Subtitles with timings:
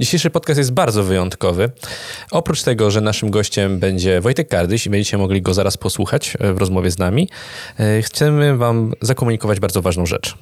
[0.00, 1.70] Dzisiejszy podcast jest bardzo wyjątkowy.
[2.30, 6.52] Oprócz tego, że naszym gościem będzie Wojtek Kardyś i będziecie mogli go zaraz posłuchać e,
[6.52, 7.28] w rozmowie z nami,
[7.78, 10.34] e, chcemy wam zakomunikować bardzo ważną rzecz.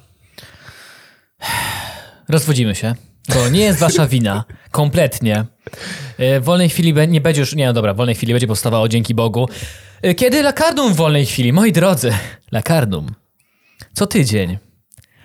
[2.29, 2.95] Rozwodzimy się,
[3.35, 4.43] bo nie jest wasza wina.
[4.71, 5.45] Kompletnie.
[6.17, 7.55] E, W wolnej chwili nie będzie już...
[7.55, 9.49] Nie, no dobra, w wolnej chwili będzie powstawało, dzięki Bogu.
[10.17, 11.53] Kiedy Lakardum w wolnej chwili?
[11.53, 12.13] Moi drodzy,
[12.51, 13.07] Lakardum.
[13.93, 14.57] Co tydzień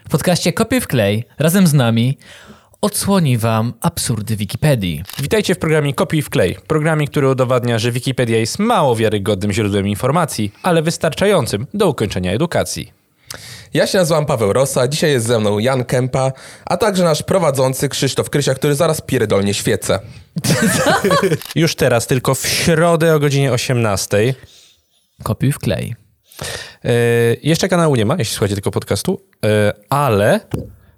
[0.07, 2.19] w podcaście Kopiuj w klej razem z nami
[2.81, 5.03] odsłoni wam absurdy Wikipedii.
[5.19, 6.57] Witajcie w programie Kopiuj w klej.
[6.67, 12.93] Programie, który udowadnia, że Wikipedia jest mało wiarygodnym źródłem informacji, ale wystarczającym do ukończenia edukacji.
[13.75, 16.33] Ja się nazywam Paweł Rosa, dzisiaj jest ze mną Jan Kępa,
[16.65, 19.99] a także nasz prowadzący Krzysztof Krysia, który zaraz pierdolnie świecę.
[21.55, 24.35] Już teraz, tylko w środę o godzinie 18.
[25.23, 25.95] Kopiuj w klej.
[26.85, 26.93] E,
[27.43, 30.41] jeszcze kanału nie ma, jeśli słuchacie tylko podcastu, e, ale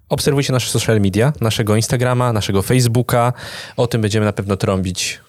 [0.08, 3.32] obserwujcie nasze social media, naszego Instagrama, naszego Facebooka.
[3.76, 5.20] O tym będziemy na pewno trąbić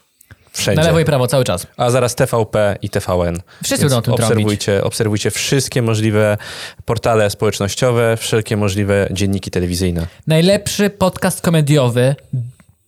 [0.52, 0.82] wszędzie.
[0.82, 1.68] Na lewo i prawo cały czas.
[1.78, 3.42] A zaraz TVP i TVN.
[3.64, 4.32] Wszyscy będą o tym trąbić.
[4.32, 6.38] obserwujcie, obserwujcie wszystkie możliwe
[6.86, 10.08] portale społecznościowe, wszelkie możliwe dzienniki telewizyjne.
[10.28, 12.16] Najlepszy podcast komediowy,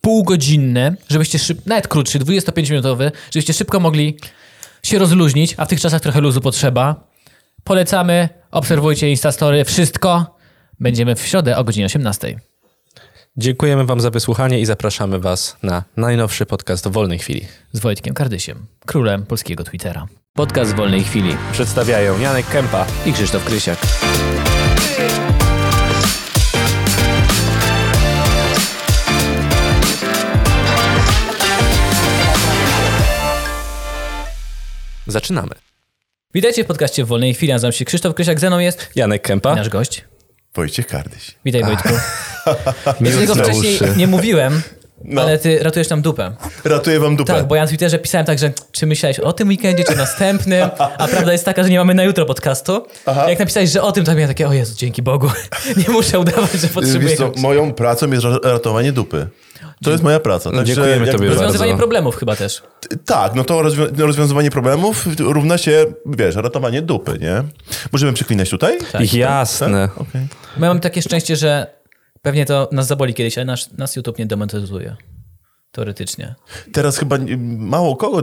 [0.02, 1.66] półgodzinny, żebyście szyb...
[1.66, 4.18] nawet krótszy, 25-minutowy, żebyście szybko mogli
[4.84, 6.96] się rozluźnić, a w tych czasach trochę luzu potrzeba.
[7.64, 10.41] Polecamy, obserwujcie Instastory, wszystko.
[10.82, 12.40] Będziemy w środę o godzinie 18.
[13.38, 17.48] Dziękujemy wam za wysłuchanie i zapraszamy was na najnowszy podcast w wolnej chwili.
[17.72, 20.08] Z Wojtkiem Kardysiem, królem polskiego Twittera.
[20.34, 21.36] Podcast w wolnej chwili.
[21.52, 23.80] Przedstawiają Janek Kępa I Krzysztof Krysiak.
[35.08, 35.52] Zaczynamy.
[36.34, 37.54] Witajcie w podcaście w wolnej chwili.
[37.54, 39.56] Nazywam się Krzysztof Krysiak, ze mną jest Janek Kępa.
[39.56, 40.11] nasz gość.
[40.56, 41.36] Wojciech Kardyś.
[41.46, 41.90] Witaj Wojtku.
[42.86, 43.94] Ja Miły tego wcześniej uszy.
[43.98, 44.62] nie mówiłem,
[45.04, 45.22] No.
[45.22, 46.32] ale ty ratujesz nam dupę.
[46.64, 47.34] Ratuję wam dupę.
[47.34, 50.70] Tak, bo ja na Twitterze pisałem tak, że czy myślałeś o tym weekendzie, czy następnym,
[50.98, 52.86] a prawda jest taka, że nie mamy na jutro podcastu.
[53.28, 55.28] Jak napisałeś, że o tym, to miałem takie, o Jezu, dzięki Bogu,
[55.88, 57.10] nie muszę udawać, że potrzebuję.
[57.10, 59.28] Wiesz co, moją pracą jest ra- ratowanie dupy.
[59.84, 60.52] To jest moja praca.
[60.52, 61.44] Także Dziękujemy jakby- tobie bardzo.
[61.44, 62.62] Rozwiązywanie problemów chyba też.
[63.06, 67.44] Tak, no to rozwią- rozwiązywanie problemów równa się, wiesz, ratowanie dupy, nie?
[67.92, 68.78] Możemy przeklinać tutaj?
[68.92, 69.14] Tak.
[69.14, 69.90] Jasne.
[69.98, 70.22] Okej.
[70.58, 71.68] My mamy takie szczęście, że
[72.22, 74.96] pewnie to nas zaboli kiedyś, ale nas, nas YouTube nie demonetyzuje.
[75.72, 76.36] Teoretycznie.
[76.74, 77.18] Teraz chyba
[77.58, 78.22] mało kogo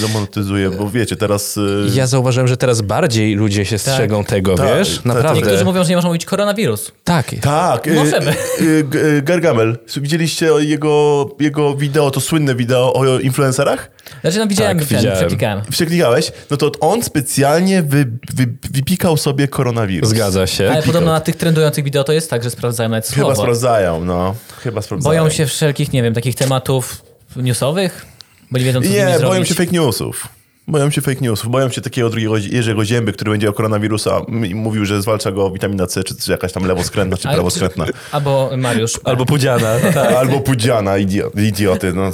[0.00, 1.56] demonetyzuje, bo wiecie, teraz...
[1.56, 4.96] y, Ja zauważyłem, że teraz bardziej ludzie się strzegą tego, Tak, wiesz?
[4.96, 5.40] tak, Naprawdę.
[5.40, 6.92] Niektórzy mówią, że nie można mówić koronawirus.
[7.04, 7.30] Tak.
[7.40, 8.34] Tak, y, Możemy.
[8.60, 9.78] y, Gargamel.
[9.96, 13.90] Widzieliście jego, jego wideo, to słynne wideo o influencerach?
[14.20, 15.18] Znaczy, no widziałem, Tak, ten, widziałem.
[15.18, 15.62] przeklikałem.
[15.70, 16.32] Przeklikałeś?
[16.50, 20.10] No to on specjalnie wy, wy, wypikał sobie koronawirus.
[20.10, 20.70] Zgadza się.
[20.70, 23.42] Ale podobno na tych trendujących wideo to jest tak, że sprawdzają nawet Chyba słowo.
[23.42, 24.34] sprawdzają, no.
[24.62, 25.20] Chyba sprawdzają.
[25.20, 27.02] Boją się wszelkich, nie wiem, takich tematów
[27.36, 28.06] newsowych,
[28.50, 29.48] bo nie wiedzą, co Nie, boją zrobić.
[29.48, 30.28] się fake newsów.
[30.68, 31.50] Boją się fake newsów.
[31.50, 34.20] Boją się takiego drugiego Jerzego Zięby, który będzie o koronawirusa
[34.54, 37.86] mówił, że zwalcza go witamina C, czy, czy jakaś tam lewoskrętna, czy prawoskrętna.
[38.12, 39.00] Albo Mariusz.
[39.04, 39.68] Albo Pudziana.
[40.18, 41.92] Albo pudziana, idiot, idioty.
[41.92, 42.10] No.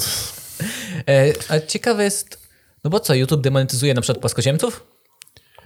[1.09, 2.39] E, a ciekawe jest,
[2.85, 4.85] no bo co, YouTube demonetyzuje na przykład płaskoziemców?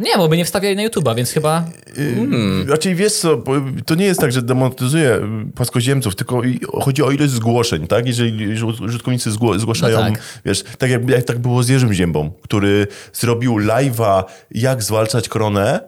[0.00, 1.64] Nie, bo by nie wstawiali na YouTube'a, więc chyba...
[1.96, 2.70] Hmm.
[2.70, 3.42] Raczej wiesz co,
[3.86, 5.20] to nie jest tak, że demonetyzuje
[5.54, 6.42] płaskoziemców, tylko
[6.82, 8.06] chodzi o ilość zgłoszeń, tak?
[8.06, 10.22] Jeżeli użytkownicy zgłaszają, No tak.
[10.44, 15.80] wiesz, tak jak, jak tak było z Jerzym Ziębą, który zrobił live'a, jak zwalczać koronę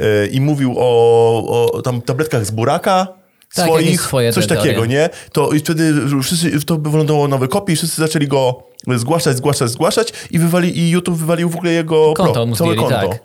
[0.00, 3.08] yy, i mówił o, o tam tabletkach z buraka,
[3.54, 5.10] Tak, swoich, swoje coś takiego, nie?
[5.32, 8.62] To i wtedy wszyscy, to wylądowało nowe kopie i wszyscy zaczęli go
[8.96, 12.76] zgłaszać, zgłaszać, zgłaszać i, wywali, i YouTube wywalił w ogóle jego Konto pro, mu całe
[12.76, 13.08] konto.
[13.08, 13.18] tak.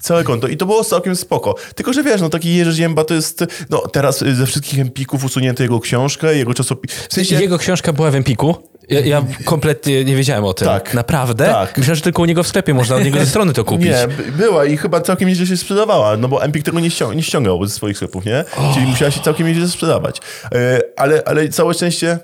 [0.00, 0.48] Całe konto.
[0.48, 1.54] I to było całkiem spoko.
[1.74, 5.24] Tylko, że wiesz, no taki Jerzy Zięba to jest, no teraz y, ze wszystkich empików
[5.24, 6.92] usunięto jego książkę, jego czasopis.
[6.92, 8.54] W sensie, Jego książka była w Empiku.
[8.88, 10.68] Ja, ja kompletnie nie wiedziałem o tym.
[10.68, 10.94] Tak.
[10.94, 11.46] Naprawdę?
[11.46, 11.78] Tak.
[11.78, 13.86] Myślałem, że tylko u niego w sklepie można od niego ze strony to kupić.
[13.86, 17.12] nie, by- była i chyba całkiem nieźle się sprzedawała, no bo Empik tego nie, ścią-
[17.14, 18.44] nie ściągał ze swoich sklepów, nie?
[18.74, 20.18] Czyli musiała się całkiem nieźle sprzedawać.
[20.54, 22.18] E, ale, ale całe szczęście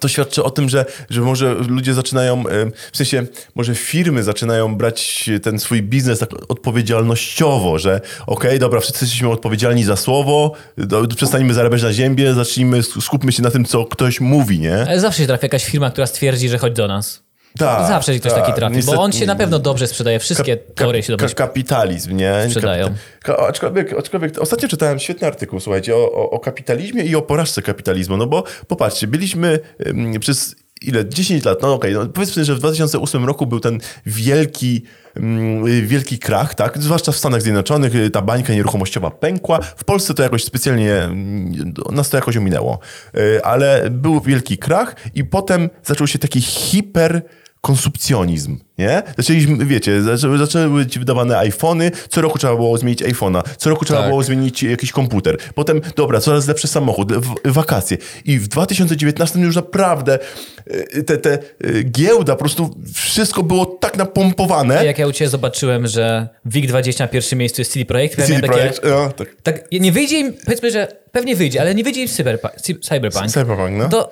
[0.00, 2.44] to świadczy o tym, że, że może ludzie zaczynają,
[2.92, 9.04] w sensie może firmy zaczynają brać ten swój biznes tak odpowiedzialnościowo, że okej, dobra, wszyscy
[9.04, 13.84] jesteśmy odpowiedzialni za słowo, do, przestańmy zarabiać na ziemię, zacznijmy, skupmy się na tym, co
[13.84, 14.86] ktoś mówi, nie?
[14.88, 17.22] Ale zawsze się trafi jakaś firma, która stwierdzi, że chodź do nas.
[17.58, 18.44] Tak, zawsze ktoś tak.
[18.46, 20.18] taki trafi, Niestety- bo on się na pewno dobrze sprzedaje.
[20.18, 22.34] Wszystkie Ka- teorie się dobrze ka- kapitalizm, nie?
[22.46, 22.94] sprzedają.
[23.22, 27.62] Ka- aczkolwiek, aczkolwiek ostatnio czytałem świetny artykuł, słuchajcie, o, o, o kapitalizmie i o porażce
[27.62, 28.16] kapitalizmu.
[28.16, 31.08] No bo popatrzcie, byliśmy ym, przez ile?
[31.08, 34.82] 10 lat, no okej, no powiedzmy, że w 2008 roku był ten wielki,
[35.16, 36.78] mm, wielki krach, tak?
[36.78, 39.58] Zwłaszcza w Stanach Zjednoczonych y, ta bańka nieruchomościowa pękła.
[39.76, 41.08] W Polsce to jakoś specjalnie,
[41.92, 42.78] nas to jakoś ominęło.
[43.16, 47.22] Y, Ale był wielki krach i potem zaczął się taki hiper
[47.62, 49.02] konsumpcjonizm, nie?
[49.16, 53.84] Zaczęliśmy, wiecie, zaczęły, zaczęły być wydawane iPhony, co roku trzeba było zmienić iPhone'a, co roku
[53.84, 54.08] trzeba Tak.
[54.08, 55.36] było zmienić jakiś komputer.
[55.54, 57.98] Potem, dobra, coraz lepszy samochód, w, wakacje.
[58.24, 60.18] I w 2019 już naprawdę
[60.96, 64.84] y, te, te y, giełda, po prostu wszystko było tak napompowane.
[64.84, 68.40] Jak ja u Ciebie zobaczyłem, że WIG20 na pierwszym miejscu jest CD Projekt, ja CD
[68.40, 69.28] takie, Projekt, no, tak.
[69.42, 72.08] tak, nie wyjdzie im, powiedzmy, że pewnie wyjdzie, ale nie wyjdzie im.
[72.08, 73.30] Cyberpunk.
[73.30, 73.88] Cyberpunk, no.
[73.88, 74.10] To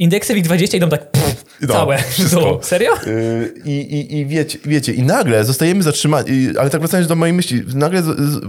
[0.00, 1.98] indeksy WIG20 idą tak pff, No, całe.
[1.98, 2.40] wszystko.
[2.56, 2.66] Tu.
[2.66, 2.92] Serio?
[3.06, 7.32] Y, I, i, i wiecie, wiecie, i nagle zostajemy zatrzymani, ale tak wracając do mojej
[7.32, 8.40] myśli, nagle z- z-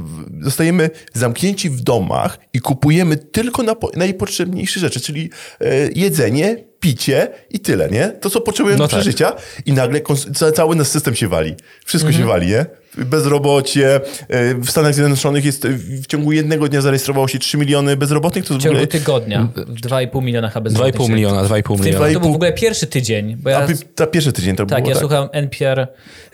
[0.42, 5.30] zostajemy zamknięci w domach i kupujemy tylko na, najpotrzebniejsze rzeczy, czyli
[5.62, 8.08] e, jedzenie, picie i tyle, nie?
[8.08, 9.00] To, co potrzebujemy No do tak.
[9.00, 9.34] przeżycia
[9.66, 10.02] i nagle
[10.56, 11.56] cały nasz system się wali.
[11.86, 12.66] Wszystko się wali, nie?
[12.98, 13.96] Bezrobocie.
[14.30, 18.46] e, W Stanach Zjednoczonych jest w ciągu jednego dnia zarejestrowało się 3 miliony bezrobotnych.
[18.46, 18.88] To W w ciągu ogóle...
[18.88, 19.48] tygodnia.
[19.56, 22.14] 2,5 miliona chyba bezrobotnych 2,5 się- miliona, 2,5 miliona.
[22.14, 23.68] To był w ogóle pierwszy tydzień, bo A ja...
[23.68, 25.00] py- ta pierwszy tydzień to Tak, było, ja tak?
[25.02, 25.88] słucham NPR,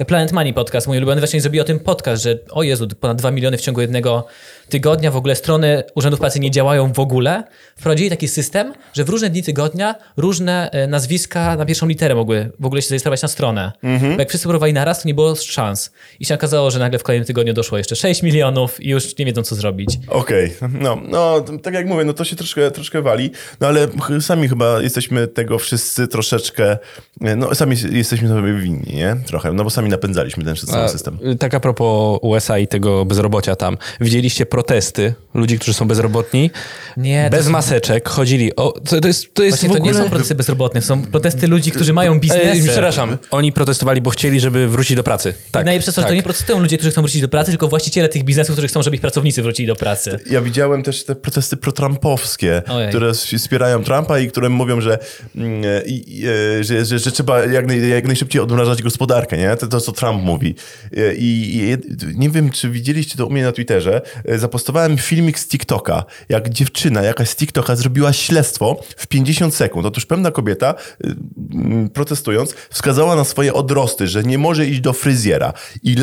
[0.07, 3.31] Planet Money podcast, mój ulubiony, właśnie zrobił o tym podcast, że o Jezu, ponad 2
[3.31, 4.25] miliony w ciągu jednego
[4.69, 7.43] tygodnia, w ogóle strony urzędów pracy nie działają w ogóle.
[7.75, 12.51] Wprowadzili taki system, że w różne dni tygodnia różne e, nazwiska na pierwszą literę mogły
[12.59, 13.71] w ogóle się zarejestrować na stronę.
[13.83, 14.13] Mhm.
[14.13, 15.91] Bo jak wszyscy próbowali naraz, to nie było szans.
[16.19, 19.25] I się okazało, że nagle w kolejnym tygodniu doszło jeszcze 6 milionów i już nie
[19.25, 19.99] wiedzą, co zrobić.
[20.07, 23.87] Okej, no, no t- tak jak mówię, no to się troszkę, troszkę wali, no ale
[24.21, 26.77] sami chyba jesteśmy tego wszyscy troszeczkę,
[27.21, 29.15] no sami jesteśmy sobie winni, nie?
[29.25, 31.17] Trochę, no bo sami napędzaliśmy ten cały system.
[31.31, 33.77] y, Tak a propos USA i tego bezrobocia tam.
[34.01, 36.51] Widzieliście protesty ludzi, którzy są bezrobotni,
[36.97, 38.55] Nie, to bez maseczek, chodzili...
[38.55, 39.93] O, to, to jest, to jest Właśnie w to ogóle...
[39.93, 42.61] nie są protesty bezrobotnych, są protesty ludzi, którzy mają biznesy.
[42.63, 45.33] E, przepraszam, oni protestowali, bo chcieli, żeby wrócić do pracy.
[45.51, 46.09] Tak, Najlepsze to, że tak.
[46.11, 48.83] to nie protestują ludzie, którzy chcą wrócić do pracy, tylko właściciele tych biznesów, którzy chcą,
[48.83, 50.19] żeby ich pracownicy wrócili do pracy.
[50.29, 52.89] Ja widziałem też te protesty protrampowskie, Ojej.
[52.89, 54.99] które wspierają Trumpa i które mówią, że,
[55.35, 56.23] mm, e, i,
[56.61, 59.55] że, że, że trzeba jak, naj, jak najszybciej odmrażać gospodarkę, nie?
[59.55, 60.55] To, to co Trump mówi.
[60.97, 61.77] E, I, i
[62.15, 64.01] nie wiem, czy widzieliście to u mnie na Twitterze.
[64.25, 69.85] E, Zapostowałem filmik z TikToka, jak dziewczyna jakaś z TikToka zrobiła śledztwo w 50 sekund.
[69.85, 70.75] Otóż pewna kobieta,
[71.93, 75.53] protestując, wskazała na swoje odrosty, że nie może iść do fryzjera.
[75.83, 75.95] I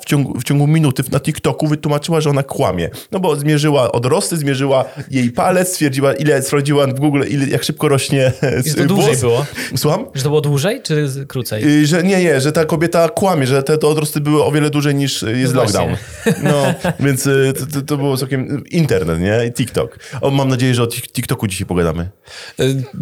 [0.00, 2.90] w ciągu, w ciągu minuty na TikToku wytłumaczyła, że ona kłamie.
[3.12, 7.88] No bo zmierzyła odrosty, zmierzyła jej palec, stwierdziła, ile sprawdziła w Google, ile, jak szybko
[7.88, 8.32] rośnie
[8.66, 9.20] I że to dłużej włos.
[9.20, 9.46] było?
[9.76, 10.06] Słucham?
[10.14, 11.64] Że to było dłużej, czy krócej?
[11.82, 14.70] Y, Że nie, nie, że ta kobieta kłamie, że te, te odrosty były o wiele
[14.70, 15.96] dłużej niż y, jest No lockdown.
[16.42, 19.46] No, więc y, to, to- to było całkiem internet, nie?
[19.48, 19.98] I TikTok.
[20.20, 22.08] O, mam nadzieję, że o Tik- TikToku dzisiaj pogadamy.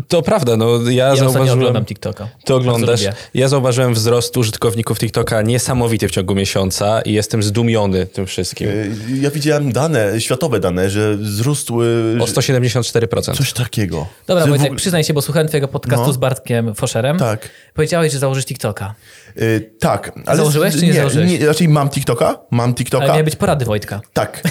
[0.08, 1.58] To prawda, no ja, Ja zauważyłem...
[1.58, 2.28] oglądam TikToka.
[2.44, 3.00] Ty oglądasz.
[3.34, 6.61] Ja zauważyłem wzrost użytkowników TikToka niesamowity w ciągu miesiąca
[7.04, 8.68] i jestem zdumiony tym wszystkim.
[8.68, 13.36] Y, Ja widziałem dane, światowe dane, że wzrósł y, O 174%.
[13.36, 14.06] coś takiego.
[14.26, 16.12] Dobra, Wojtek, ogóle- przyznaj się, bo słuchałem twojego podcastu No.
[16.12, 17.18] z Bartkiem Foscherem.
[17.18, 17.48] Tak.
[17.74, 18.94] Powiedziałeś, że założysz TikToka.
[19.40, 20.12] Y, tak.
[20.26, 21.30] Ale Założyłeś, czy nie założyłeś?
[21.30, 23.04] Nie, raczej mam TikToka, mam TikToka.
[23.04, 24.00] Ale miały być porady Wojtka.
[24.12, 24.42] Tak.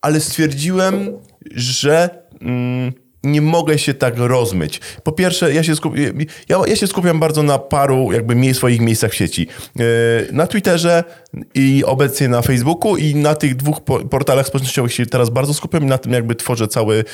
[0.00, 1.12] Ale stwierdziłem,
[1.54, 2.10] że
[2.40, 2.92] mm,
[3.24, 4.80] nie mogę się tak rozmyć.
[5.02, 5.94] Po pierwsze, ja się, skup,
[6.48, 9.46] ja, ja się skupiam bardzo na paru jakby mie- swoich miejscach w sieci.
[9.76, 9.84] Yy,
[10.32, 11.04] Na Twitterze
[11.54, 15.82] i obecnie na Facebooku i na tych dwóch po, portalach społecznościowych się teraz bardzo skupiam
[15.82, 17.04] i na tym jakby tworzę cały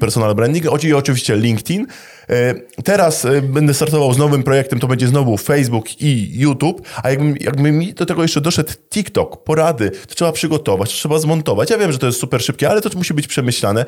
[0.00, 0.84] personal branding.
[0.84, 1.86] I oczywiście LinkedIn.
[2.28, 2.36] Yy,
[2.84, 7.38] Teraz yy, będę startował z nowym projektem, to będzie znowu Facebook i YouTube, a jakby,
[7.40, 11.70] jakby mi do tego jeszcze doszedł TikTok, porady, to trzeba przygotować, to trzeba zmontować.
[11.70, 13.84] Ja wiem, że to jest super szybkie, ale to musi być przemyślane.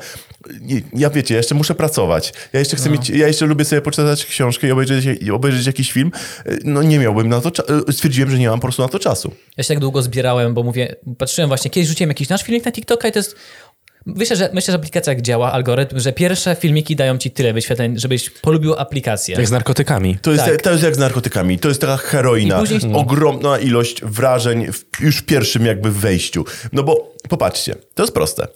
[0.93, 2.33] Ja wiecie, ja jeszcze muszę pracować.
[2.53, 5.91] Ja jeszcze chcę mieć, ja jeszcze lubię sobie poczytać książkę i obejrzeć, i obejrzeć jakiś
[5.91, 6.11] film.
[6.63, 9.31] No nie miałbym na to, cza- stwierdziłem, że nie mam po prostu na to czasu.
[9.57, 12.71] Ja się tak długo zbierałem, bo mówię, patrzyłem właśnie, kiedyś rzuciłem jakiś nasz filmik na
[12.71, 13.35] TikToka i to jest...
[14.15, 17.99] Myślę, że, myślę, że aplikacja jak działa, algorytm, że pierwsze filmiki dają ci tyle wyświetleń,
[17.99, 19.35] żebyś polubił aplikację.
[19.35, 20.17] Jak z narkotykami.
[20.21, 20.61] To jest, Tak.
[20.61, 21.59] to jest jak z narkotykami.
[21.59, 22.55] To jest taka heroina.
[22.55, 26.45] I później- Ogromna ilość wrażeń w, już w pierwszym jakby wejściu.
[26.73, 28.47] No bo popatrzcie, to jest proste.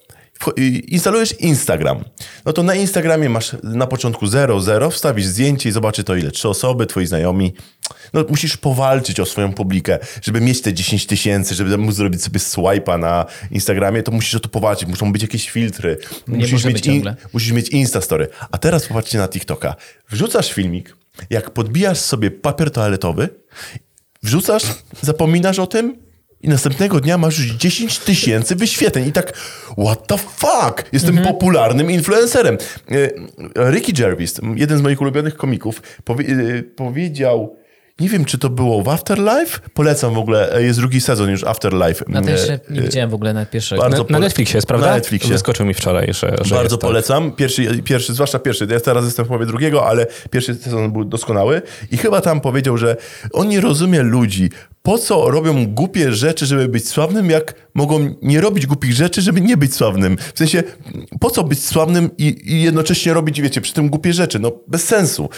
[0.87, 2.03] Instalujesz Instagram.
[2.45, 6.31] No to na Instagramie masz na początku 0, 0, wstawisz zdjęcie i zobaczy to ile.
[6.31, 7.53] Trzy osoby, twoi znajomi.
[8.13, 12.39] No musisz powalczyć o swoją publikę, żeby mieć te 10 tysięcy, żeby móc zrobić sobie
[12.39, 14.89] swipe'a na Instagramie, to musisz o to powalczyć.
[14.89, 15.97] Muszą być jakieś filtry.
[16.27, 17.15] musisz, mieć ciągle.
[17.33, 18.27] musisz mieć Instastory.
[18.51, 19.75] A teraz popatrzcie na TikToka.
[20.09, 20.95] Wrzucasz filmik,
[21.29, 23.29] jak podbijasz sobie papier toaletowy,
[24.23, 24.63] wrzucasz,
[25.01, 26.03] zapominasz o tym
[26.43, 29.07] i następnego dnia masz już 10 tysięcy wyświetleń.
[29.07, 29.37] I tak,
[29.83, 30.93] what the fuck?
[30.93, 32.57] Jestem popularnym influencerem.
[33.55, 36.25] E, Ricky Gervais, jeden z moich ulubionych komików, powie,
[36.75, 37.55] powiedział,
[37.99, 39.59] nie wiem, czy to było w Afterlife?
[39.73, 42.05] Polecam w ogóle, e, jest drugi sezon już Afterlife.
[42.07, 43.81] Na to jeszcze E, nie widziałem w ogóle na pierwszego.
[43.81, 44.87] bardzo Na, na Netflixie jest, prawda?
[44.87, 45.29] Na Netflixie.
[45.29, 46.79] Wyskoczył mi wczoraj, że, że Bardzo jest, tak.
[46.79, 47.31] polecam.
[47.31, 48.67] Pierwszy, pierwszy, zwłaszcza pierwszy.
[48.69, 51.61] Ja teraz jestem w połowie drugiego, ale pierwszy sezon był doskonały.
[51.91, 52.97] I chyba tam powiedział, że
[53.33, 54.49] on nie rozumie ludzi.
[54.81, 59.41] Po co robią głupie rzeczy, żeby być sławnym, jak mogą nie robić głupich rzeczy, żeby
[59.41, 60.17] nie być sławnym?
[60.33, 60.63] W sensie,
[61.19, 64.39] po co być sławnym i, i jednocześnie robić, wiecie, przy tym głupie rzeczy?
[64.39, 65.29] No, bez sensu.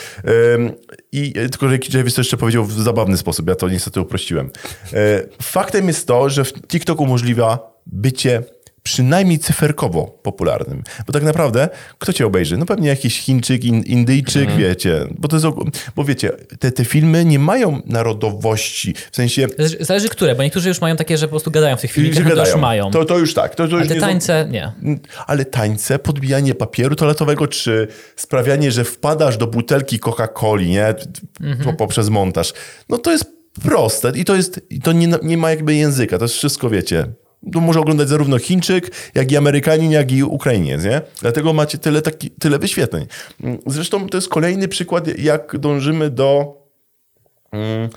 [1.12, 3.50] I e, tylko Ricky Gervais to jeszcze powiedział w zabawny sposób.
[3.50, 4.50] Ja to niestety uprościłem.
[4.93, 8.43] E, faktem jest to, że TikTok umożliwia bycie
[8.85, 10.83] przynajmniej cyferkowo popularnym.
[11.07, 12.57] Bo tak naprawdę, kto cię obejrzy?
[12.57, 15.07] No pewnie jakiś Chińczyk, in, Indyjczyk, wiecie.
[15.17, 15.45] Bo to jest,
[15.95, 18.93] bo wiecie, te, te filmy nie mają narodowości.
[19.11, 21.81] W sensie, Zależy, zależy które, bo niektórzy już mają takie, że po prostu gadają w
[21.81, 22.57] tych filmikach, no to już gadają.
[22.57, 22.91] mają.
[22.91, 23.55] To, to już tak.
[23.55, 24.71] To, to już te nie są- tańce, nie.
[25.27, 30.95] ale tańce, podbijanie papieru toaletowego, czy sprawianie, że wpadasz do butelki Coca-Coli, nie?
[31.63, 32.53] Po, poprzez montaż.
[32.89, 33.25] No to jest
[33.63, 37.05] proste i to jest, i to nie, nie ma jakby języka, to jest wszystko, wiecie.
[37.53, 41.01] To może oglądać zarówno Chińczyk, jak i Amerykanin, jak i Ukrainiec, nie?
[41.21, 43.05] Dlatego macie tyle, taki, tyle wyświetleń.
[43.65, 46.57] Zresztą to jest kolejny przykład, jak dążymy do
[47.51, 47.89] mm,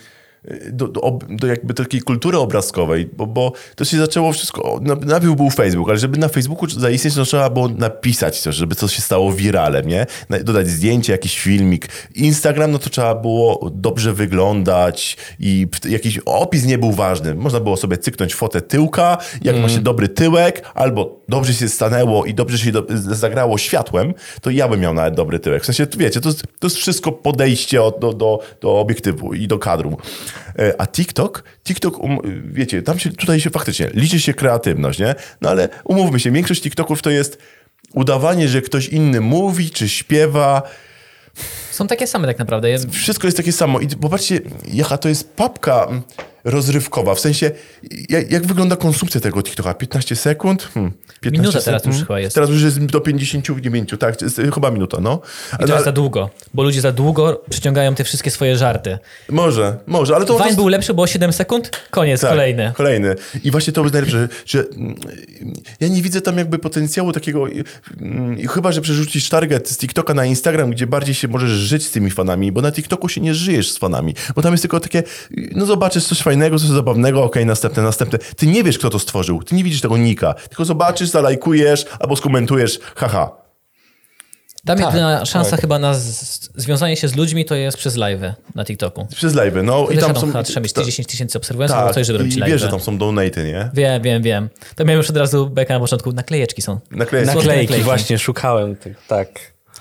[0.73, 5.37] do, do, do jakby takiej kultury obrazkowej, bo, bo to się zaczęło wszystko, na- najpierw
[5.37, 9.33] był Facebook, ale żeby na Facebooku zaistnieć, trzeba było napisać coś, żeby coś się stało
[9.33, 10.07] wiralem, nie?
[10.45, 11.88] Dodać zdjęcie, jakiś filmik.
[12.14, 17.35] Instagram, no to trzeba było dobrze wyglądać i jakiś opis nie był ważny.
[17.35, 22.25] Można było sobie cyknąć fotę tyłka, jak ma się dobry tyłek, albo dobrze się stanęło
[22.25, 25.62] i dobrze się do, zagrało światłem, to ja bym miał nawet dobry tyłek.
[25.62, 29.49] W sensie, wiecie, to jest, to jest wszystko podejście od, do, do, do obiektywu i
[29.49, 29.97] do kadru.
[30.59, 32.19] E, A TikTok, TikTok, um,
[32.53, 35.15] wiecie, tam się, tutaj się faktycznie liczy się kreatywność, nie?
[35.41, 37.39] No ale umówmy się, większość TikToków to jest
[37.95, 40.63] udawanie, że ktoś inny mówi czy śpiewa.
[41.71, 42.71] Są takie same tak naprawdę.
[42.71, 43.81] Jest, Wszystko jest takie samo.
[43.81, 44.41] I popatrzcie,
[44.73, 45.89] jaka to jest papka
[46.50, 47.14] rozrywkowa.
[47.14, 47.50] W sensie,
[48.09, 49.75] jak, jak wygląda konsumpcja tego TikToka?
[49.75, 50.69] 15 sekund?
[50.75, 51.97] Hmm, 15 Minuta teraz sekund?
[51.97, 52.35] już chyba jest.
[52.35, 54.17] Teraz już jest do 59, tak,
[54.55, 55.21] chyba minuta, no.
[55.61, 58.99] I to jest za długo, bo ludzie za długo przyciągają te wszystkie swoje żarty.
[59.28, 60.38] Może, może, ale to...
[60.38, 62.73] Vine to był lepszy, było 7 sekund, koniec, Tak, kolejny.
[62.76, 63.14] Kolejny.
[63.45, 64.95] I właśnie to jest najlepsze, że mm,
[65.81, 67.47] ja nie widzę tam jakby potencjału takiego,
[68.00, 71.90] mm, chyba, że przerzucisz target z TikToka na Instagram, gdzie bardziej się możesz żyć z
[71.90, 75.02] tymi fanami, bo na TikToku się nie żyjesz z fanami, bo tam jest tylko takie,
[75.31, 78.18] no zobaczysz coś fajnego, coś zabawnego, okej, następne, następne.
[78.18, 82.16] Ty nie wiesz, kto to stworzył, ty nie widzisz tego nika, tylko zobaczysz, zalajkujesz albo
[82.16, 83.30] skomentujesz, haha.
[84.66, 85.61] Tam Tak, jedyna szansa tak.
[85.61, 89.07] chyba na z- związanie się z ludźmi to jest przez live'y na TikToku.
[89.16, 90.26] Przez live, no I i tam są...
[90.26, 92.66] chyba trzeba mieć ta- 10 tysięcy obserwujących albo tak, coś, żeby robić i wiesz, że
[92.66, 92.71] live'y.
[92.71, 93.71] tam są donaty, nie?
[93.75, 94.49] Wiem, wiem, wiem.
[94.76, 96.12] To miałem już od razu bekę na początku.
[96.12, 96.80] Naklejeczki są.
[96.90, 99.28] Naklejki, Złote Naklejki, właśnie, szukałem tych, tak.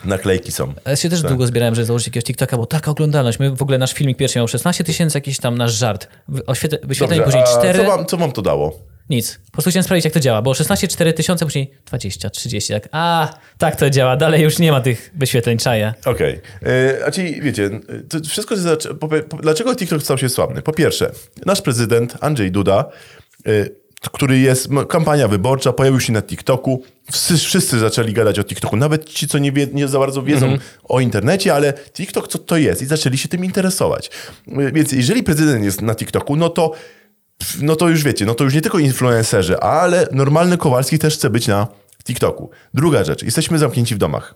[0.06, 0.74] Naklejki są.
[0.86, 3.39] Ja się też długo zbierałem, żeby założyć jakiegoś TikToka, bo taka oglądalność.
[3.39, 6.08] My w ogóle nasz filmik pierwszy miał 16 tysięcy, jakiś tam nasz żart.
[6.27, 7.80] Wy- Oświetl- wyświetleń Dobrze, później a 4.
[7.80, 8.80] co wam, co wam to dało?
[9.10, 9.39] Nic.
[9.46, 10.42] Po prostu chciałem sprawdzić, jak to działa.
[10.42, 12.74] Było 16, 4 tysiące, później 20, 30.
[12.74, 12.89] Tak.
[12.92, 14.18] A, tak to działa.
[14.18, 15.94] Dalej już nie ma tych wyświetleń, czaję.
[16.06, 16.42] Okej.
[16.62, 17.06] Okay.
[17.06, 17.70] A czyli wiecie,
[18.10, 18.56] to wszystko
[19.42, 20.62] Dlaczego TikTok stał się sławny?
[20.62, 21.12] Po pierwsze,
[21.46, 22.86] nasz prezydent Andrzej Duda,
[23.48, 26.84] y, który jest, kampania wyborcza, pojawił się na TikToku.
[27.12, 28.75] Wszyscy, wszyscy zaczęli gadać o TikToku.
[28.75, 32.58] Nawet ci, co nie, wie, nie za bardzo wiedzą o internecie, ale TikTok co to
[32.58, 32.82] jest?
[32.82, 34.10] I zaczęli się tym interesować.
[34.48, 36.72] Y, Więc jeżeli prezydent jest na TikToku, no to
[37.62, 41.30] no to już wiecie, no to już nie tylko influencerzy, ale normalny Kowalski też chce
[41.30, 41.68] być na
[42.04, 42.50] TikToku.
[42.74, 44.36] Druga rzecz, jesteśmy zamknięci w domach.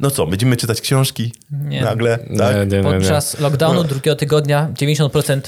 [0.00, 1.82] No co, będziemy czytać książki Nie.
[1.82, 2.18] nagle?
[2.30, 2.56] Nie, Tak?
[2.56, 2.82] nie, nie, nie.
[2.82, 5.40] Podczas lockdownu drugiego tygodnia 90%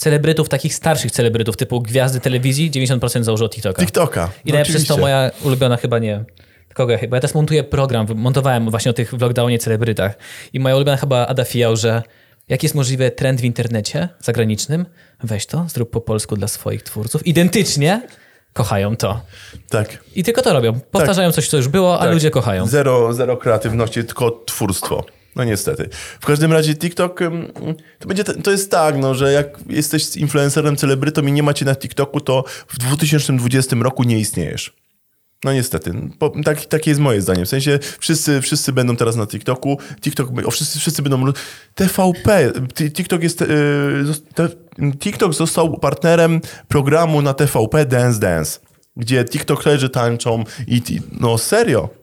[0.00, 3.82] celebrytów, takich starszych celebrytów, typu gwiazdy telewizji, 90% założyło TikToka.
[3.82, 4.30] TikToka.
[4.44, 6.24] I no jest to moja ulubiona chyba nie.
[6.74, 7.16] Kogo ja chyba?
[7.16, 10.18] Ja teraz montuję program, montowałem właśnie o tych w lockdownie celebrytach.
[10.52, 12.02] I moja ulubiona chyba Ada Fijał, że
[12.48, 14.86] jak jest możliwy trend w internecie zagranicznym,
[15.24, 17.26] weź to, zrób po polsku dla swoich twórców.
[17.26, 18.02] Identycznie
[18.52, 19.20] kochają to.
[19.68, 20.04] Tak.
[20.14, 20.80] I tylko to robią.
[20.80, 22.12] Powtarzają coś, co już było, a tak.
[22.12, 22.66] ludzie kochają.
[22.66, 25.04] Zero, zero kreatywności, tylko twórstwo.
[25.40, 25.88] No niestety.
[26.20, 27.20] W każdym razie TikTok
[27.98, 31.74] to będzie to jest tak, no, że jak jesteś influencerem, celebrytą i nie macie na
[31.74, 34.76] TikToku, to w 2020 roku nie istniejesz.
[35.44, 35.92] No niestety.
[36.44, 37.44] Tak, takie jest moje zdanie.
[37.44, 39.78] W sensie wszyscy, wszyscy będą teraz na TikToku.
[40.00, 41.32] TikTok, o, wszyscy, wszyscy będą...
[41.74, 42.52] TVP.
[42.74, 43.44] Ti- TikTok jest...
[44.34, 44.48] Te,
[44.98, 48.60] TikTok został partnerem programu na TVP Dance Dance,
[48.96, 50.82] gdzie TikTokerzy tańczą i...
[51.20, 51.99] No serio.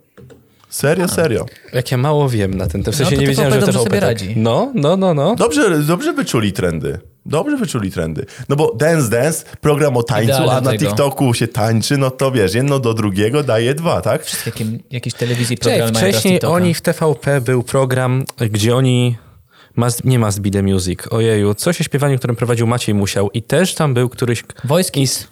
[0.70, 1.46] Serio, serio.
[1.74, 2.96] Jak ja mało wiem na ten temat.
[2.96, 4.34] W sensie No nie wiedziałem, że TVP sobie radzi.
[4.38, 5.36] No, no, no, no.
[5.36, 7.00] Dobrze, dobrze wyczuli trendy.
[7.26, 8.26] Dobrze wyczuli trendy.
[8.50, 10.86] No bo Dance Dance, program o tańcu, Idealny a na tego.
[10.86, 14.46] TikToku się tańczy, no to wiesz, jedno do drugiego daje dwa, tak?
[14.46, 19.18] Jakim, jakieś telewizji, Cześć, mają teraz wcześniej oni w TVP był program, gdzie oni.
[19.76, 23.42] Must, nie Must Be The Music, ojeju, coś o śpiewaniu, którym prowadził Maciej Musiał i
[23.42, 24.44] też tam był któryś...
[24.64, 25.28] Voice Kids.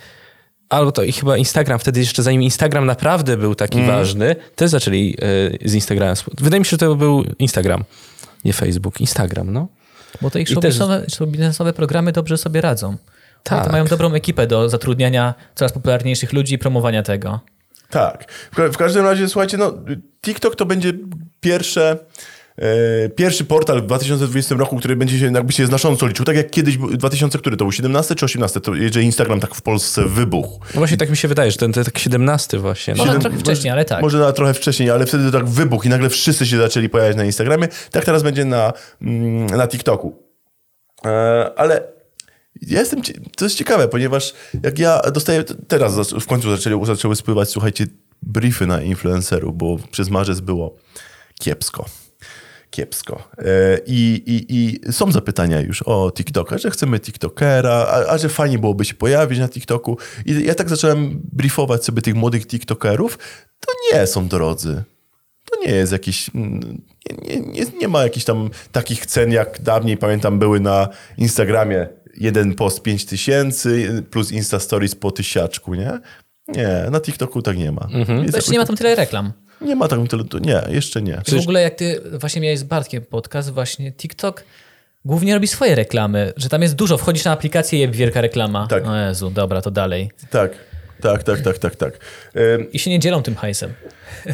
[0.70, 3.98] Albo to i chyba Instagram, wtedy jeszcze zanim Instagram naprawdę był taki Mhm.
[3.98, 5.18] ważny, też zaczęli
[5.64, 6.16] e, z Instagramem.
[6.42, 7.84] Wydaje mi się, że to był Instagram,
[8.46, 9.68] nie Facebook, Instagram, no.
[10.22, 12.98] Bo te ich show też- biznesowe, show biznesowe programy dobrze sobie radzą.
[13.44, 13.66] Tak.
[13.66, 17.40] To mają dobrą ekipę do zatrudniania coraz popularniejszych ludzi i promowania tego.
[17.90, 18.32] Tak.
[18.32, 19.74] W, w każdym razie, słuchajcie, no,
[20.22, 20.94] TikTok to będzie
[21.42, 21.98] pierwsze,
[23.16, 26.26] pierwszy portal w 2020 roku, który będzie się jakby się znacząco liczył.
[26.26, 28.62] Tak jak kiedyś, był- 2000, który to był 17 czy 18?
[28.62, 30.60] To, jeżeli Instagram tak w Polsce wybuchł.
[30.74, 32.94] No Właśnie tak mi się wydaje, że ten, ten tak 17 właśnie.
[32.94, 32.98] No.
[32.98, 34.02] Może Siedem- trochę wcześniej, ale tak.
[34.02, 37.26] Może trochę wcześniej, ale wtedy to tak wybuchł i nagle wszyscy się zaczęli pojawiać na
[37.26, 37.68] Instagramie.
[37.92, 40.16] Tak teraz będzie na, mm, na TikToku.
[41.06, 41.84] E, ale
[42.62, 43.02] ja jestem,
[43.38, 44.34] to jest ciekawe, ponieważ
[44.64, 47.86] jak ja dostaję, teraz w końcu zaczęły, zaczęły spływać, słuchajcie,
[48.22, 50.76] briefy na influencerów, bo przez marzec było
[51.40, 51.86] kiepsko.
[52.76, 53.30] Kiepsko.
[53.38, 53.44] E,
[53.86, 58.60] I, i, I są zapytania już o TikToka, że chcemy TikTokera, a, a że fajnie
[58.60, 59.98] byłoby się pojawić na TikToku.
[60.26, 63.18] I ja tak zacząłem briefować sobie tych młodych TikTokerów.
[63.60, 64.84] To nie są drodzy.
[65.52, 66.30] To nie jest jakiś.
[66.36, 66.82] mm,
[67.28, 71.88] Nie, nie, nie, ma jakichś tam takich cen, jak dawniej pamiętam były na Instagramie.
[72.18, 76.00] Jeden post 5 tysięcy plus Insta Stories po tysiaczku, nie?
[76.48, 77.88] Nie, na TikToku tak nie ma.
[77.98, 79.34] Jeszcze jakoś- nie ma tam tyle reklam.
[79.62, 80.24] Nie ma tak tyle.
[80.42, 81.22] Nie, jeszcze nie.
[81.28, 84.44] I w ogóle jak ty właśnie miałeś z Bartkiem podcast, właśnie TikTok
[85.06, 86.98] głównie robi swoje reklamy, że tam jest dużo.
[86.98, 88.68] Wchodzisz na aplikację i jest wielka reklama.
[88.68, 88.88] Tak.
[88.88, 90.12] O Jezu, dobra, to dalej.
[90.30, 90.52] Tak,
[91.02, 92.00] tak, tak, tak, tak, tak.
[92.36, 93.74] Ym, I się nie dzielą tym hajsem.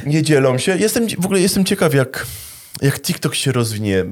[0.06, 0.78] nie dzielą się.
[0.78, 2.26] Jestem, w ogóle jestem ciekaw, jak,
[2.82, 4.06] jak TikTok się rozwinie.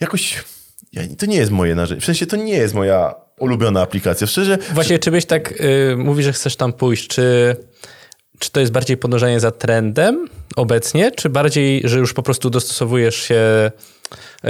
[0.00, 0.44] Jakoś,
[0.92, 2.00] ja, to nie jest moje narzędzie.
[2.02, 4.26] W sensie, to nie jest moja ulubiona aplikacja.
[4.26, 7.56] Szczerze, Właśnie, czy byś tak y, mówi, że chcesz tam pójść, czy,
[8.40, 13.16] czy to jest bardziej podążanie za trendem obecnie, czy bardziej, że już po prostu dostosowujesz
[13.16, 13.70] się,
[14.44, 14.48] y,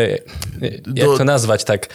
[0.63, 1.89] y, jak to nazwać tak?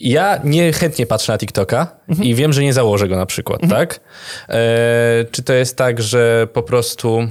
[0.00, 4.00] Ja niechętnie patrzę na TikToka i wiem, że nie założę go na przykład, tak?
[4.48, 7.28] E, czy to jest tak, że po prostu,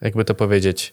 [0.00, 0.92] jakby to powiedzieć,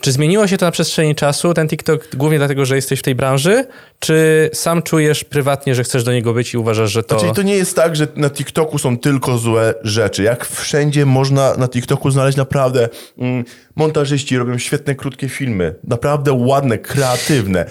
[0.00, 3.14] czy zmieniło się to na przestrzeni czasu, ten TikTok, głównie dlatego, że jesteś w tej
[3.14, 3.66] branży,
[3.98, 7.16] czy sam czujesz prywatnie, że chcesz do niego być i uważasz, że to...
[7.16, 10.22] Czyli to nie jest tak, że na TikToku są tylko złe rzeczy.
[10.22, 13.44] Jak wszędzie można na TikToku znaleźć naprawdę mm,
[13.76, 17.66] montażyści robią świetne krótkie filmy, naprawdę ładne, kreatywne,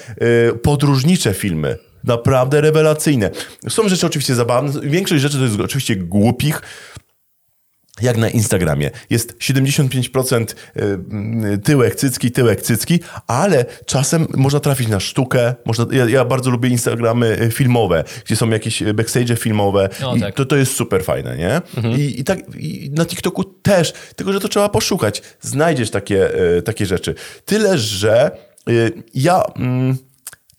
[0.49, 1.77] y, podróżnicze filmy.
[2.03, 3.31] Naprawdę rewelacyjne.
[3.69, 4.71] Są rzeczy oczywiście zabawne.
[4.83, 6.61] Większość rzeczy to jest oczywiście głupich,
[8.01, 8.91] jak na Instagramie.
[9.09, 10.45] Jest 75%
[11.53, 15.55] y, tyłek cycki, tyłek cycki, ale czasem można trafić na sztukę.
[15.65, 20.15] Można, ja, ja bardzo lubię Instagramy y, filmowe, gdzie są jakieś y, backstage filmowe O,
[20.15, 20.35] i tak.
[20.35, 21.61] to, to jest super fajne, nie?
[21.97, 25.21] I, i, tak, I na TikToku też, tylko że to trzeba poszukać.
[25.41, 27.15] Znajdziesz takie, y, takie rzeczy.
[27.45, 28.31] Tyle, że
[28.69, 29.43] y, ja...
[29.55, 29.97] Mm,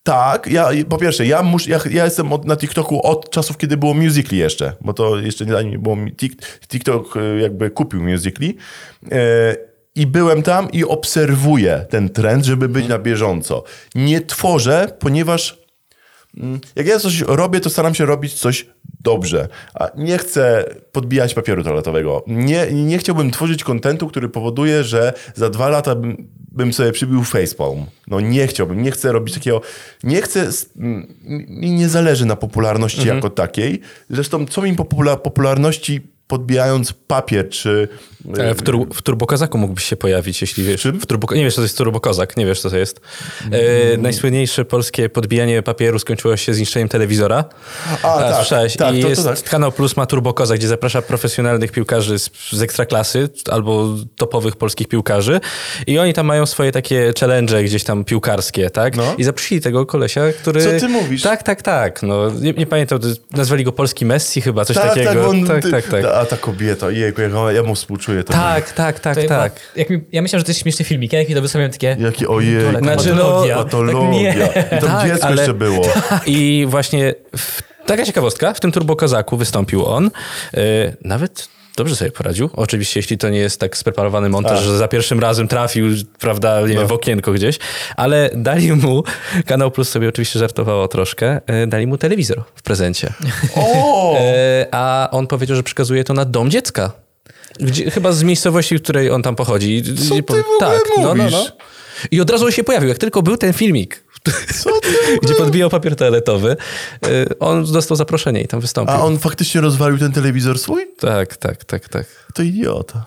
[0.03, 3.77] tak, ja po pierwsze, ja, mus, ja, ja jestem od, na TikToku od czasów, kiedy
[3.77, 8.55] było Musical.ly jeszcze, bo to jeszcze nie zanim było Tik, TikTok e, jakby kupił Musical.ly
[9.13, 9.57] e,
[9.95, 13.65] i byłem tam i obserwuję ten trend, żeby być na bieżąco.
[13.95, 15.59] Nie tworzę, ponieważ
[16.37, 18.67] mm, jak ja coś robię, to staram się robić coś
[19.03, 19.49] dobrze.
[19.75, 22.25] A nie chcę podbijać papieru toaletowego.
[22.27, 27.25] Nie, nie chciałbym tworzyć kontentu, który powoduje, że za dwa lata bym, bym sobie przybił
[27.25, 27.87] facepalm.
[28.09, 29.61] No nie chciałbym, nie chcę robić takiego...
[30.03, 30.49] Nie chcę...
[31.49, 33.81] Mi nie zależy na popularności jako takiej.
[34.11, 37.89] Zresztą co mi popula- popularności podbijając papier, czy...
[38.39, 40.85] E, W, tur w Turbokozaku mógłbyś się pojawić, jeśli wiesz.
[40.85, 43.01] W turbo nie wiesz, co to jest Turbokozak, nie wiesz, co to jest.
[43.51, 47.45] E, najsłynniejsze polskie podbijanie papieru skończyło się zniszczeniem telewizora.
[48.03, 48.77] A, tak, słyszałeś?
[48.77, 49.51] tak, I to- to jest tak.
[49.51, 55.41] Kanał Plus ma Turbokozak, gdzie zaprasza profesjonalnych piłkarzy z, z ekstraklasy albo topowych polskich piłkarzy.
[55.87, 58.97] I oni tam mają swoje takie challenge gdzieś tam piłkarskie, tak?
[58.97, 59.15] No.
[59.19, 60.63] I zaprosili tego kolesia, który...
[60.81, 61.23] Co ty mówisz?
[61.23, 62.03] Tak, tak, tak.
[62.03, 62.99] No, nie, nie pamiętam,
[63.31, 65.11] nazwali go Polski Messi chyba, coś Tak, takiego.
[65.11, 66.05] tak, on, tak, tak, tak.
[66.05, 68.25] A ta kobieta, jejku, ona- ja mu współczuję.
[68.25, 69.53] To Tak, tak, tak, To ja- tak.
[69.77, 71.13] Jak mi, ja myślałem, że to jest śmieszny filmik.
[71.13, 71.97] Ja jak mi to wysłałem takie...
[72.01, 73.57] Jaki ojej, Znaczy, no, patologia.
[73.57, 74.49] patologia.
[74.49, 75.87] Tak, I tam Tak, dziecko ale- jeszcze było.
[76.27, 80.11] I właśnie w, taka ciekawostka, w tym Turbokozaku wystąpił on.
[80.53, 80.61] Yy,
[81.05, 82.51] nawet dobrze sobie poradził.
[82.53, 84.63] Oczywiście, jeśli to nie jest tak spreparowany montaż, A.
[84.63, 85.87] że za pierwszym razem trafił,
[86.19, 86.87] prawda, nie wiem, No.
[86.87, 87.59] w okienko gdzieś,
[87.97, 89.03] ale dali mu,
[89.47, 93.13] Kanał Plus sobie oczywiście żartowało troszkę, yy, dali mu telewizor w prezencie.
[93.57, 94.15] O!
[94.15, 96.93] Yy, a on powiedział, że przekazuje to na dom dziecka.
[97.61, 99.83] Gdzie, chyba z miejscowości, w której on tam pochodzi.
[100.09, 101.25] Co ty w ogóle tak, no, no, no.
[101.25, 101.53] mówisz?
[102.11, 102.89] I od razu się pojawił.
[102.89, 104.02] Jak tylko był ten filmik?
[105.23, 106.57] gdzie podbijał papier toaletowy.
[107.07, 108.95] Y, On dostał zaproszenie i tam wystąpił.
[108.95, 110.87] A on faktycznie rozwalił ten telewizor swój?
[110.99, 112.07] Tak, tak, tak, tak.
[112.35, 113.07] To idiota.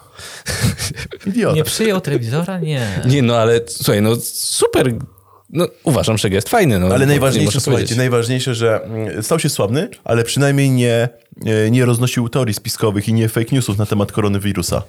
[1.28, 1.56] Idiota.
[1.56, 2.60] Nie przyjął telewizora?
[2.60, 2.88] Nie.
[3.06, 4.93] Nie, no ale słuchaj, no super.
[5.49, 6.80] No, uważam, że jest fajny.
[6.80, 7.97] No, Ale nie najważniejsze, słuchajcie, powiedzieć.
[7.97, 11.10] najważniejsze, że mm, stał się sławny, ale przynajmniej nie,
[11.71, 14.82] nie- roznosił teorii spiskowych i nie fake newsów na temat koronawirusa.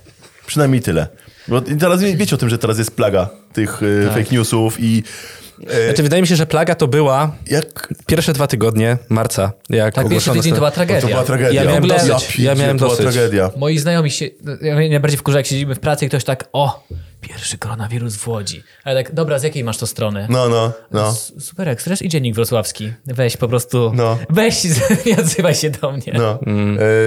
[0.47, 1.07] Przynajmniej tyle.
[1.49, 5.03] Bo teraz wie- wiecie o tym, że teraz jest plaga tych e, fake newsów i
[5.87, 7.95] Znaczy, wydaje mi się, że plaga to była jak...
[8.07, 11.01] pierwsze dwa tygodnie marca, jak Tak, pierwszy tydzień to była tragedia.
[11.01, 11.63] To była tragedia.
[11.63, 12.27] Ja miałem ogóle- dosyć.
[12.27, 13.15] pierdzie, Ja miałem to była dosyć.
[13.15, 13.51] tragedia.
[13.57, 14.27] Moi znajomi się,
[14.63, 16.87] ja najbardziej wkurza, jak siedzimy w pracy i ktoś tak, o,
[17.21, 18.63] pierwszy koronawirus w Łodzi.
[18.85, 20.27] Ale tak, dobra, z jakiej masz to strony?
[20.31, 21.13] No, no, no.
[21.41, 22.93] Super Express i Dziennik Wrocławski.
[23.07, 24.19] Weź po prostu, No.
[24.31, 24.65] weź,
[25.07, 26.13] nie odzywaj się do mnie.
[26.15, 26.39] No.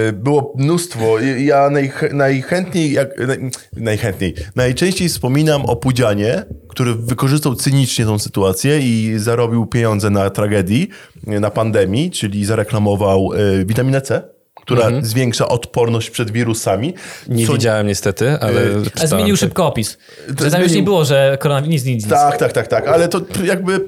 [0.08, 1.20] E, było mnóstwo.
[1.38, 3.38] Ja najch- najchętniej, jak, naj,
[3.76, 10.88] najchętniej, najczęściej wspominam o Pudzianie, który wykorzystał cynicznie tą sytuację i zarobił pieniądze na tragedii,
[11.26, 14.22] na pandemii, czyli zareklamował e, witaminę C,
[14.54, 16.94] która zwiększa odporność przed wirusami.
[17.28, 19.08] Nie co- widziałem niestety, ale A czytałem.
[19.08, 19.98] zmienił szybko opis.
[20.28, 22.08] Że tam już zmienił- nie było, że koronawirus, nic, nic.
[22.08, 23.80] Tak, tak, tak, tak, ale to jakby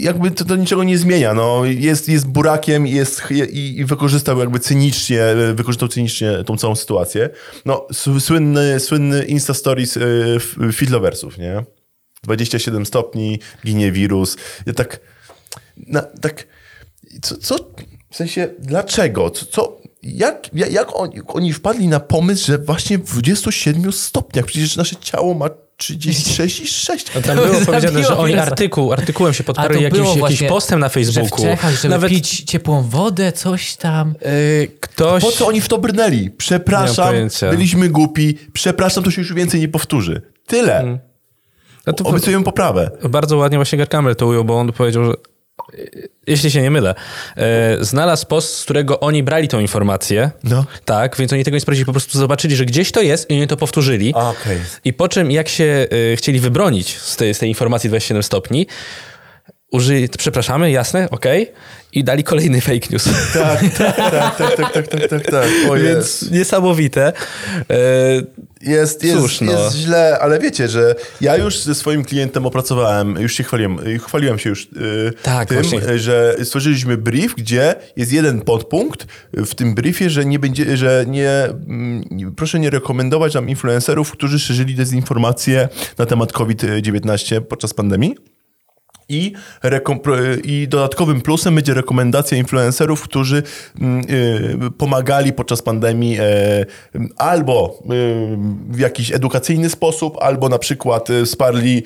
[0.00, 1.34] jakby to, to niczego nie zmienia.
[1.34, 1.64] No.
[1.64, 5.22] Jest, jest burakiem jest, i, i wykorzystał jakby cynicznie,
[5.54, 7.30] wykorzystał cynicznie tą całą sytuację.
[7.64, 7.86] No,
[8.20, 10.00] słynny, słynny Insta Stories y,
[10.36, 11.64] f- Fidlowersów, nie?
[12.22, 14.36] 27 stopni, ginie wirus.
[14.66, 15.00] Ja tak,
[15.76, 16.46] na, tak,
[17.22, 17.56] co, co,
[18.10, 19.30] w sensie, dlaczego?
[19.30, 20.88] Co, co jak, jak,
[21.28, 26.66] oni wpadli na pomysł, że właśnie w 27 stopniach, przecież nasze ciało ma 36 i
[26.66, 27.06] 6.
[27.14, 31.42] No Tam było powiedziane, że oni artykuł, artykułem się podparli jakimś, jakimś postem na Facebooku.
[31.42, 34.14] Że w Czechach, żeby Nawet pić ciepłą wodę, coś tam.
[34.26, 35.22] y, ktoś...
[35.22, 36.30] Po co oni w to brnęli?
[36.30, 37.14] Przepraszam,
[37.50, 40.22] byliśmy głupi, przepraszam, to się już więcej nie powtórzy.
[40.46, 40.98] Tyle.
[41.86, 42.90] No to Obiecujemy poprawę.
[43.10, 45.12] bardzo ładnie właśnie Garkamel to ujął, bo on powiedział, że
[46.26, 46.94] jeśli się nie mylę,
[47.36, 50.30] e, znalazł post, z którego oni brali tą informację.
[50.44, 50.64] No.
[50.84, 53.46] Tak, więc oni tego nie sprawdzili, po prostu zobaczyli, że gdzieś to jest i oni
[53.46, 54.14] to powtórzyli.
[54.14, 54.58] Okej.
[54.84, 58.66] I po czym, jak się e, chcieli wybronić z tej, z tej informacji 27 stopni,
[59.72, 61.52] użyli, przepraszamy, jasne, okej,
[61.92, 63.04] i dali kolejny fake news.
[63.34, 65.48] Tak, tak, tak, tak, tak, tak, tak, tak, tak.
[65.70, 66.22] O jest.
[66.22, 67.12] Więc niesamowite.
[67.70, 67.72] E,
[68.62, 69.52] Jest, jest, Cóż, no.
[69.52, 74.38] jest źle, ale wiecie, że ja już ze swoim klientem opracowałem, już się chwaliłem, chwaliłem
[74.38, 75.98] się już yy, Tak, tym, właśnie.
[75.98, 81.30] że stworzyliśmy brief, gdzie jest jeden podpunkt w tym briefie, że nie będzie, że nie,
[81.68, 88.16] mm, proszę nie rekomendować nam influencerów, którzy szerzyli dezinformacje na temat COVID-19 podczas pandemii.
[89.08, 89.32] I,
[90.44, 93.42] I dodatkowym plusem będzie rekomendacja influencerów, którzy
[93.80, 96.18] mm, y, pomagali podczas pandemii
[96.94, 97.86] m, albo y,
[98.70, 101.82] w jakiś edukacyjny sposób, albo na przykład y, wsparli,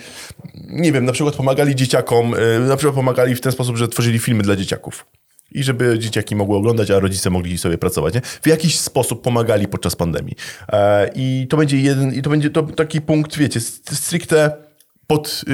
[0.54, 4.18] nie wiem, na przykład pomagali dzieciakom, y, na przykład pomagali w ten sposób, że tworzyli
[4.18, 5.06] filmy dla dzieciaków.
[5.52, 8.14] I żeby dzieciaki mogły oglądać, a rodzice mogli sobie pracować.
[8.14, 8.20] Nie?
[8.20, 10.34] W jakiś sposób pomagali podczas pandemii.
[10.68, 13.60] E, I to będzie jeden, i to będzie to taki punkt, wiecie,
[13.92, 14.65] stricte
[15.06, 15.44] pod,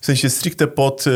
[0.00, 1.10] w sensie stricte pod y,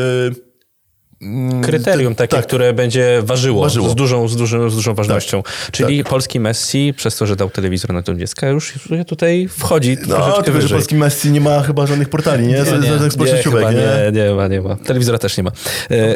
[1.63, 2.45] kryterium takie, tak.
[2.45, 3.89] które będzie ważyło, Ważyło.
[3.89, 5.43] Z, dużą, z, dużą, z dużą ważnością.
[5.71, 8.73] Czyli polski Messi, przez to, że dał telewizor na to dziecka, już
[9.07, 10.77] tutaj wchodzi No, troszeczkę tylko, że wyżej.
[10.77, 12.53] polski Messi nie ma chyba żadnych portali, nie?
[12.53, 12.99] nie.
[13.03, 14.11] Nie, społecznościówek, chyba nie?
[14.11, 14.75] nie, nie ma, nie ma.
[14.75, 15.51] Telewizora też nie ma.
[15.91, 16.15] E,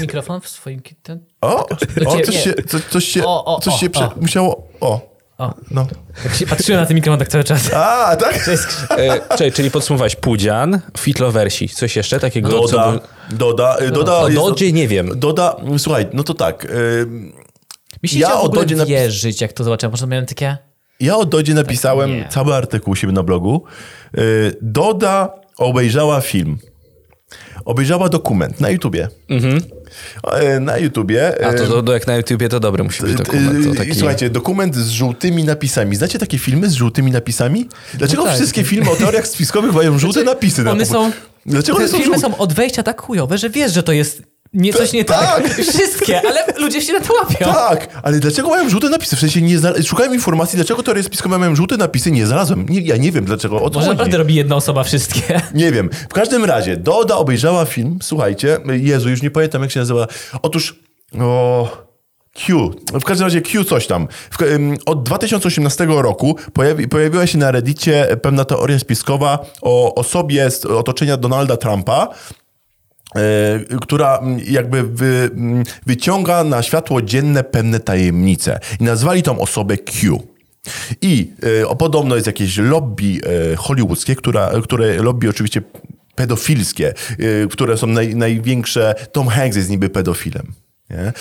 [0.00, 0.80] Mikrofon w swoim...
[1.02, 1.24] Ten...
[1.40, 1.68] O,
[2.06, 4.12] o coś się, co, coś się, O, o, coś o, się prze, o.
[4.20, 4.68] musiało...
[4.80, 5.11] O,
[5.42, 5.86] O, no.
[6.22, 7.70] tak się patrzyłem na ten mikrofon tak cały czas.
[7.74, 8.48] A, tak?
[8.98, 12.48] e, czekaj, czyli podsumowałeś Pudzian, Fitloversi, coś jeszcze takiego?
[12.48, 14.16] co Doda, by- Doda, y, Doda...
[14.18, 15.10] O jest- Dodzie nie wiem.
[15.20, 16.64] Doda, słuchaj, no to tak.
[16.64, 17.06] y,
[18.02, 19.90] Mi się Ja o Dodzie napis- wierzyć, jak to zobaczyłem.
[19.90, 20.56] Może miałem takie...
[21.00, 22.28] Ja o Dodzie napisałem nie.
[22.28, 23.64] cały artykuł u siebie na blogu.
[24.18, 26.58] Y, Doda obejrzała film.
[27.64, 29.08] Obejrzała dokument na YouTubie.
[30.56, 31.36] Y, Na YouTubie.
[31.38, 31.54] Mhm.
[31.54, 33.64] A to y, do, do, jak na YouTubie to dobry musi być dokument.
[33.64, 33.94] To Yy, taki...
[33.94, 35.96] Słuchajcie, dokument z żółtymi napisami.
[35.96, 37.68] Znacie takie filmy z żółtymi napisami?
[37.94, 38.36] Dlaczego No tak.
[38.36, 40.62] wszystkie filmy o teoriach spiskowych mają żółte napisy?
[40.62, 41.10] na One po- są...
[41.46, 42.36] Dlaczego Te one są filmy żółte?
[42.36, 44.22] są od wejścia tak chujowe, że wiesz, że to jest
[44.54, 45.42] nie, coś nie tak.
[45.42, 45.54] tak.
[45.74, 47.52] Wszystkie, ale ludzie się na to łapią.
[47.52, 49.16] Tak, ale dlaczego mają żółte napisy?
[49.16, 49.72] W sensie nie zna...
[49.86, 52.68] szukałem informacji, dlaczego teorie spiskowe mają żółte napisy, nie znalazłem.
[52.68, 55.40] Nie, ja nie wiem dlaczego, o Może naprawdę robi jedna osoba wszystkie.
[55.54, 55.90] Nie wiem.
[56.10, 60.06] W każdym razie, Doda obejrzała film, słuchajcie, Jezu, już nie pamiętam jak się nazywa.
[60.42, 60.74] Otóż,
[61.20, 61.92] o...
[62.34, 62.70] Q.
[62.92, 64.08] W każdym razie Q coś tam.
[64.30, 70.50] W, ym, od 2018 roku pojawi, pojawiła się na Reddicie pewna teoria spiskowa o osobie
[70.50, 72.08] z otoczenia Donalda Trumpa,
[73.80, 78.58] która mm, jakby wy, mm, wyciąga na światło dzienne pewne tajemnice.
[78.80, 80.22] I nazwali tą osobę Q.
[81.02, 83.20] I e, o, podobno jest jakieś lobby
[83.52, 85.62] e, hollywoodzkie, która, które lobby oczywiście
[86.14, 86.94] pedofilskie,
[87.50, 88.94] które są naj, największe.
[89.12, 90.52] Tom Hanks jest niby pedofilem.
[90.92, 91.12] Nie?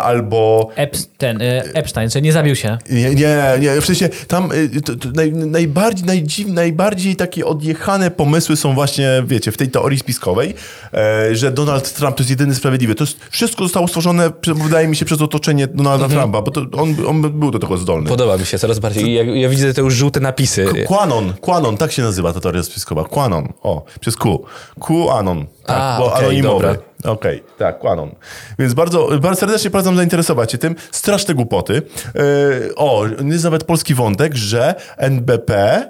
[0.00, 2.78] Albo Ep, ten, e, Epstein, że nie zabił się.
[2.90, 8.10] nie, nie, nie, w sensie tam y, to, to naj, najbardziej, najdziw, najbardziej takie odjechane
[8.10, 10.54] pomysły są właśnie, wiecie, w tej teorii spiskowej,
[10.94, 12.94] e, że Donald Trump to jest jedyny sprawiedliwy.
[12.94, 16.94] To jest, wszystko zostało stworzone, wydaje mi się, przez otoczenie Donalda Trumpa, bo to on,
[17.06, 18.08] on był do tego zdolny.
[18.08, 19.14] Podoba mi się coraz bardziej.
[19.14, 20.66] Ja, ja widzę te już żółte napisy.
[20.86, 23.04] Quanon, Quanon, tak się nazywa ta teoria spiskowa.
[23.04, 24.44] Quanon, o, przez Q.
[24.80, 26.66] QAnon, tak, A, bo okej, anonimowy.
[26.66, 26.87] dobra.
[27.04, 28.14] Okej, tak, Quanon.
[28.58, 30.76] Więc bardzo, bardzo serdecznie polecam zainteresować się tym.
[30.90, 31.74] Straszne głupoty.
[31.74, 35.82] Yy, o, jest nawet polski wątek, że NBP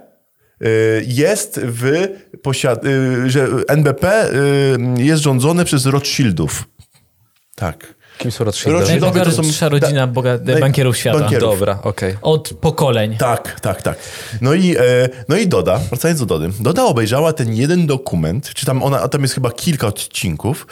[0.60, 0.68] yy,
[1.06, 2.08] jest w
[2.42, 2.84] posiad...
[2.84, 4.30] Yy, że NBP
[4.96, 6.64] jest rządzone przez Rothschildów.
[7.54, 7.97] Tak.
[8.18, 8.80] Kim są Rothschildowie?
[8.80, 11.18] Rothschildowie to są- rodzina boga, naj- bankierów świata.
[11.20, 11.50] bankierów.
[11.54, 12.14] Dobra, okej.
[12.22, 13.16] Od pokoleń.
[13.16, 13.98] Tak, tak, tak.
[14.40, 16.50] No i, e, no i Doda, wracając do Dody.
[16.60, 20.66] Doda obejrzała ten jeden dokument, czy tam ona, tam jest chyba kilka odcinków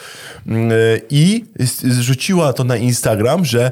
[0.47, 0.75] mm, e,
[1.09, 1.45] i
[1.83, 3.71] zrzuciła to na Instagram, że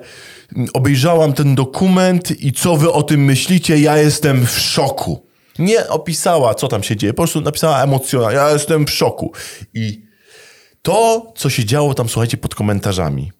[0.55, 5.25] mm, obejrzałam ten dokument i co wy o tym myślicie, ja jestem w szoku.
[5.59, 9.31] Nie opisała, co tam się dzieje, po prostu napisała emocjonalnie, ja jestem w szoku.
[9.73, 10.05] I
[10.81, 13.31] to, co się działo tam, słuchajcie, pod komentarzami,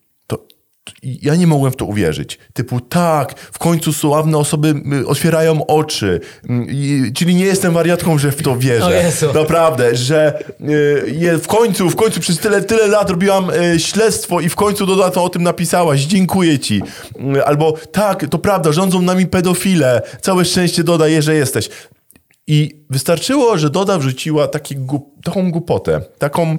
[1.03, 2.39] ja nie mogłem w to uwierzyć.
[2.53, 4.73] Typu, tak, w końcu sławne osoby
[5.05, 6.19] otwierają oczy.
[6.49, 6.67] Mm,
[7.13, 8.85] czyli nie jestem wariatką, że w to wierzę.
[9.33, 14.49] Naprawdę, że y, w końcu, w końcu przez tyle, tyle lat robiłam y, śledztwo i
[14.49, 16.01] w końcu Doda to o tym napisałaś.
[16.01, 16.81] Dziękuję ci.
[17.35, 20.01] Y, albo, tak, to prawda, rządzą nami pedofile.
[20.21, 21.69] Całe szczęście dodaje, że jesteś.
[22.47, 26.01] I wystarczyło, że Doda wrzuciła taki głup, taką głupotę.
[26.19, 26.57] Taką,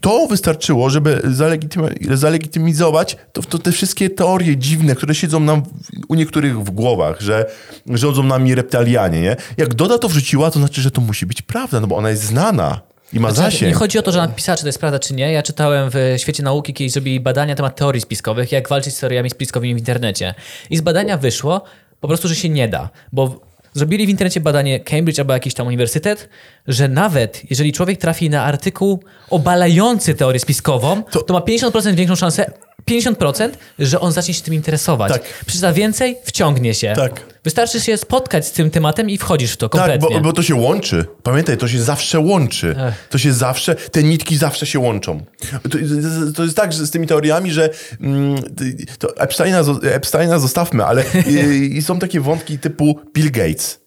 [0.00, 5.68] to wystarczyło, żeby zalegitymi- zalegitymizować to, to te wszystkie teorie dziwne, które siedzą nam w,
[6.08, 7.46] u niektórych w głowach, że
[7.86, 9.20] rządzą nami reptalianie.
[9.20, 9.36] Nie?
[9.56, 12.22] Jak Doda to wrzuciła, to znaczy, że to musi być prawda, no bo ona jest
[12.22, 12.80] znana
[13.12, 13.68] i ma Znaczy, zasięg.
[13.72, 15.32] nie chodzi o to, że napisała, czy to jest prawda, czy nie.
[15.32, 19.00] Ja czytałem w świecie nauki, kiedyś zrobili badania na temat teorii spiskowych, jak walczyć z
[19.00, 20.34] teoriami spiskowymi w internecie.
[20.70, 21.64] I z badania wyszło
[22.00, 25.66] po prostu, że się nie da, bo zrobili w internecie badanie Cambridge albo jakiś tam
[25.66, 26.28] uniwersytet,
[26.68, 32.16] że nawet jeżeli człowiek trafi na artykuł obalający teorię spiskową, to, To- ma 50% większą
[32.16, 32.50] szansę,
[32.88, 35.12] 50%, że on zacznie się tym interesować.
[35.12, 35.22] Tak.
[35.46, 36.92] Przeczyta więcej, wciągnie się.
[36.96, 37.20] Tak.
[37.44, 40.16] Wystarczy się spotkać z tym tematem i wchodzisz w to Tak, kompletnie.
[40.16, 41.04] bo, bo to się łączy.
[41.22, 42.76] Pamiętaj, to się zawsze łączy.
[42.88, 43.08] Ech.
[43.10, 45.24] To się zawsze, te nitki zawsze się łączą.
[45.70, 45.78] To,
[46.34, 47.70] to jest tak że z tymi teoriami, że
[48.00, 48.42] mm,
[48.98, 53.80] to Epsteina, Epsteina zostawmy, ale i, i są takie wątki typu Bill Gates.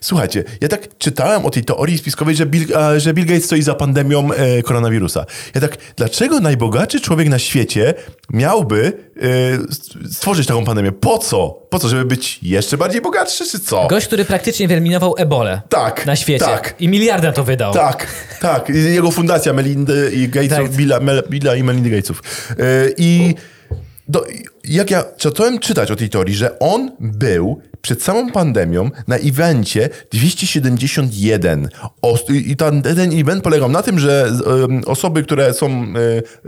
[0.00, 2.66] Słuchajcie, ja tak czytałem o tej teorii spiskowej, że Bill,
[2.96, 5.26] że Bill Gates stoi za pandemią e, koronawirusa.
[5.54, 7.94] Ja tak, dlaczego najbogatszy człowiek na świecie
[8.30, 8.92] miałby
[10.06, 10.92] e, stworzyć taką pandemię?
[10.92, 11.66] Po co?
[11.70, 13.86] Po co, żeby być jeszcze bardziej bogatszy, czy co?
[13.86, 16.44] Gość, który praktycznie wyeliminował ebolę Tak, na świecie.
[16.44, 16.74] tak.
[16.78, 17.72] I miliardy na to wydał.
[17.74, 18.06] Tak,
[18.40, 18.68] tak.
[18.68, 20.70] Jego fundacja Melindy i Gatesów, Tak.
[20.76, 22.22] Billa, Mel, Billa i Melindy Gatesów.
[22.58, 23.34] Yy, I
[24.08, 24.26] do,
[24.64, 29.88] jak ja zacząłem czytać o tej teorii, że on był przed samą pandemią na evencie
[30.10, 31.68] 271.
[32.02, 35.66] O, I ten, ten event polegał na tym, że um, osoby, które są,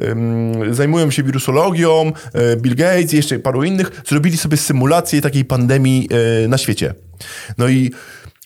[0.03, 2.13] ym, zajmują się wirusologią,
[2.53, 6.09] y, Bill Gates i jeszcze paru innych, zrobili sobie symulację takiej pandemii
[6.45, 6.95] y, na świecie.
[7.59, 7.91] No i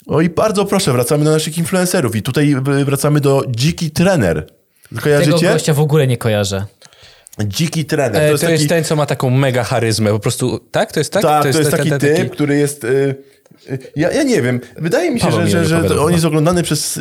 [0.06, 4.46] no i bardzo proszę, wracamy do naszych influencerów i tutaj wracamy do Dziki Trener.
[4.88, 5.46] Tego Kojarzycie?
[5.46, 6.64] gościa w ogóle nie kojarzę.
[7.44, 8.22] Dziki Trener.
[8.22, 10.10] E, To jest to taki, jest ten, co ma taką mega charyzmę.
[10.10, 10.92] Po prostu, tak?
[10.92, 11.22] To jest tak?
[11.22, 12.84] tak, to jest, ten- taki ten- typ, taki- który jest...
[12.84, 13.14] Y,
[13.70, 14.60] y, ja, ja nie wiem.
[14.76, 17.00] Wydaje mi się, Paweł że, że, że on jest oglądany przez...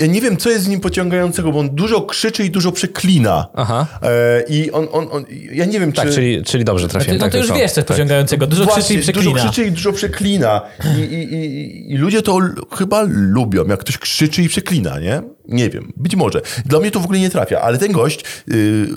[0.00, 3.46] Ja nie wiem, co jest z nim pociągającego, bo on dużo krzyczy i dużo przeklina.
[3.54, 3.86] Aha.
[4.02, 5.24] E, I on, on, on...
[5.52, 6.14] Ja nie wiem, Tak, czy...
[6.14, 7.18] czyli, czyli dobrze Ty, trafiłem.
[7.18, 7.60] no tak, to już jest on.
[7.62, 8.46] wiesz, co jest pociągającego.
[8.46, 9.32] Dużo krzyczy Właśnie, i przeklina.
[9.32, 10.60] Dużo krzyczy i dużo przeklina.
[10.98, 12.38] I, i, i, I ludzie to
[12.72, 15.22] chyba lubią, jak ktoś krzyczy i przeklina, nie?
[15.48, 16.40] Nie wiem, być może.
[16.66, 18.88] Dla mnie to w ogóle nie trafia, ale ten gość, yy,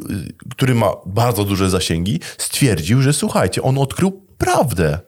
[0.52, 5.00] który ma bardzo duże zasięgi, stwierdził, że słuchajcie, on odkrył prawdę.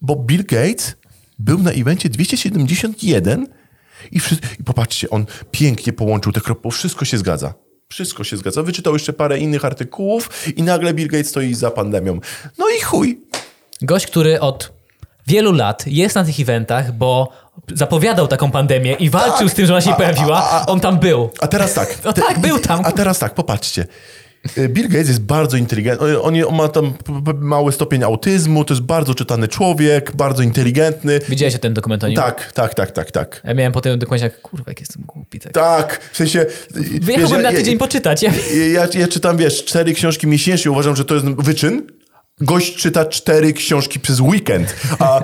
[0.00, 0.94] Bo Bill Gates
[1.38, 3.46] był na evencie 271
[4.12, 4.18] i,
[4.60, 7.54] i popatrzcie, on pięknie połączył te kropki, wszystko się zgadza.
[7.88, 8.62] Wszystko się zgadza.
[8.62, 12.20] Wyczytał jeszcze parę innych artykułów i nagle Bill Gates stoi za pandemią.
[12.58, 13.20] No i chuj.
[13.82, 14.72] Gość, który od
[15.26, 17.28] wielu lat jest na tych eventach, bo
[17.74, 19.50] zapowiadał taką pandemię i walczył Tak.
[19.50, 21.30] z tym, że ona się A- pojawiła, a- a- on tam był.
[21.40, 21.98] A teraz tak.
[22.04, 22.80] No tak, był tam.
[22.84, 23.86] A teraz tak, popatrzcie.
[24.58, 26.20] Y, Bill Gates jest bardzo inteligentny.
[26.22, 26.92] On, on ma tam
[27.40, 31.20] mały stopień autyzmu, to jest bardzo czytany człowiek, bardzo inteligentny.
[31.28, 32.16] Widziałeś ten dokument o nim?
[32.16, 33.40] Tak, tak, tak, tak, tak.
[33.44, 35.40] Ja miałem po tym dokumencie, jak kurwa, jak jestem głupi.
[35.40, 35.52] Tak.
[35.52, 36.40] Tak, w sensie...
[36.40, 36.46] y,
[37.00, 38.22] Wyjechałbym wiesz, na ja- tydzień poczytać.
[38.22, 38.32] Ja...
[38.72, 41.82] Ja, ja czytam, wiesz, cztery książki miesięcznie, uważam, że to jest wyczyn,
[42.40, 44.76] Gość czyta cztery książki przez weekend.
[44.98, 45.22] A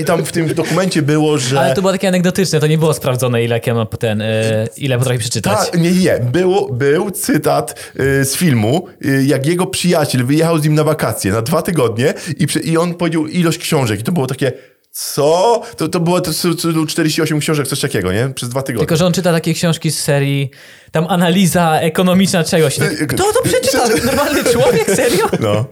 [0.00, 1.60] i tam w tym dokumencie było, że...
[1.60, 4.98] Ale to było takie anegdotyczne, to nie było sprawdzone, ile ja mam ten, e, ile
[4.98, 5.70] potrafi przeczytać.
[5.70, 6.18] Tak, nie, nie.
[6.18, 11.32] Było, był cytat y, z filmu, y, jak jego przyjaciel wyjechał z nim na wakacje
[11.32, 14.00] na dwa tygodnie i, i on powiedział ilość książek.
[14.00, 14.52] I to było takie,
[14.96, 15.62] co?
[15.76, 16.30] To, to było to,
[16.62, 18.28] to, to 48 książek, coś takiego, nie?
[18.34, 18.86] Przez dwa tygodnie.
[18.86, 20.50] Tylko, że on czyta takie książki z serii,
[20.92, 22.80] tam analiza ekonomiczna czegoś.
[22.80, 23.88] E, Kto to przeczyta?
[24.04, 24.90] Normalny człowiek?
[24.90, 25.26] Serio?
[25.40, 25.64] No.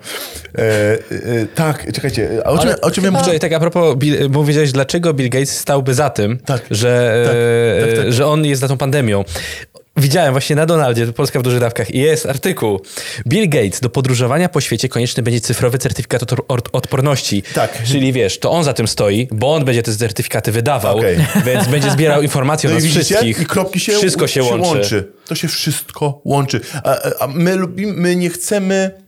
[0.58, 2.42] E, e, tak, czekajcie.
[2.44, 3.32] A o czym, Ale o czym ja chyba- mówię?
[3.32, 6.62] Czekaj, tak a propos, Bill, bo wiedziałeś, dlaczego Bill Gates stałby za tym, Tak.
[6.70, 8.12] że, Tak, e, tak, tak.
[8.12, 9.24] że on jest za tą pandemią.
[9.96, 12.80] Widziałem właśnie na Donaldzie, Polska w dużych dawkach, i jest artykuł.
[13.26, 17.42] Bill Gates do podróżowania po świecie konieczny będzie cyfrowy certyfikat od, od, odporności.
[17.54, 17.82] Tak.
[17.82, 21.16] Czyli wiesz, to on za tym stoi, bo on będzie te certyfikaty wydawał, Okej.
[21.46, 23.04] więc będzie zbierał informacje No o i nas widzicie?
[23.04, 23.40] wszystkich.
[23.40, 25.12] I kropki się, Wszystko się, łączy.
[25.26, 26.60] To się wszystko łączy.
[26.84, 29.03] A, a my lubimy, my nie chcemy...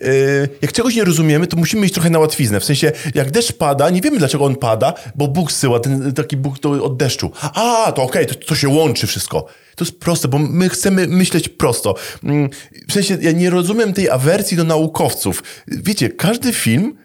[0.00, 2.60] Yy, jak czegoś nie rozumiemy, to musimy iść trochę na łatwiznę.
[2.60, 6.36] W sensie, jak deszcz pada, nie wiemy dlaczego on pada, bo Bóg syła ten taki
[6.36, 7.30] Bóg to od deszczu.
[7.40, 9.46] A, to okej, to, to się łączy wszystko.
[9.76, 11.94] To jest proste, bo my chcemy myśleć prosto.
[12.24, 12.50] Mm,
[12.88, 15.42] W sensie, ja nie rozumiem tej awersji do naukowców.
[15.68, 16.96] Wiecie, każdy film,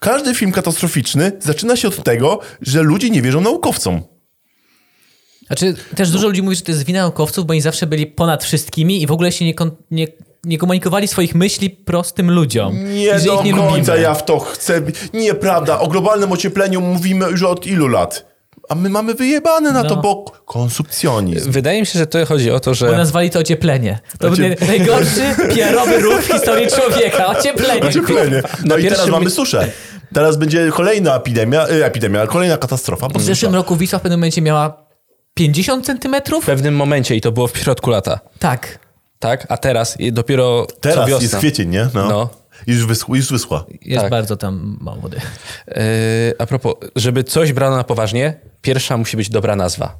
[0.00, 4.02] każdy film katastroficzny zaczyna się od tego, że ludzie nie wierzą naukowcom.
[5.46, 8.44] Znaczy, też dużo ludzi mówi, że to jest wina naukowców, bo oni zawsze byli ponad
[8.44, 9.54] wszystkimi i w ogóle się nie,
[9.90, 10.06] nie,
[10.44, 12.84] nie komunikowali swoich myśli prostym ludziom.
[12.94, 14.00] Nie do ich nie końca lubimy.
[14.00, 14.82] ja w to chcę.
[15.14, 15.78] Nieprawda.
[15.80, 18.32] O globalnym ociepleniu mówimy już od ilu lat?
[18.68, 20.02] A my mamy wyjebane na to, No.
[20.02, 21.50] bo konsumpcjonizm.
[21.50, 22.86] Wydaje mi się, że to chodzi o to, że...
[22.86, 23.98] Bo nazwali to ocieplenie.
[24.18, 25.20] To był Ociep- naj- najgorszy
[25.54, 27.26] PR-owy ruch w historii człowieka.
[27.26, 27.82] Ocieplenie.
[27.88, 28.42] Ocieplenie.
[28.64, 29.68] No i teraz pierwszym mamy suszę.
[30.14, 33.08] Teraz będzie kolejna epidemia, y, epidemia, kolejna katastrofa.
[33.08, 34.86] bo W zeszłym roku Wisła w pewnym momencie miała
[35.34, 36.42] 50 centymetrów?
[36.44, 38.78] w pewnym momencie, i to było w środku lata, Tak.
[39.22, 39.46] Tak?
[39.48, 41.22] A teraz dopiero Teraz wiosna.
[41.22, 41.88] jest kwiecień, nie?
[41.94, 42.08] No.
[42.08, 42.28] No.
[42.66, 43.64] Już, wyschła, już wyschła.
[43.82, 44.10] Jest Tak.
[44.10, 45.16] bardzo tam mało wody.
[45.68, 45.74] Yy,
[46.38, 49.96] a propos, żeby coś brano na poważnie, pierwsza musi być dobra nazwa.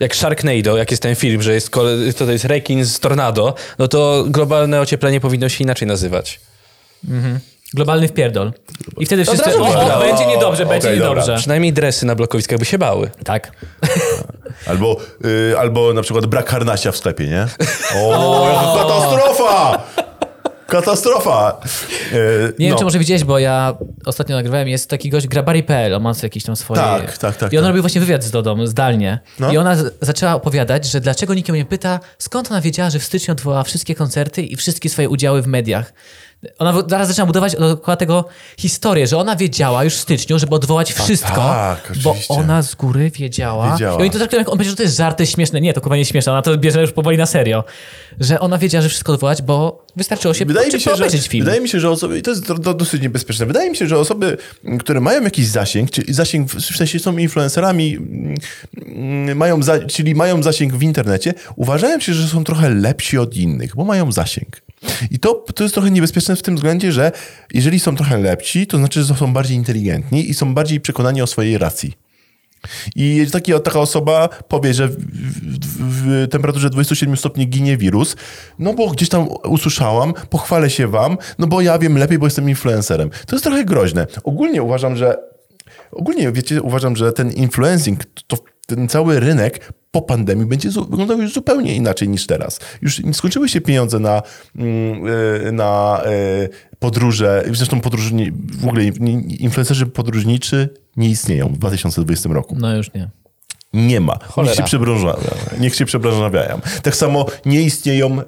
[0.00, 3.54] Jak Sharknado, jak jest ten film, że jest, kole- to, to jest rekin z tornado,
[3.78, 6.40] no to globalne ocieplenie powinno się inaczej nazywać.
[7.74, 8.52] Globalny wpierdol.
[8.98, 11.08] I wtedy wszyscy, razu o, o, będzie niedobrze, Okej, będzie dobra.
[11.08, 11.36] niedobrze.
[11.36, 13.10] Przynajmniej dresy na blokowiskach by się bały.
[13.24, 13.52] Tak.
[14.66, 17.46] Albo, y, albo na przykład brak harnasia w sklepie, nie?
[17.96, 19.82] O, katastrofa!
[20.66, 21.60] Katastrofa!
[22.12, 22.70] Y, Nie no.
[22.70, 23.74] wiem, czy może widziałeś, bo ja
[24.06, 26.80] ostatnio nagrywałem, jest taki gość Grabari.pl, on ma jakieś tam swoje...
[26.80, 27.68] Tak, tak, tak, I on tak.
[27.68, 29.18] robił właśnie wywiad z Dodą, zdalnie.
[29.38, 29.52] No.
[29.52, 33.04] I ona zaczęła opowiadać, że dlaczego nikt ją nie pyta, skąd ona wiedziała, że w
[33.04, 35.92] styczniu odwołała wszystkie koncerty i wszystkie swoje udziały w mediach.
[36.58, 38.24] Ona zaraz zaczyna budować dookoła tego
[38.58, 43.10] historię, że ona wiedziała już w styczniu, żeby odwołać wszystko, tak, bo ona z góry
[43.10, 43.72] wiedziała.
[43.72, 43.98] Wiedziała.
[43.98, 45.60] I oni to traktują, jak on powiedział, że to jest żarty śmieszne.
[45.60, 47.64] Nie, to chyba nie śmieszne, ona to bierze już powoli na serio.
[48.20, 51.44] Że ona wiedziała, że wszystko odwołać, bo wystarczyło się Wydaje mi, się, że, film.
[51.44, 53.86] wydaje mi się, że osoby, i to jest to, to dosyć niebezpieczne, wydaje mi się,
[53.86, 54.36] że osoby,
[54.80, 57.98] które mają jakiś zasięg, czyli zasięg, w sensie są influencerami,
[58.76, 63.36] mm, mają za, czyli mają zasięg w internecie, uważają się, że są trochę lepsi od
[63.36, 64.62] innych, bo mają zasięg.
[65.10, 67.12] I to, to jest trochę niebezpieczne w tym względzie, że
[67.54, 71.26] jeżeli są trochę lepsi, to znaczy, że są bardziej inteligentni i są bardziej przekonani o
[71.26, 72.08] swojej racji.
[72.96, 78.16] I taki, taka osoba powie, że w, w, w temperaturze 27 stopni ginie wirus,
[78.58, 82.48] no bo gdzieś tam usłyszałam, pochwalę się wam, no bo ja wiem lepiej, bo jestem
[82.48, 83.10] influencerem.
[83.26, 84.06] To jest trochę groźne.
[84.24, 85.16] Ogólnie uważam, że
[85.92, 88.36] ogólnie, wiecie, uważam, że ten influencing, to
[88.66, 92.60] ten cały rynek po pandemii będzie wyglądał już zupełnie inaczej niż teraz.
[92.82, 94.22] Już skończyły się pieniądze na,
[94.56, 95.06] mm,
[95.46, 96.48] y, na y,
[96.78, 102.56] podróże, zresztą podróżni, w ogóle in- influencerzy podróżniczy nie istnieją w 2020 roku.
[102.60, 103.10] No już nie.
[103.72, 104.18] Nie ma.
[104.46, 105.30] Niech się przebranżawiają.
[105.60, 106.60] Niech się przebranżawiają.
[106.82, 108.24] Tak samo nie istnieją e,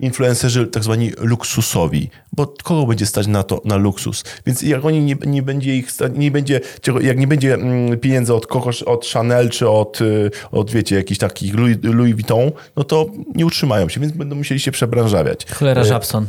[0.00, 4.24] influencerzy tak zwani luksusowi, bo kogo będzie stać na to, na luksus?
[4.46, 6.60] Więc jak oni nie, nie będzie ich, sta- nie będzie,
[7.00, 11.18] jak nie będzie mm, pieniędzy od kogoś, od Chanel czy od, y, od wiecie, jakichś
[11.18, 15.46] takich Louis, Louis Vuitton, no to nie utrzymają się, więc będą musieli się przebranżawiać.
[15.52, 16.26] Cholera Żabson.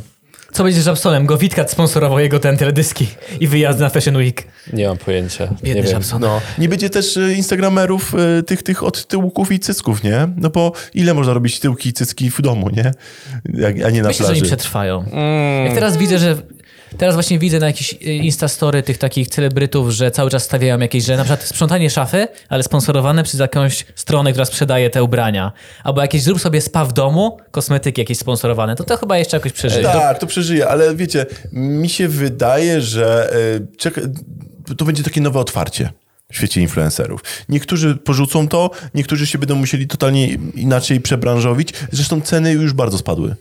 [0.54, 1.26] Co będzie z Żabsonem?
[1.26, 3.06] Go Witkat sponsorował jego ten teledyski
[3.40, 4.44] i wyjazd na Fashion Week.
[4.72, 5.44] Nie mam pojęcia.
[5.44, 5.92] nie Biedny wiem.
[5.92, 6.20] Żabson.
[6.20, 10.28] No, nie będzie też y, instagramerów y, tych, tych od tyłków i cycków, nie?
[10.36, 12.92] No bo ile można robić tyłki i cycki w domu, nie?
[13.54, 14.32] Jak, a nie na Myślę, że plaży.
[14.32, 15.04] oni przetrwają.
[15.64, 16.36] Jak teraz widzę, że...
[16.98, 21.04] Teraz właśnie widzę na jakichś y, instastory tych takich celebrytów, że cały czas stawiają jakieś,
[21.04, 25.52] że na przykład sprzątanie szafy, ale sponsorowane przez jakąś stronę, która sprzedaje te ubrania.
[25.84, 28.76] Albo jakieś zrób sobie spa w domu, kosmetyki jakieś sponsorowane.
[28.76, 29.84] To to chyba jeszcze jakoś przeżyje.
[29.84, 33.34] Tak, to przeżyje, ale wiecie, mi się wydaje, że
[34.70, 35.90] y, to będzie takie nowe otwarcie
[36.32, 37.20] w świecie influencerów.
[37.48, 41.72] Niektórzy porzucą to, niektórzy się będą musieli totalnie inaczej przebranżowić.
[41.92, 43.34] Zresztą ceny już bardzo spadły,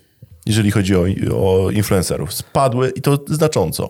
[0.46, 2.34] jeżeli chodzi o, o influencerów.
[2.34, 3.90] Spadły i to znacząco.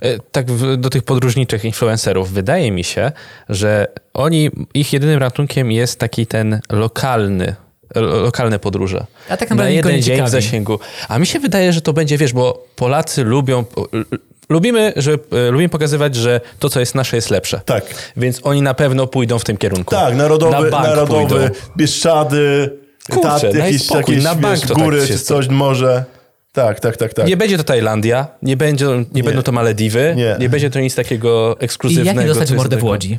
[0.00, 2.30] E, Tak w, do tych podróżniczych influencerów.
[2.32, 3.12] Wydaje mi się,
[3.48, 7.54] że oni, ich jedynym ratunkiem jest taki ten lokalny,
[7.94, 9.06] lo- lokalne podróże.
[9.28, 10.30] A tak Na naprawdę nikogo jeden dzień w ciekawi.
[10.30, 10.78] zasięgu.
[11.08, 13.64] A mi się wydaje, że to będzie, wiesz, bo Polacy lubią...
[14.48, 17.60] Lubimy, że, e, lubimy pokazywać, że to, co jest nasze, jest lepsze.
[17.64, 17.84] Tak.
[18.16, 19.90] Więc oni na pewno pójdą w tym kierunku.
[19.94, 21.48] Tak, narodowy, na narodowy pójdą.
[21.76, 22.70] Bieszczady,
[23.10, 26.04] Kurczę, daj jakieś, spokój, jakieś na bank wiesz, to tak góry się czy coś może.
[26.52, 27.26] Tak, tak, tak, tak.
[27.26, 30.36] Nie będzie to Tajlandia, nie, będzie, nie, będą to Malediwy, nie.
[30.40, 30.48] Nie.
[30.48, 32.20] będzie to nic takiego I ekskluzywnego.
[32.20, 33.18] jak nie dostać mordę w Łodzi?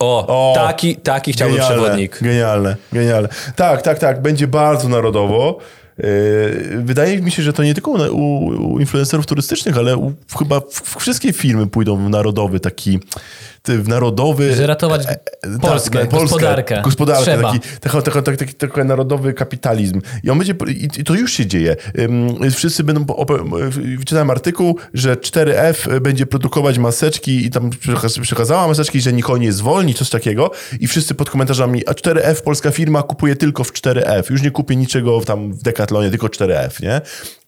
[0.00, 2.18] O, O, taki, taki chciałbym Genialne, przewodnik.
[2.22, 3.28] Genialne, genialne.
[3.56, 4.22] Tak, tak, tak.
[4.22, 5.58] Będzie bardzo narodowo.
[5.98, 10.98] Yy, Wydaje mi się, że to nie tylko u, influencerów turystycznych, ale u, chyba w,
[10.98, 13.00] wszystkie firmy pójdą w narodowy taki,
[13.68, 14.54] w narodowy...
[14.54, 15.06] Że ratować
[15.60, 16.82] Polskę, tak, gospodarkę.
[16.84, 17.52] Gospodarkę, Trzeba.
[17.52, 20.00] taki, taki, taki, taki, taki, narodowy kapitalizm.
[20.24, 21.76] I on będzie, i, to już się dzieje.
[22.54, 23.06] Wszyscy będą,
[23.98, 29.52] wyczytałem artykuł, że 4F będzie produkować maseczki i tam przekaz- przekazała maseczki, że nikogo nie
[29.52, 30.50] zwolni, coś takiego.
[30.80, 34.30] I wszyscy pod komentarzami, a 4F, polska firma, kupuje tylko w 4F.
[34.30, 37.00] Już nie kupię niczego tam w Decathlonie, tylko 4F, nie?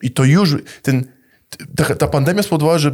[0.02, 1.04] I to już, ten...
[1.76, 2.92] Ta, ta pandemia spowodowała, że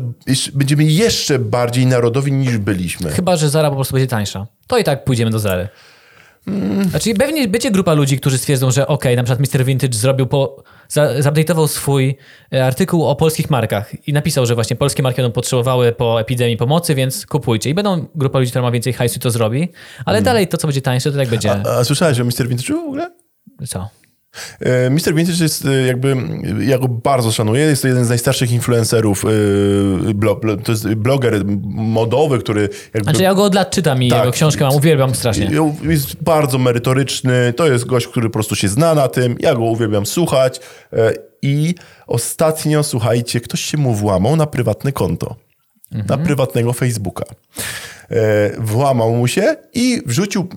[0.55, 3.11] będziemy jeszcze bardziej narodowi niż byliśmy.
[3.11, 4.47] Chyba, że Zara po prostu będzie tańsza.
[4.66, 5.68] To i tak pójdziemy do Zary.
[6.90, 9.64] Znaczy, pewnie będzie grupa ludzi, którzy stwierdzą, że okej, na przykład Mr.
[9.64, 10.62] Vintage zrobił po,
[11.20, 12.16] zupdate'ował swój
[12.53, 16.57] e, artykuł o polskich markach i napisał, że właśnie polskie marki będą potrzebowały po epidemii
[16.57, 17.70] pomocy, więc kupujcie.
[17.70, 19.68] I będą grupa ludzi, która ma więcej hajsu i to zrobi,
[20.05, 21.53] ale dalej to, co będzie tańsze, to tak będzie...
[21.53, 22.49] A, a słyszałeś o Mr.
[22.49, 23.11] Vintage w ogóle?
[23.68, 23.88] Co?
[24.61, 25.14] E, Mr.
[25.14, 26.16] Vintage jest e, jakby,
[26.61, 29.28] ja go bardzo szanuję, jest to jeden z najstarszych influencerów, e,
[30.64, 31.43] to jest bloger
[31.74, 33.11] modowy, który jakby...
[33.11, 34.18] Znaczy, ja go od lat czytam i Tak.
[34.18, 35.51] jego książkę mam, uwielbiam strasznie.
[35.83, 39.62] Jest bardzo merytoryczny, to jest gość, który po prostu się zna na tym, ja go
[39.62, 40.61] uwielbiam słuchać
[41.43, 41.74] i
[42.07, 45.37] ostatnio, słuchajcie, ktoś się mu włamał na prywatne konto,
[46.09, 47.24] na prywatnego Facebooka.
[48.11, 50.49] E, Włamał mu się i wrzucił,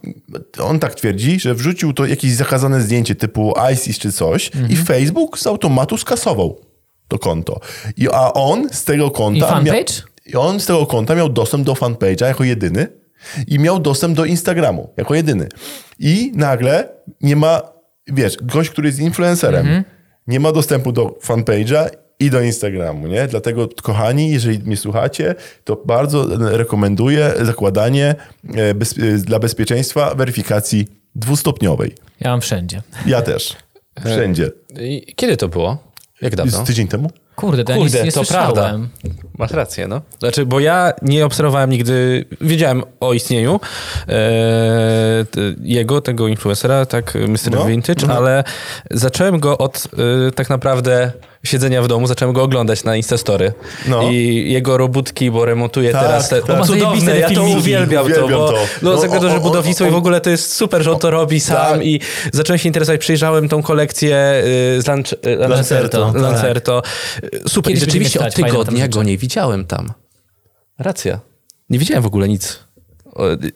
[0.64, 5.40] on tak twierdzi, że wrzucił to jakieś zakazane zdjęcie typu ISIS czy coś i Facebook
[5.40, 6.62] z automatu skasował
[7.08, 7.60] to konto.
[7.98, 9.48] I, a on z tego konta...
[9.48, 9.94] I fanpage?
[10.26, 12.88] i on z tego konta miał dostęp do fanpage'a jako jedyny
[13.48, 15.48] i miał dostęp do Instagramu jako jedyny.
[16.00, 16.90] I nagle
[17.22, 17.62] nie ma,
[18.08, 19.84] wiesz, gość, który jest influencerem,
[20.28, 21.90] nie ma dostępu do fanpage'a
[22.20, 23.28] i do Instagramu, nie?
[23.28, 28.16] Dlatego, kochani, jeżeli mnie słuchacie, to bardzo rekomenduję zakładanie
[28.56, 31.96] e, bez, e, dla bezpieczeństwa weryfikacji dwustopniowej.
[32.20, 32.82] Ja mam wszędzie.
[33.06, 33.56] Ja też.
[34.06, 34.52] Wszędzie.
[34.80, 35.78] I Kiedy to było?
[36.22, 36.64] Jak dawno?
[36.64, 37.10] Z tydzień temu?
[37.36, 38.80] Kurde, to ja Kurde, nic nie to prawda.
[39.38, 40.02] Masz rację, no.
[40.20, 43.60] Znaczy, bo ja nie obserwowałem nigdy, wiedziałem o istnieniu
[44.08, 44.08] e,
[45.32, 47.52] t- jego, tego influencera, tak, Mr.
[47.52, 48.44] No, Vintage, ale
[48.92, 49.88] zacząłem go od
[50.28, 51.12] e, tak naprawdę
[51.46, 53.54] siedzenia w domu, zacząłem go oglądać na Instastory.
[53.88, 54.10] No.
[54.12, 56.66] I jego robótki, bo remontuje Tak, teraz te, tak.
[56.66, 58.54] cudowne, ja to uwielbiam, to, bo to.
[58.82, 61.10] no, No, no, o- że budownictwo i w ogóle to jest super, że on to
[61.12, 61.86] robi sam Tak.
[61.86, 62.00] i
[62.34, 64.44] zacząłem się interesować, przejrzałem tą kolekcję
[64.78, 66.22] y, z Lanc- y, Lancerto, tak.
[66.22, 66.82] Lancerto.
[67.48, 69.94] Super, Kiedyś i rzeczywiście od tygodnia go nie widziałem tam.
[70.80, 71.20] Racja.
[71.70, 72.65] Nie widziałem w ogóle nic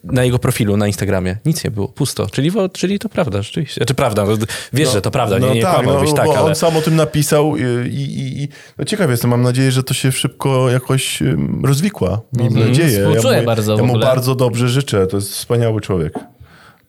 [0.04, 1.38] na jego profilu na Instagramie.
[1.46, 2.28] Nic nie było, pusto.
[2.28, 3.80] Czyli, czyli to prawda, rzeczywiście.
[3.80, 4.38] Znaczy prawda, no,
[4.74, 6.48] wiesz, że to prawda, nie, nie kłamałbyś, tak, bo ale...
[6.48, 8.48] on sam o tym napisał i, i, i
[8.78, 11.24] no ciekaw jestem, mam nadzieję, że to się szybko jakoś
[11.64, 12.22] rozwikła.
[12.34, 12.68] Miejmy Mhm.
[12.68, 13.06] nadzieję.
[13.06, 16.14] Współczuję mu- bardzo Ja mu bardzo dobrze życzę, to jest wspaniały człowiek.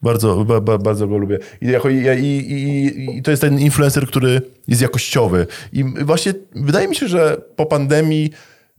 [0.01, 1.39] Bardzo, ba, ba, bardzo go lubię.
[1.61, 5.47] I, jako, i, i, I to jest ten influencer, który jest jakościowy.
[5.73, 8.31] I właśnie wydaje mi się, że po pandemii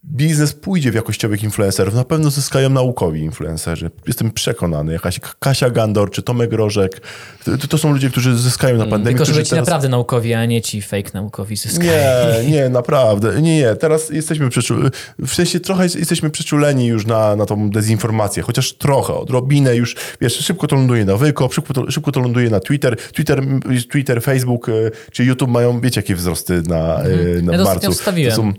[0.05, 1.94] biznes pójdzie w jakościowych influencerów.
[1.94, 3.90] Na pewno zyskają naukowi influencerzy.
[4.07, 4.92] Jestem przekonany.
[4.92, 7.00] Jakaś Kasia Gandor czy Tomek Rożek.
[7.44, 9.05] To, to są ludzie, którzy zyskają na pandemii.
[9.05, 11.88] Tylko, żeby którzy ci naprawdę naukowi, a nie ci fake naukowi zyskali.
[11.88, 13.42] nie, nie, naprawdę.
[13.42, 13.74] Nie, nie.
[13.74, 14.90] Teraz jesteśmy przeczuleni.
[15.18, 19.96] W sensie trochę jest- jesteśmy przeczuleni już na, na tą dezinformację, chociaż trochę, odrobinę już,
[20.20, 22.96] wiesz, szybko to ląduje na Wykop, szybko to, szybko to ląduje na Twitter.
[22.96, 23.42] Twitter,
[23.90, 24.72] Twitter Facebook e,
[25.12, 27.46] czy YouTube mają, wiecie, jakie wzrosty na, na Mhm.
[27.53, 28.30] Ja to ostatnio marcu.
[28.30, 28.53] To są,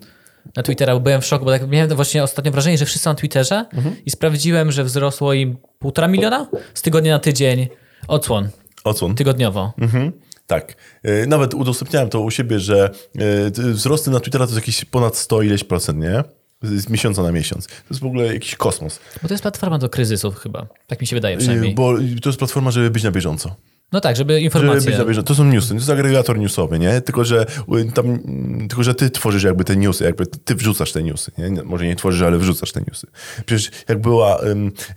[0.55, 3.15] Na Twittera bo byłem w szoku, bo tak miałem właśnie ostatnio wrażenie, że wszyscy na
[3.15, 3.95] Twitterze Mhm.
[4.05, 7.67] i sprawdziłem, że wzrosło im półtora miliona z tygodnia na tydzień
[8.07, 8.49] odsłon
[8.83, 9.15] odsłon.
[9.15, 9.73] tygodniowo.
[9.77, 10.11] Mhm.
[10.47, 10.75] Tak.
[11.03, 15.17] E, Nawet udostępniałem to u siebie, że e, wzrosty na Twittera to jest jakieś ponad
[15.17, 16.23] 100 ileś procent, nie?
[16.61, 17.67] Z miesiąca na miesiąc.
[17.67, 18.99] To jest w ogóle jakiś kosmos.
[19.21, 20.67] Bo to jest platforma do kryzysów chyba.
[20.87, 21.71] Tak mi się wydaje przynajmniej.
[21.71, 23.55] E, Bo to jest platforma, żeby być na bieżąco.
[23.93, 24.91] No tak, żeby Żeby informacje...
[24.91, 25.27] być na bieżąco.
[25.27, 27.01] To są newsy, to jest agregator newsowy, nie?
[27.01, 27.45] Tylko, że
[27.77, 31.31] y, tam, mm, tylko, że ty tworzysz jakby te newsy, jakby ty wrzucasz te newsy,
[31.37, 31.63] nie?
[31.63, 33.07] Może nie tworzysz, ale wrzucasz te newsy.
[33.45, 34.39] Przecież jak była,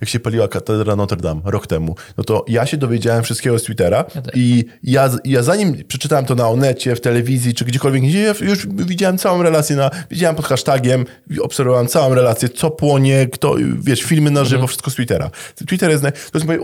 [0.01, 3.63] jak się paliła katedra Notre Dame rok temu, no to ja się dowiedziałem wszystkiego z
[3.63, 4.23] Twittera też.
[4.35, 8.67] i ja, ja zanim przeczytałem to na Onecie, w telewizji, czy gdziekolwiek indziej, ja już
[8.67, 11.05] widziałem całą relację na, widziałem pod hashtagiem,
[11.41, 15.29] obserwowałem całą relację, co płonie, kto, wiesz, filmy na żywo, wszystko z Twittera.
[15.67, 16.59] Twitter jest, to jest mój,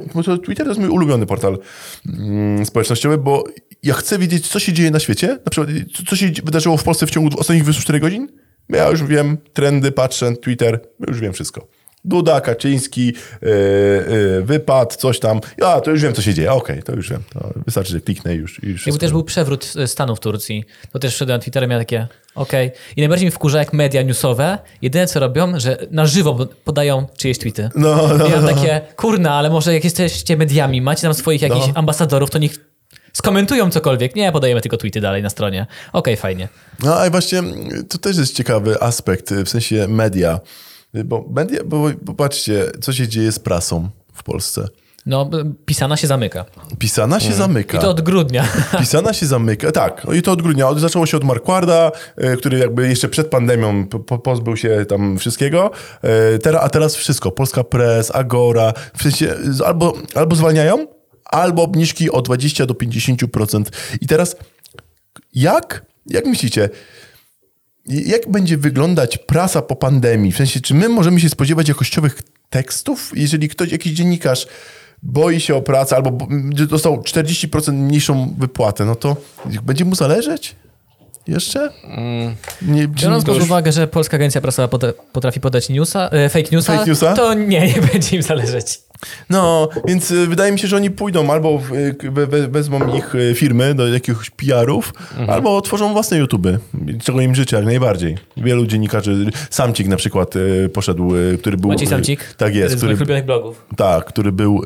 [0.45, 1.57] Twitter to jest mój ulubiony portal
[2.23, 3.43] mm, społecznościowy, bo
[3.83, 5.69] ja chcę wiedzieć, co się dzieje na świecie, na przykład
[6.09, 8.27] co się wydarzyło w Polsce w ciągu ostatnich 24 godzin.
[8.69, 11.67] Ja już wiem, trendy, patrzę, Twitter, już wiem wszystko.
[12.05, 13.49] Duda, Kaczyński, yy,
[14.09, 15.41] yy, wypad, coś tam.
[15.57, 16.51] Ja to już wiem, co się dzieje.
[16.51, 17.23] Okej, to już wiem.
[17.33, 20.19] To wystarczy, że kliknę i już, i już Jakby też był przewrót e, stanu w
[20.19, 22.71] Turcji, to też wszedłem na Twittera miałem takie, okej.
[22.95, 27.37] I najbardziej mi wkurza, jak media newsowe, jedyne co robią, że na żywo podają czyjeś
[27.37, 27.69] tweety.
[27.75, 28.47] No, no, I ja no.
[28.47, 31.73] takie, kurna, ale może jak jesteście mediami, macie tam swoich jakichś No.
[31.75, 32.57] ambasadorów, to niech
[33.13, 34.15] skomentują cokolwiek.
[34.15, 35.65] Nie, podajemy tylko tweety dalej na stronie.
[35.93, 36.47] Okej, fajnie.
[36.79, 37.43] No ale właśnie
[37.89, 40.39] to też jest ciekawy aspekt, w sensie media.
[41.05, 44.67] Bo media, bo, bo patrzcie, co się dzieje z prasą w Polsce.
[45.05, 45.29] No,
[45.65, 46.45] pisana się zamyka.
[46.79, 47.77] Pisana się zamyka.
[47.77, 48.47] I to od grudnia.
[48.79, 50.73] Pisana się zamyka, tak, no i to od grudnia.
[50.73, 51.91] Zaczęło się od Markwarda,
[52.33, 55.71] y, który jakby jeszcze przed pandemią po, po, pozbył się tam wszystkiego,
[56.35, 57.31] y, teraz, a teraz wszystko.
[57.31, 59.35] Polska Press, Agora, w sensie
[59.65, 60.87] albo, albo zwalniają,
[61.25, 63.63] albo obniżki o 20 do 50%.
[64.01, 64.35] I teraz
[65.33, 66.69] jak, jak myślicie,
[67.85, 70.31] jak będzie wyglądać prasa po pandemii?
[70.31, 72.19] W sensie, czy my możemy się spodziewać jakościowych
[72.49, 74.47] tekstów, jeżeli ktoś, jakiś dziennikarz
[75.03, 76.27] boi się o pracę albo bo-
[76.67, 79.15] dostał 40% mniejszą wypłatę, no to
[79.63, 80.55] będzie mu zależeć?
[81.27, 81.69] Jeszcze?
[82.61, 84.79] Nie, czy Biorąc nie- pod uwagę, że Polska Agencja Prasowa
[85.13, 87.13] potrafi podać newsa, e, fake, newsa, Fake newsa?
[87.13, 88.81] to nie, nie będzie im zależeć.
[89.29, 92.95] No, więc y, wydaje mi się, że oni pójdą albo w, y, we, we, wezmą
[92.97, 95.29] ich y, firmy do jakiegoś PR-ów, Mhm.
[95.29, 96.47] albo otworzą własne YouTube,
[97.03, 98.17] czego im życzę jak najbardziej.
[98.37, 100.33] Wielu dziennikarzy, Samcik na przykład
[100.73, 101.69] poszedł, który był...
[101.69, 102.33] Maciej Samcik?
[102.37, 103.65] Tak jest, Z który, moich ulubionych blogów.
[103.77, 104.61] tak, który był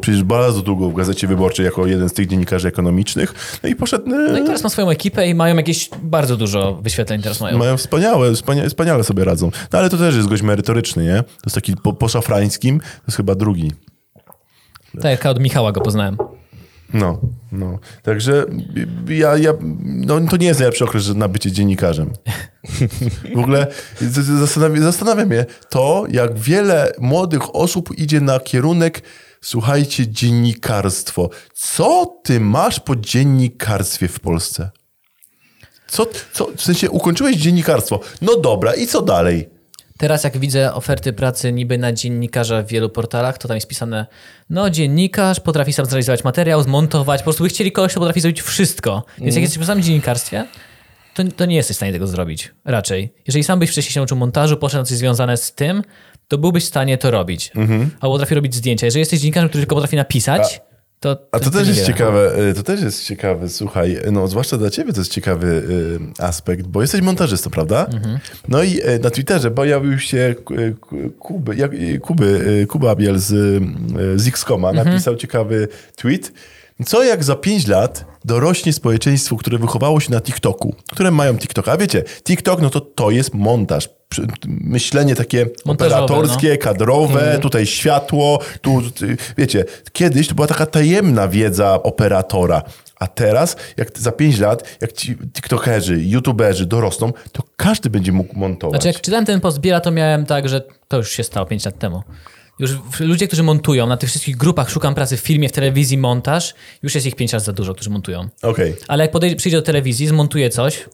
[0.00, 3.34] przecież bardzo długo w Gazecie Wyborczej jako jeden z tych dziennikarzy ekonomicznych.
[3.62, 4.04] No i poszedł...
[4.08, 7.58] No i teraz ma swoją ekipę i mają jakieś bardzo dużo wyświetleń teraz mają.
[7.58, 9.50] Mają wspaniałe, wspania, wspaniale sobie radzą.
[9.72, 11.16] No ale to też jest gość merytoryczny, nie?
[11.16, 13.72] To jest taki po, po szafrańskim, to jest chyba drugi.
[15.00, 16.16] Tak jak od Michała go poznałem.
[16.94, 17.20] No,
[17.52, 17.78] no.
[18.02, 18.44] Także
[19.08, 19.52] ja, ja,
[19.84, 22.10] no, to nie jest najlepszy okres na bycie dziennikarzem.
[23.34, 23.66] W ogóle
[24.00, 29.02] z- z- zastanawia, zastanawia mnie to, jak wiele młodych osób idzie na kierunek,
[29.40, 31.30] słuchajcie, dziennikarstwo.
[31.54, 34.70] Co ty masz po dziennikarstwie w Polsce?
[35.88, 38.00] Co, co, w sensie ukończyłeś dziennikarstwo.
[38.22, 39.48] No dobra, i co dalej?
[40.02, 44.06] Teraz jak widzę oferty pracy niby na dziennikarza w wielu portalach, to tam jest pisane,
[44.50, 48.42] no dziennikarz potrafi sam zrealizować materiał, zmontować, po prostu by chcieli kogoś, kto potrafi zrobić
[48.42, 49.04] wszystko.
[49.18, 50.46] Więc jak jesteś w samym dziennikarstwie,
[51.14, 52.54] to, to nie jesteś w stanie tego zrobić.
[52.64, 53.12] Raczej.
[53.26, 55.82] Jeżeli sam byś wcześniej się nauczył montażu, poszedł na coś związane z tym,
[56.28, 57.52] to byłbyś w stanie to robić.
[58.00, 58.86] Albo potrafi robić zdjęcia.
[58.86, 60.60] Jeżeli jesteś dziennikarzem, który tylko potrafi napisać,
[61.02, 61.18] to...
[61.32, 64.92] A to też jest ciekawe, y, to też jest ciekawe, słuchaj, no zwłaszcza dla ciebie
[64.92, 67.86] to jest ciekawy y, aspekt, bo jesteś montażystą, prawda?
[68.48, 70.34] No i y, na Twitterze pojawił się
[71.18, 73.62] Kuby, jak, Kuby, Kuba Abiel z,
[74.16, 76.32] z Xcoma, napisał ciekawy tweet,
[76.84, 81.72] co jak za 5 lat dorośnie społeczeństwo, które wychowało się na TikToku, które mają TikToka.
[81.72, 83.88] A wiecie, TikTok no to to jest montaż.
[84.46, 88.82] Myślenie takie Montażowe, operatorskie, kadrowe, tutaj światło, tu,
[89.38, 92.62] wiecie, kiedyś to była taka tajemna wiedza operatora,
[92.98, 98.38] a teraz, jak za 5 lat, jak ci tiktokerzy, youtuberzy dorosną, to każdy będzie mógł
[98.38, 98.82] montować.
[98.82, 101.64] Znaczy, jak czytałem ten post Biela, to miałem tak, że to już się stało 5
[101.64, 102.02] lat temu.
[102.58, 106.54] Już ludzie, którzy montują na tych wszystkich grupach, szukam pracy w filmie, w telewizji, montaż,
[106.82, 108.28] już jest ich 5 razy za dużo, którzy montują.
[108.42, 108.74] Okej.
[108.88, 110.84] Ale jak podejdzie, przyjdzie do telewizji, zmontuje coś,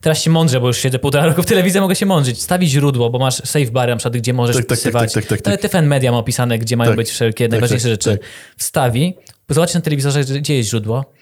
[0.00, 2.42] teraz się mądrze, bo już siedzę półtora roku w telewizji, mogę się mądrzyć.
[2.42, 5.12] Stawi źródło, bo masz safe bar na przykład, gdzie możesz Tak, tak, tak, wpisywać.
[5.12, 6.96] tak, tak, tak, Nawet TFN Media ma opisane, gdzie mają Tak.
[6.96, 8.18] być wszelkie Tak, najważniejsze tak, rzeczy.
[8.18, 8.28] tak.
[8.58, 9.14] Wstawi,
[9.48, 11.12] zobaczy na telewizorze, gdzie jest źródło.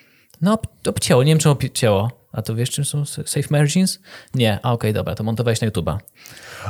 [0.42, 2.10] No, ob- obcięło, nie wiem czemu obcięło.
[2.32, 3.98] A to wiesz, czym są safe margins?
[4.34, 5.98] Nie, a okej, dobra, to montowałeś na YouTube'a.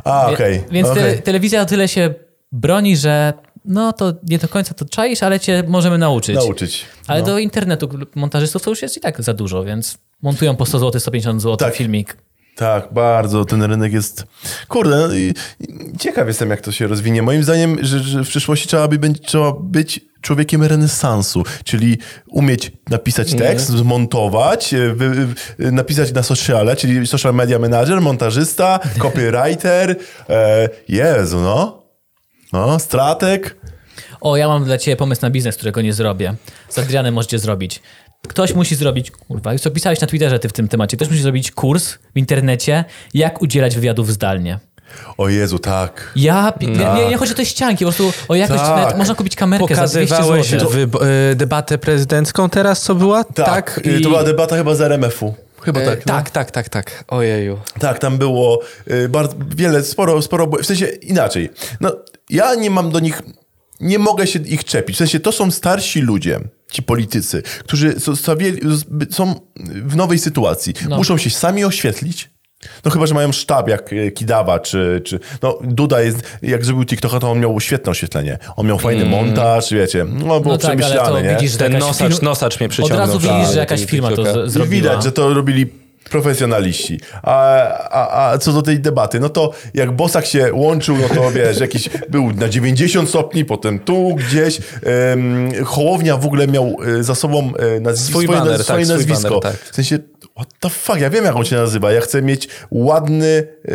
[0.05, 0.64] A, okej.
[0.71, 1.23] Więc te, okej.
[1.23, 2.14] telewizja o tyle się
[2.53, 3.32] broni, że
[3.64, 6.36] no to nie do końca to czaisz, ale cię możemy nauczyć.
[6.36, 6.84] Nauczyć.
[7.07, 7.26] Ale No.
[7.26, 11.01] do internetu montażystów to już jest i tak za dużo, więc montują po 100 zł,
[11.01, 11.74] 150 zł Tak.
[11.74, 12.16] filmik.
[12.57, 13.44] Tak, bardzo.
[13.44, 14.24] Ten rynek jest.
[14.68, 15.09] Kurde, no
[15.99, 17.22] ciekaw jestem, jak to się rozwinie.
[17.22, 21.99] Moim zdaniem, że, że w przyszłości trzeba, by, będzie, trzeba być człowiekiem renesansu, czyli
[22.30, 25.26] umieć napisać tekst, zmontować, wy, wy,
[25.72, 29.96] napisać na sociale, czyli social media manager, montażysta, copywriter.
[30.28, 31.88] E, Jezu, no.
[32.53, 33.57] No, strateg.
[34.20, 36.34] o, ja mam dla ciebie pomysł na biznes, którego nie zrobię.
[36.68, 37.82] Z Adrianem możecie zrobić.
[38.28, 41.22] Ktoś musi zrobić, kurwa, już co pisałeś na Twitterze ty w tym temacie, ktoś musi
[41.22, 42.84] zrobić kurs w internecie,
[43.14, 44.59] jak udzielać wywiadów zdalnie.
[45.18, 46.12] O Jezu, tak.
[46.16, 48.76] Ja, pi- nie, nie, chodzi o te ścianki, po prostu o jakość, Tak.
[48.76, 50.70] nawet można kupić kamerkę za 200 Pokazywałeś zł.
[51.32, 53.24] y, debatę prezydencką teraz, co była?
[53.24, 54.03] Tak, i...
[54.03, 55.34] to była debata chyba z RMF-u.
[55.63, 56.07] Chyba E, tak.
[56.07, 56.15] no.
[56.15, 57.05] tak, tak, tak, tak.
[57.09, 57.59] Ojeju.
[57.81, 61.51] Tak, tam było y, bardzo wiele, sporo, sporo, w sensie inaczej.
[61.81, 61.93] No,
[62.31, 63.23] ja nie mam do nich,
[63.81, 64.97] nie mogę się ich czepić.
[64.97, 66.41] W sensie to są starsi ludzie,
[66.71, 68.13] ci politycy, którzy są,
[69.11, 69.35] są
[69.85, 70.75] w nowej sytuacji.
[70.89, 70.97] No.
[70.97, 72.31] Muszą się sami oświetlić.
[72.85, 75.21] No chyba, że mają sztab jak e, Kidawa, czy, czy...
[75.43, 78.39] No Duda jest, jak zrobił TikToka, to on miał świetne oświetlenie.
[78.57, 80.05] On miał fajny montaż, wiecie.
[80.05, 81.31] No było No tak, ale przemyślane, to nie?
[81.35, 83.01] widzisz, że Ten nosacz, firma- nosacz mnie Od przyciągnął.
[83.07, 84.67] razu tak, widzisz, że do jakaś firma to z- zrobiła.
[84.83, 85.67] widać, że to robili
[86.11, 87.01] profesjonaliści.
[87.23, 91.31] A, a, a co do tej debaty, no to jak Bosak się łączył, no to
[91.31, 94.59] wiesz, jakiś był na 90 stopni, potem tu gdzieś.
[95.13, 98.87] Em, Hołownia w ogóle miał e, za sobą e, nazw- Swój swoje, baner, naz- swoje
[98.87, 99.41] tak, swój nazwisko.
[99.41, 99.71] baner, tak.
[99.73, 99.99] W sensie,
[100.39, 101.93] what the fuck, ja wiem jak on się nazywa.
[101.93, 103.72] Ja chcę mieć ładny, e,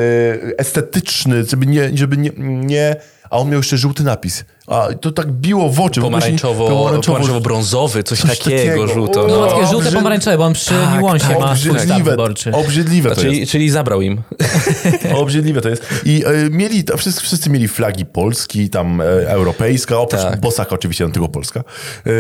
[0.57, 2.95] estetyczny, żeby nie, żeby nie, nie...
[3.34, 4.46] A on miał jeszcze żółty napis.
[4.68, 5.96] A to tak biło w oczy.
[5.96, 8.88] się- Pomarańczowo, pomarańczowo-brązowy, coś, Coś takiego, takiego.
[8.88, 9.24] żółto.
[9.24, 9.48] O, No, No.
[9.48, 12.18] takie żółte obrzyd- pomarańczowe, bo on przy Tak, Niłąsie tak, ma Obrzydliwe,
[12.54, 13.22] obrzydliwe to jest.
[13.34, 14.22] Czyli, czyli zabrał im.
[15.16, 15.86] Obrzydliwe to jest.
[16.06, 20.42] I e, mieli, to wszyscy, wszyscy mieli flagi Polski, tam e, europejska, oprócz Tak.
[20.42, 21.60] Bosaka oczywiście, no tylko Polska.
[22.08, 22.12] E,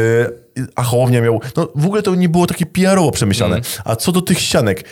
[0.75, 3.61] a Hołownia miał, no w ogóle to nie było takie PR-owo przemyślane.
[3.85, 4.83] A co do tych ścianek,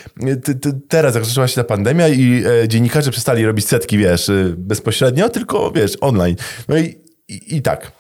[0.44, 4.32] te, te, teraz jak zaczęła się ta pandemia i e, dziennikarze przestali robić setki, wiesz,
[4.58, 6.36] bezpośrednio, tylko wiesz, online.
[6.68, 6.98] No i,
[7.28, 7.92] i, i tak.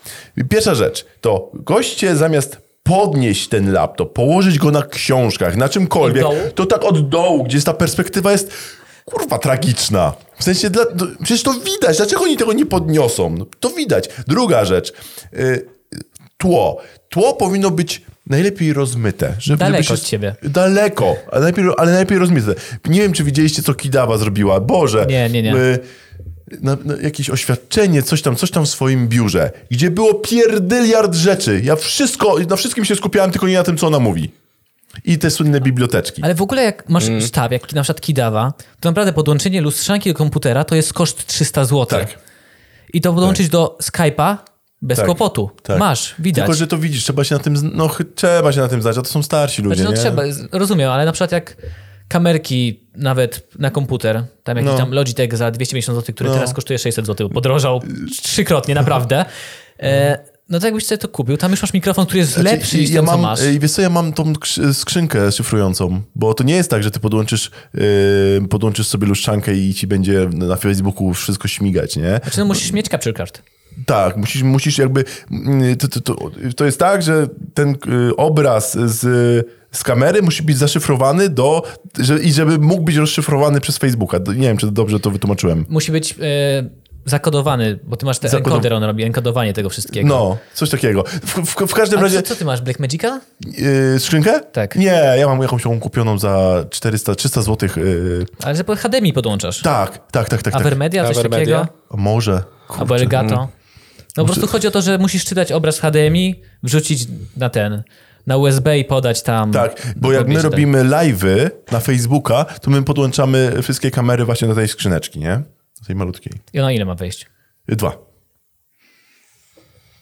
[0.49, 6.65] Pierwsza rzecz, to goście zamiast podnieść ten laptop, położyć go na książkach, na czymkolwiek, to
[6.65, 8.51] tak od dołu, gdzie ta perspektywa jest
[9.05, 10.13] kurwa tragiczna.
[10.37, 11.97] W sensie, dla, to, przecież to widać.
[11.97, 13.35] Dlaczego oni tego nie podniosą?
[13.37, 14.09] No, to widać.
[14.27, 14.93] Druga rzecz.
[15.33, 15.65] Y,
[16.37, 16.81] tło.
[17.09, 19.35] Tło powinno być najlepiej rozmyte.
[19.39, 20.35] Żeby, Daleko żeby od ciebie.
[20.43, 22.55] Daleko, ale najlepiej, ale najlepiej rozmyte.
[22.85, 24.59] Nie wiem, czy widzieliście, co Kidawa zrobiła.
[24.59, 25.05] Boże.
[25.09, 25.55] Nie, nie, nie.
[25.55, 25.79] Y,
[26.61, 31.61] na, na jakieś oświadczenie, coś tam, coś tam w swoim biurze, gdzie było pierdyliard rzeczy.
[31.63, 34.31] Ja wszystko, na wszystkim się skupiałem, tylko nie na tym, co ona mówi.
[35.05, 36.23] I te słynne biblioteczki.
[36.23, 37.21] Ale w ogóle jak masz Mm.
[37.21, 41.65] sztab, jak na przykład Kidawa, to naprawdę podłączenie lustrzanki do komputera to jest koszt 300
[41.65, 41.85] zł.
[41.85, 42.19] Tak.
[42.93, 44.37] I to podłączyć do Skype'a
[44.81, 45.05] bez Tak.
[45.05, 45.49] kłopotu.
[45.63, 45.79] Tak.
[45.79, 46.45] Masz, widać.
[46.45, 49.01] Tylko, że to widzisz, trzeba się na tym, no trzeba się na tym znać, a
[49.01, 50.31] to są starsi ludzie, Znaczy, no nie?
[50.31, 51.57] trzeba, rozumiem, ale na przykład jak
[52.07, 54.77] kamerki nawet na komputer, tam jakiś No.
[54.77, 56.35] tam Logitech za 250 zł, który No.
[56.35, 57.81] teraz kosztuje 600 zł, podrożał
[58.23, 59.25] trzykrotnie, naprawdę.
[59.79, 60.19] E,
[60.49, 62.89] no to jakbyś sobie to kupił, tam już masz mikrofon, który jest Znaczy, lepszy niż
[62.89, 63.39] ja ten, mam, co masz.
[63.55, 66.91] I wiesz co, ja mam tą krzy- skrzynkę szyfrującą, bo to nie jest tak, że
[66.91, 72.19] ty podłączysz, yy, podłączysz sobie luszczankę i ci będzie na Facebooku wszystko śmigać, nie?
[72.23, 73.41] Znaczy, no musisz mieć capture card.
[73.85, 75.03] Tak, musisz, musisz jakby.
[75.31, 76.15] mm, To, to, to,
[76.55, 77.69] to jest tak, że ten
[78.09, 78.99] y, obraz z,
[79.71, 81.63] z kamery musi być zaszyfrowany do.
[81.99, 84.17] Że, I żeby mógł być rozszyfrowany przez Facebooka.
[84.17, 85.65] Nie wiem, czy dobrze to wytłumaczyłem.
[85.69, 86.69] Musi być e,
[87.05, 90.07] zakodowany, bo ty masz te Zakodow- encoder, on robi enkodowanie tego wszystkiego.
[90.07, 91.03] No, coś takiego.
[91.03, 92.21] W, w, w każdym A razie.
[92.21, 93.21] co, co ty masz, Blackmagica?
[93.93, 94.39] Yy, skrzynkę?
[94.39, 94.75] Tak.
[94.75, 97.69] Nie, ja mam jakąś taką kupioną za 400, 300 zł.
[97.77, 98.25] Yy.
[98.43, 99.61] Ale że po HDMI podłączasz.
[99.61, 100.53] Tak, tak, tak, tak.
[100.53, 100.55] tak.
[100.61, 101.59] Avermedia, coś Avermedia?
[101.59, 101.79] takiego?
[101.89, 102.43] A może.
[102.79, 103.47] Albo Elgato.
[104.17, 107.07] No po prostu chodzi o to, że musisz czytać obraz HDMI, wrzucić
[107.37, 107.83] na ten,
[108.27, 109.51] na USB i podać tam.
[109.51, 114.55] Tak, bo jak my robimy live'y na Facebooka, to my podłączamy wszystkie kamery właśnie do
[114.55, 115.41] tej skrzyneczki, nie?
[115.79, 116.33] Do tej malutkiej.
[116.53, 117.25] I ona ile ma wejść?
[117.67, 118.11] Dwa.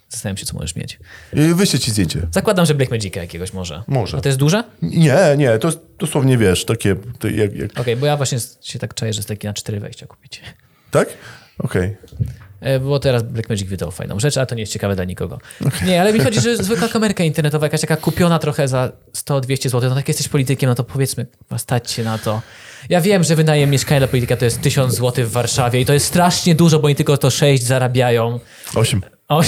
[0.10, 1.00] Zastanawiam się, co możesz mieć.
[1.34, 2.28] Yy, Wyślę ci zdjęcie.
[2.32, 3.84] Zakładam, że Blackmagica jakiegoś może.
[3.88, 4.18] Może.
[4.18, 4.64] A to jest duże?
[4.82, 8.80] Nie, nie, to jest dosłownie, wiesz, takie, to jak, jak, Okej, bo ja właśnie się
[8.80, 10.42] tak czaję, że jest taki na cztery wejścia kupić.
[10.92, 11.10] tak?
[11.60, 11.86] Okej.
[11.86, 11.98] E,
[12.82, 15.40] Bo teraz Blackmagic wydał fajną rzecz, ale to nie jest ciekawe dla nikogo.
[15.86, 19.90] Nie, ale mi chodzi, że zwykła kamerka internetowa, jakaś taka kupiona trochę za 100-200 zł,
[19.90, 21.26] no tak jesteś politykiem, no to powiedzmy,
[21.58, 22.42] stać się na to.
[22.90, 25.94] Ja wiem, że wynajem mieszkania dla polityka to jest 1000 zł w Warszawie i to
[25.94, 28.40] jest strasznie dużo, bo oni tylko to 6 zarabiają.
[28.76, 29.02] Osiem.
[29.28, 29.42] O,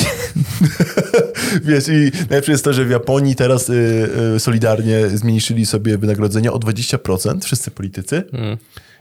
[1.65, 6.53] Wiesz, i najlepsze jest to, że w Japonii teraz y, y, solidarnie zmniejszyli sobie wynagrodzenia
[6.53, 8.23] o 20%, wszyscy politycy.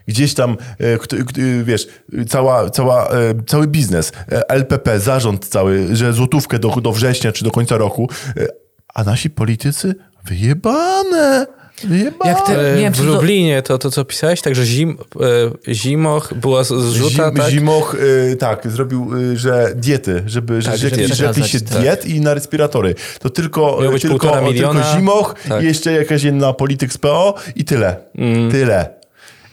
[0.09, 0.57] Gdzieś tam,
[1.01, 1.89] kto- y, wiesz,
[2.29, 3.15] cała, cała, y,
[3.47, 4.13] cały biznes,
[4.49, 8.09] LPP, zarząd cały, że złotówkę do, do września czy do końca roku,
[8.95, 9.95] a nasi politycy
[10.25, 11.47] wyjebane.
[11.85, 12.31] Wyjebane.
[12.31, 14.99] Jak te- E, Nie wiem, w Lublinie to, to co pisałeś, także zim,
[15.69, 17.51] e, Zimoch była zrzuta, Zim, tak?
[17.51, 17.97] Zimoch,
[18.39, 22.35] tak, zrobił, że diety, żeby, Tak, że żeby rzekli, rzekli się przekazać, diet i na
[22.35, 22.95] respiratory.
[23.21, 25.63] To tylko, tylko, tylko Zimoch Tak.
[25.63, 27.97] i jeszcze jakaś jedna polityk z PO i tyle.
[28.19, 28.51] Mm.
[28.51, 29.00] Tyle.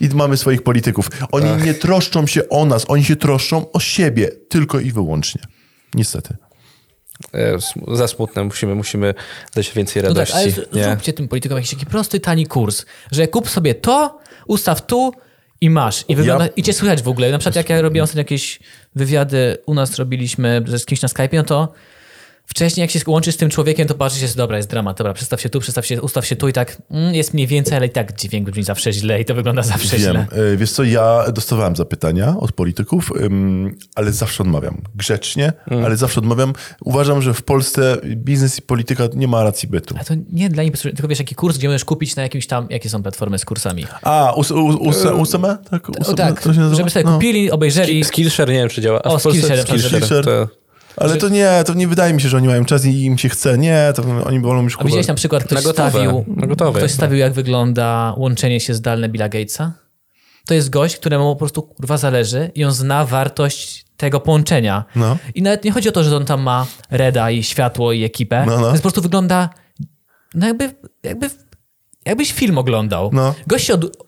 [0.01, 1.09] I mamy swoich polityków.
[1.31, 1.63] Oni Tak.
[1.65, 5.41] nie troszczą się o nas, oni się troszczą o siebie, tylko i wyłącznie.
[5.93, 6.35] Niestety.
[7.33, 7.57] e,
[7.95, 8.43] za smutne.
[8.43, 9.13] Musimy, musimy
[9.55, 10.61] dać więcej No tak, radości.
[10.73, 15.11] ale zróbcie tym politykom jakiś taki prosty, tani kurs, że kup sobie to, ustaw tu
[15.61, 16.05] i masz.
[16.07, 17.31] I, wygląda, i cię słychać w ogóle.
[17.31, 18.59] Na przykład jak ja robiłem ostatnio jakieś
[18.95, 21.73] wywiady, u nas robiliśmy z kimś na Skype'ie, no to
[22.47, 25.41] wcześniej jak się łączysz z tym człowiekiem, to patrzysz, jest dobra, jest dramat, dobra, przestaw
[25.41, 27.89] się tu, przestaw się, ustaw się tu i tak mm, jest mniej więcej, ale i
[27.89, 30.11] tak dźwięk brzmi zawsze źle i to wygląda zawsze Wiem.
[30.11, 30.27] źle.
[30.53, 33.11] E, Wiesz co, ja dostawałem zapytania od polityków,
[33.95, 34.81] ale zawsze odmawiam.
[34.95, 35.85] Grzecznie, Mm.
[35.85, 36.53] ale zawsze odmawiam.
[36.85, 39.95] Uważam, że w Polsce biznes i polityka nie ma racji bytu.
[39.95, 42.67] Ale to nie dla nich, tylko wiesz, jaki kurs, gdzie możesz kupić na jakimś tam,
[42.69, 43.85] jakie są platformy z kursami.
[44.01, 45.41] A, us, USM?
[45.71, 46.77] Tak, USM, tak, to się nazywa?
[46.77, 47.13] żeby sobie No.
[47.13, 48.03] kupili, obejrzeli.
[48.03, 48.99] Skillshare nie wiem, czy działa.
[49.03, 50.25] A O, Skillshare, Skillshare.
[50.25, 50.47] to...
[50.97, 53.29] Ale to nie, to nie wydaje mi się, że oni mają czas i im się
[53.29, 53.57] chce.
[53.57, 56.79] Nie, to oni wolą już A widziałeś na przykład, ktoś Na gotowe, stawił, na gotowe
[56.79, 59.73] ktoś stawił, jak wygląda łączenie się zdalne Billa Gatesa?
[60.45, 64.85] To jest gość, któremu po prostu kurwa zależy i on zna wartość tego połączenia.
[64.95, 65.17] No.
[65.35, 68.45] I nawet nie chodzi o to, że on tam ma Reda i światło i ekipę.
[68.47, 68.61] No, no.
[68.61, 69.49] To jest po prostu wygląda
[70.35, 71.29] no jakby, jakby,
[72.05, 73.09] jakbyś film oglądał.
[73.13, 73.35] No.
[73.47, 74.06] Gość się od,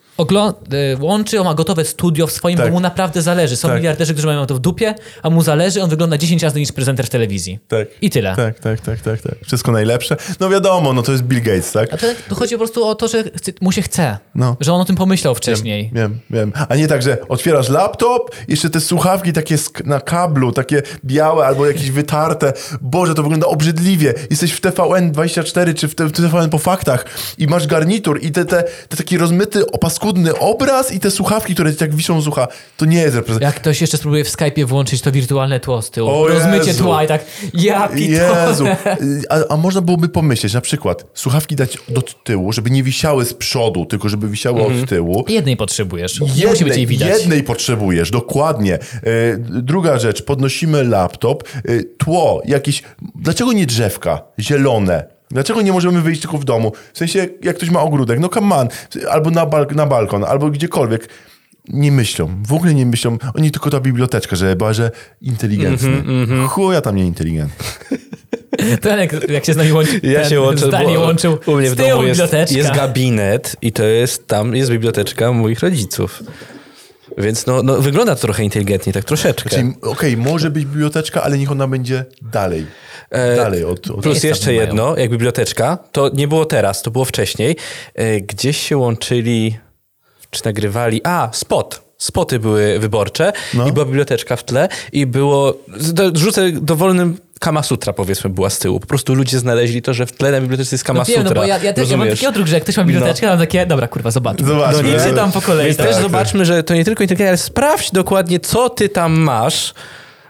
[1.00, 2.68] łączy, on ma gotowe studio w swoim, Tak.
[2.68, 3.56] bo mu naprawdę zależy.
[3.56, 3.78] Są Tak.
[3.78, 7.06] miliarderzy, którzy mają to w dupie, a mu zależy, on wygląda 10 razy niż prezenter
[7.06, 7.60] w telewizji.
[7.68, 7.88] Tak.
[8.02, 8.36] I tyle.
[8.36, 9.36] Tak, tak, tak, tak, tak.
[9.46, 10.18] Wszystko najlepsze.
[10.40, 11.94] No wiadomo, no to jest Bill Gates, tak?
[11.94, 14.18] A to, to chodzi po prostu o to, że chce, mu się chce.
[14.36, 14.58] No.
[14.60, 15.92] Że on o tym pomyślał wcześniej.
[15.94, 16.54] Wiem, wiem.
[16.70, 19.56] A nie tak, że otwierasz laptop, jeszcze te słuchawki takie
[19.86, 22.54] na kablu, takie białe albo jakieś wytarte.
[22.82, 24.14] Boże, to wygląda obrzydliwie.
[24.30, 27.06] Jesteś w TVN24 czy w, TVN po faktach
[27.38, 29.72] i masz garnitur i te, te, te taki rozmyty,
[30.10, 32.48] opaskudny obraz i te słuchawki, które tak wiszą z ucha.
[32.78, 33.48] To nie jest reprezentacja.
[33.48, 36.10] Jak ktoś jeszcze spróbuje w Skype'ie włączyć to wirtualne tło z tyłu.
[36.10, 36.84] O Rozmycie Jezu.
[36.84, 38.48] tła i tak ja pitole.
[38.48, 38.66] Jezu.
[39.30, 43.34] A, a można byłoby pomyśleć, na przykład słuchawki dać do tyłu, żeby nie wisiały z
[43.34, 45.26] przodu, tylko żeby wisiały od tyłu.
[45.28, 46.20] Jednej potrzebujesz.
[46.38, 47.10] nie musi być jej widać.
[47.10, 48.74] Jednej potrzebujesz, dokładnie.
[48.74, 48.80] E,
[49.38, 52.84] druga rzecz, podnosimy laptop, e, tło, jakieś,
[53.16, 55.19] dlaczego nie drzewka, zielone?
[55.32, 56.72] Dlaczego nie możemy wyjść tylko w domu?
[56.94, 58.68] W sensie, jak ktoś ma ogródek, no come on,
[59.10, 61.10] albo na, bal- na balkon, albo gdziekolwiek.
[61.68, 63.18] Nie myślą, w ogóle nie myślą.
[63.36, 65.90] Oni tylko ta biblioteczka, że była, że inteligentny.
[65.90, 67.66] Mhm, Chuja tam nie inteligentny.
[68.82, 71.38] Ten jak, jak się z nami łączy, Ja ten się łączę, zdalnie bo łączył.
[71.46, 72.22] u mnie w domu jest,
[72.52, 76.24] jest gabinet i to jest, tam jest biblioteczka moich rodziców.
[77.20, 79.50] Więc no, no wygląda to trochę inteligentnie, tak troszeczkę.
[79.50, 82.66] Czyli, okej, może być biblioteczka, ale niech ona będzie dalej.
[83.38, 83.90] dalej od...
[83.92, 84.68] od Plus jeszcze tam mają.
[84.68, 87.56] jedno, jak biblioteczka, to nie było teraz, to było wcześniej.
[87.96, 89.58] E, Gdzieś się łączyli,
[90.30, 91.90] czy nagrywali, a, spot.
[91.98, 93.68] Spoty były wyborcze No.
[93.68, 95.58] i była biblioteczka w tle i było,
[96.14, 98.80] rzucę dowolnym Kama Sutra powiedzmy była z tyłu.
[98.80, 101.30] Po prostu ludzie znaleźli to, że w tle na bibliotece jest Kama No wiem, Sutra.
[101.36, 103.32] no bo ja, ja, też, ja mam taki odruch, że jak ktoś ma biblioteczkę, no.
[103.32, 104.48] mam takie, dobra, kurwa, zobaczmy.
[104.48, 104.84] Zobaczmy.
[104.84, 105.66] No nie czytam po kolei.
[105.66, 105.88] Więc Tak.
[105.88, 109.74] też zobaczmy, że to nie tylko inteligencja, ale sprawdź dokładnie, co ty tam masz,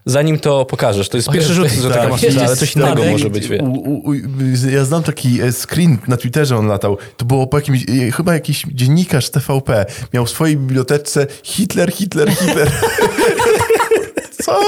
[0.05, 1.10] zanim to pokażesz.
[1.10, 2.01] To jest O pierwszy rzut, że tak.
[2.01, 3.12] taka Sutra, ale coś innego Spadek.
[3.12, 3.47] może być.
[3.47, 3.57] Wie.
[3.57, 4.14] U, u, u,
[4.72, 6.97] ja znam taki e, screen na Twitterze, on latał.
[7.18, 12.32] To było po jakimś, e, chyba jakiś dziennikarz TVP miał w swojej biblioteczce Hitler, Hitler,
[12.32, 12.72] Hitler.
[14.44, 14.60] Co?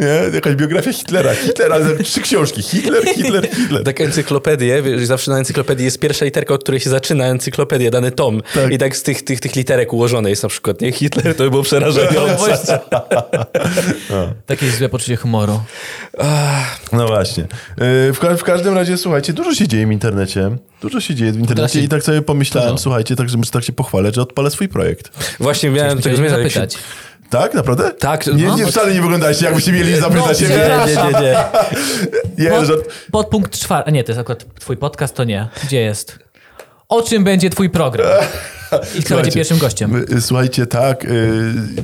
[0.00, 0.34] Nie?
[0.34, 1.34] Jakaś biografia Hitlera.
[1.34, 2.62] Hitler, ale trzy książki.
[2.62, 3.84] Hitler, Hitler, Hitler.
[3.84, 8.10] Tak encyklopedię, wiesz, zawsze na encyklopedii jest pierwsza literka, od której się zaczyna encyklopedia, dany
[8.10, 8.42] tom.
[8.54, 8.72] Tak.
[8.72, 10.92] I tak z tych, tych, tych literek ułożone jest na przykład, nie?
[10.92, 12.78] Hitler to by było przerażające.
[14.46, 15.60] Takie złe poczucie humoru.
[16.92, 17.42] No właśnie.
[17.44, 20.50] E, W, ka- w każdym razie, słuchajcie, dużo się dzieje w internecie.
[20.80, 22.82] Dużo się dzieje w internecie i tak sobie pomyślałem, Dużo.
[22.82, 25.10] słuchajcie, tak, że tak się pochwalę, że odpalę swój projekt.
[25.40, 26.78] Właśnie miałem tego Chciałem zmierzać.
[27.30, 27.90] Tak, naprawdę?
[27.90, 30.48] Tak, Nie, no, nie, wcale nie wyglądacie, jakbyście mieli zapytać No, się.
[30.48, 30.56] Nie,
[30.86, 31.44] nie, nie,
[32.44, 32.50] nie.
[32.50, 33.88] Pod, żart- podpunkt czwarty.
[33.88, 35.48] A nie, to jest akurat twój podcast, to nie.
[35.64, 36.18] Gdzie jest?
[36.88, 38.06] O czym będzie twój program?
[38.98, 40.04] I kto będzie pierwszym gościem?
[40.16, 41.04] y, Słuchajcie, tak.
[41.04, 41.08] y,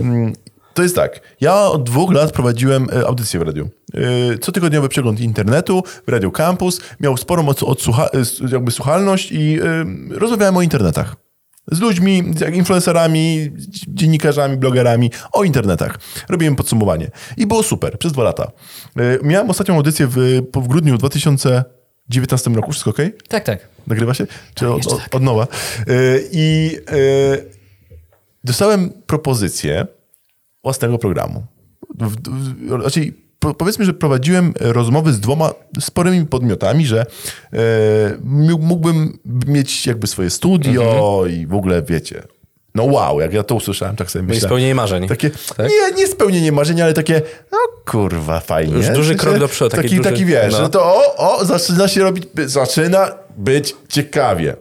[0.01, 0.33] mm,
[0.75, 1.21] To jest tak.
[1.41, 3.69] Ja od dwóch lat prowadziłem y, audycję w radiu.
[4.41, 6.81] Cotygodniowy przegląd internetu w Radio Campus.
[7.01, 8.09] Miał sporą odsłucha-
[8.53, 9.59] jakby słuchalność i
[10.11, 11.17] rozmawiałem o internetach.
[11.71, 15.99] Z ludźmi, z jak influencerami, dzi- dziennikarzami, blogerami o internetach.
[16.29, 17.11] Robiłem podsumowanie.
[17.37, 18.53] I było super, przez dwa lata.
[19.01, 20.17] Y, Miałem ostatnią audycję w,
[20.55, 22.71] w grudniu 2019 roku.
[22.73, 22.97] Wszystko ok?
[23.29, 23.69] Tak, tak.
[23.87, 24.27] Nagrywa się?
[24.55, 25.47] Czy od, jeszcze od, od nowa?
[25.89, 27.51] Y, I y,
[28.45, 29.87] dostałem propozycję
[30.63, 31.47] własnego programu.
[31.99, 33.22] W, w, raczej
[33.59, 37.07] powiedzmy, że prowadziłem rozmowy z dwoma sporymi podmiotami, że
[38.25, 42.23] mógł- mógłbym mieć jakby swoje studio i w ogóle, wiecie,
[42.75, 44.49] no wow, jak ja to usłyszałem, tak sobie No i myślałem.
[44.51, 45.09] spełnienie marzeń.
[45.09, 45.69] Takie, Tak?
[45.71, 47.23] nie, nie spełnienie marzeń, ale takie,
[47.53, 48.75] no kurwa, fajnie.
[48.75, 50.59] Już duży krok do przodu, taki Taki, duży- taki wiesz, no.
[50.59, 54.57] że to o, o, zaczyna się robić, zaczyna być ciekawie.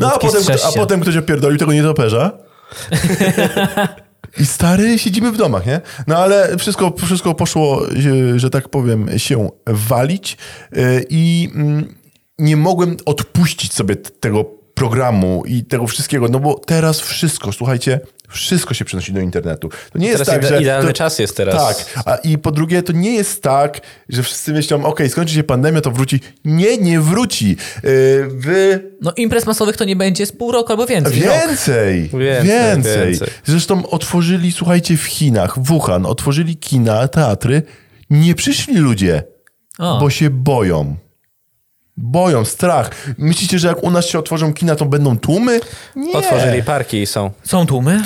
[0.00, 2.30] No a potem, a potem ktoś opierdolił tego nietoperza.
[4.40, 5.80] I stary, siedzimy w domach, nie?
[6.06, 10.36] No ale wszystko, wszystko poszło, że- że tak powiem, się walić
[10.72, 11.94] yy, i mm,
[12.38, 14.44] nie mogłem odpuścić sobie tego
[14.74, 18.00] programu i tego wszystkiego, no bo teraz wszystko, słuchajcie,
[18.32, 19.68] wszystko się przenosi do internetu.
[19.92, 20.62] To nie jest tak, ide- że...
[20.62, 21.76] idealny to, czas jest teraz.
[21.94, 25.44] Tak, a i po drugie, to nie jest tak, że wszyscy myślą, okej, skończy się
[25.44, 26.20] pandemia, to wróci.
[26.44, 27.56] Nie, nie wróci.
[27.82, 31.12] Yy, wy No imprez masowych to nie będzie z pół roku albo więcej.
[31.12, 33.28] Więcej, Więcej, więcej, więcej.
[33.44, 37.62] Zresztą otworzyli, słuchajcie, w Chinach, w Wuhan, otworzyli kina, teatry.
[38.10, 39.22] Nie przyszli ludzie,
[39.78, 39.98] O.
[40.00, 40.96] bo się boją.
[41.96, 42.90] Boją, strach.
[43.18, 45.60] Myślicie, że jak u nas się otworzą kina, to będą tłumy?
[45.96, 46.12] Nie.
[46.12, 47.30] Otworzyli parki i są.
[47.44, 48.02] Są tłumy?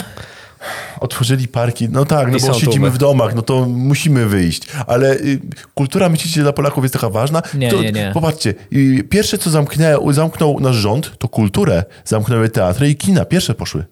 [1.00, 2.90] Otworzyli parki, no tak, no I bo siedzimy tłumy.
[2.90, 4.62] w domach, no to musimy wyjść.
[4.86, 5.40] Ale y,
[5.74, 7.42] kultura, myślicie, dla Polaków jest taka ważna?
[7.54, 8.10] Nie, to, nie, nie.
[8.14, 11.84] Popatrzcie, y, pierwsze co zamknęło, zamknął nasz rząd, to kulturę.
[12.04, 13.84] Zamknęły teatry i kina, pierwsze poszły.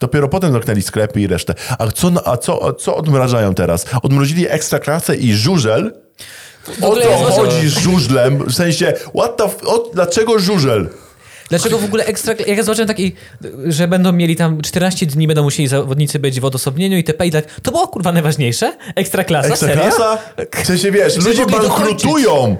[0.00, 1.54] Dopiero potem zamknęli sklepy i resztę.
[1.78, 3.86] A co, a co, a co odmrażają teraz?
[4.02, 6.01] Odmrozili ekstraklasę i żużel?
[6.82, 8.44] O co chodzi z żużlem?
[8.46, 10.88] W sensie, what the f- o, dlaczego żużel?
[11.48, 12.34] Dlaczego w ogóle ekstra...
[12.46, 13.12] Jak ja zobaczyłem taki,
[13.66, 17.30] że będą mieli tam 14 dni, będą musieli zawodnicy być w odosobnieniu i TP i
[17.30, 17.44] tak...
[17.62, 18.76] To było kurwa najważniejsze?
[18.94, 19.56] Ekstraklasa?
[19.56, 19.84] Serio?
[19.84, 20.18] Ekstraklasa?
[20.62, 22.56] W sensie, wiesz, ludzie bankrutują.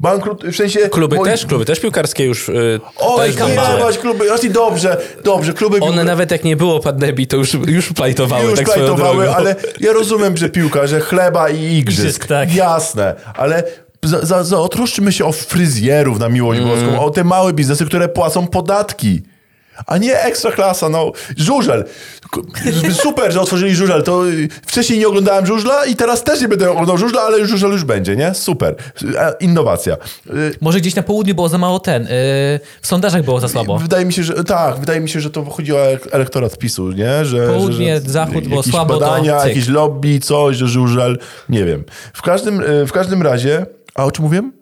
[0.00, 0.88] Bankrut, w sensie...
[0.88, 5.52] Kluby moi- też, kluby też piłkarskie już y, Oj, też nie, kluby, znaczy dobrze, dobrze,
[5.52, 9.34] kluby One piłka- nawet jak nie było pandemii, to już, już plajtowały już tak plajtowały,
[9.34, 12.54] ale ja rozumiem, że piłka, że chleba i igrzysk, Igrzysk, tak.
[12.54, 13.62] jasne, ale
[14.02, 16.70] za, za, za, otroszczymy się o fryzjerów na miłość Mm.
[16.70, 19.22] boską, o te małe biznesy, które płacą podatki.
[19.86, 21.12] A nie ekstra klasa, no.
[21.36, 21.84] Żużel.
[22.92, 24.02] Super, że otworzyli żużel.
[24.02, 27.70] To y, wcześniej nie oglądałem żużla i teraz też nie będę oglądał żużla, ale żużel
[27.70, 28.34] już będzie, nie?
[28.34, 28.74] Super.
[29.18, 29.94] E, Innowacja.
[29.94, 32.02] Y, Może gdzieś na południu było za mało ten.
[32.02, 32.08] Yy,
[32.82, 33.78] w sondażach było za słabo.
[33.78, 36.92] Wydaje mi się, że tak, wydaje mi się, że to chodzi o elek- elektorat PiSu,
[36.92, 37.24] nie?
[37.24, 39.48] Że, Południe, że, że zachód było słabo, to badania, cyk.
[39.48, 41.18] jakieś lobby, coś, że żużel,
[41.48, 41.84] nie wiem.
[42.12, 44.59] W każdym, y, w każdym razie, a o czym mówiłem?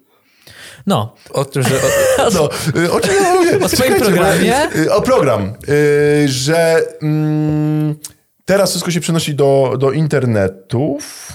[0.89, 1.15] No.
[1.31, 1.69] O tym, że...
[1.77, 2.49] O, No,
[2.83, 3.59] y, o czym ja mówię?
[3.65, 4.77] O swoim programie?
[4.77, 7.95] y, O program, y, że mm,
[8.45, 11.33] teraz wszystko się przenosi do, do internetów.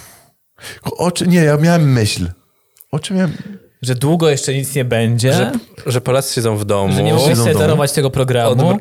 [0.84, 2.28] O czym, nie, ja miałem myśl.
[2.92, 3.34] O czym miałem...
[3.82, 5.34] Że długo jeszcze nic nie będzie.
[5.34, 5.52] że,
[5.86, 6.94] że Polacy siedzą w domu.
[6.94, 8.80] Że nie Siedzą sobie darować tego programu.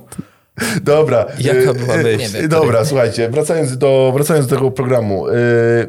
[0.82, 1.26] Dobra.
[1.38, 2.32] Jaka y, była y, myśl?
[2.32, 2.48] Wiem.
[2.48, 5.28] Dobra, słuchajcie, wracając do, wracając do tego programu.
[5.28, 5.32] y,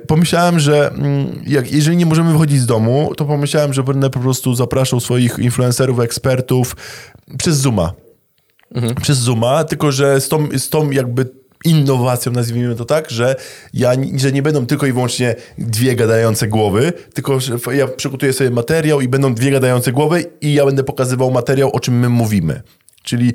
[0.08, 4.20] pomyślałem, że mm, jak, jeżeli nie możemy wychodzić z domu, to pomyślałem, że będę po
[4.20, 6.76] prostu zapraszał swoich influencerów, ekspertów
[7.38, 7.94] przez Zooma.
[9.02, 11.26] Przez Zooma, tylko że z tą, z tą jakby
[11.66, 13.36] innowacją, nazwijmy to tak, że,
[13.74, 17.38] ja, że nie będą tylko i wyłącznie dwie gadające głowy, tylko
[17.74, 21.80] ja przygotuję sobie materiał i będą dwie gadające głowy i ja będę pokazywał materiał, o
[21.80, 22.62] czym my mówimy.
[23.04, 23.34] Czyli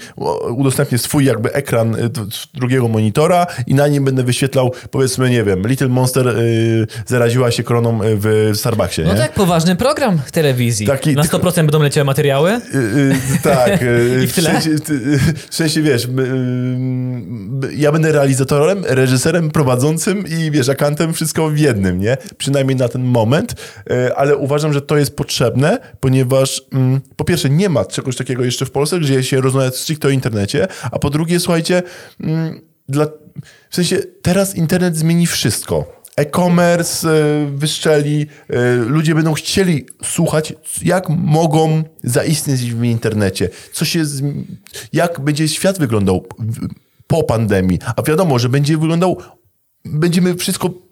[0.56, 2.10] udostępnię swój jakby ekran y,
[2.54, 7.62] drugiego monitora i na nim będę wyświetlał, powiedzmy, nie wiem, Little Monster y, zaraziła się
[7.62, 9.18] koroną y, w Starbucksie, No nie?
[9.18, 10.86] tak, poważny program w telewizji.
[10.86, 12.60] Taki- Na 100% będą leciały materiały.
[13.42, 13.72] Tak.
[14.24, 14.50] I w tyle?
[14.50, 16.08] sensie, ty- y, w sensie, wiesz,
[17.76, 22.16] ja będę realizatorem, reżyserem, prowadzącym i wiesz, akantem, wszystko w jednym, nie?
[22.38, 23.54] Przynajmniej na ten moment,
[24.16, 28.66] ale uważam, że to jest potrzebne, ponieważ mm, po pierwsze nie ma czegoś takiego jeszcze
[28.66, 31.82] w Polsce, gdzie się rozmawia stricte o internecie, a po drugie, słuchajcie,
[32.20, 33.06] mm, dla,
[33.70, 35.98] w sensie teraz internet zmieni wszystko.
[36.16, 44.04] E-commerce y, wyszczeli, y, ludzie będą chcieli słuchać, jak mogą zaistnieć w internecie, co się,
[44.92, 46.26] jak będzie świat wyglądał
[47.06, 49.18] po pandemii, a wiadomo, że będzie wyglądał,
[49.84, 50.87] będziemy wszystko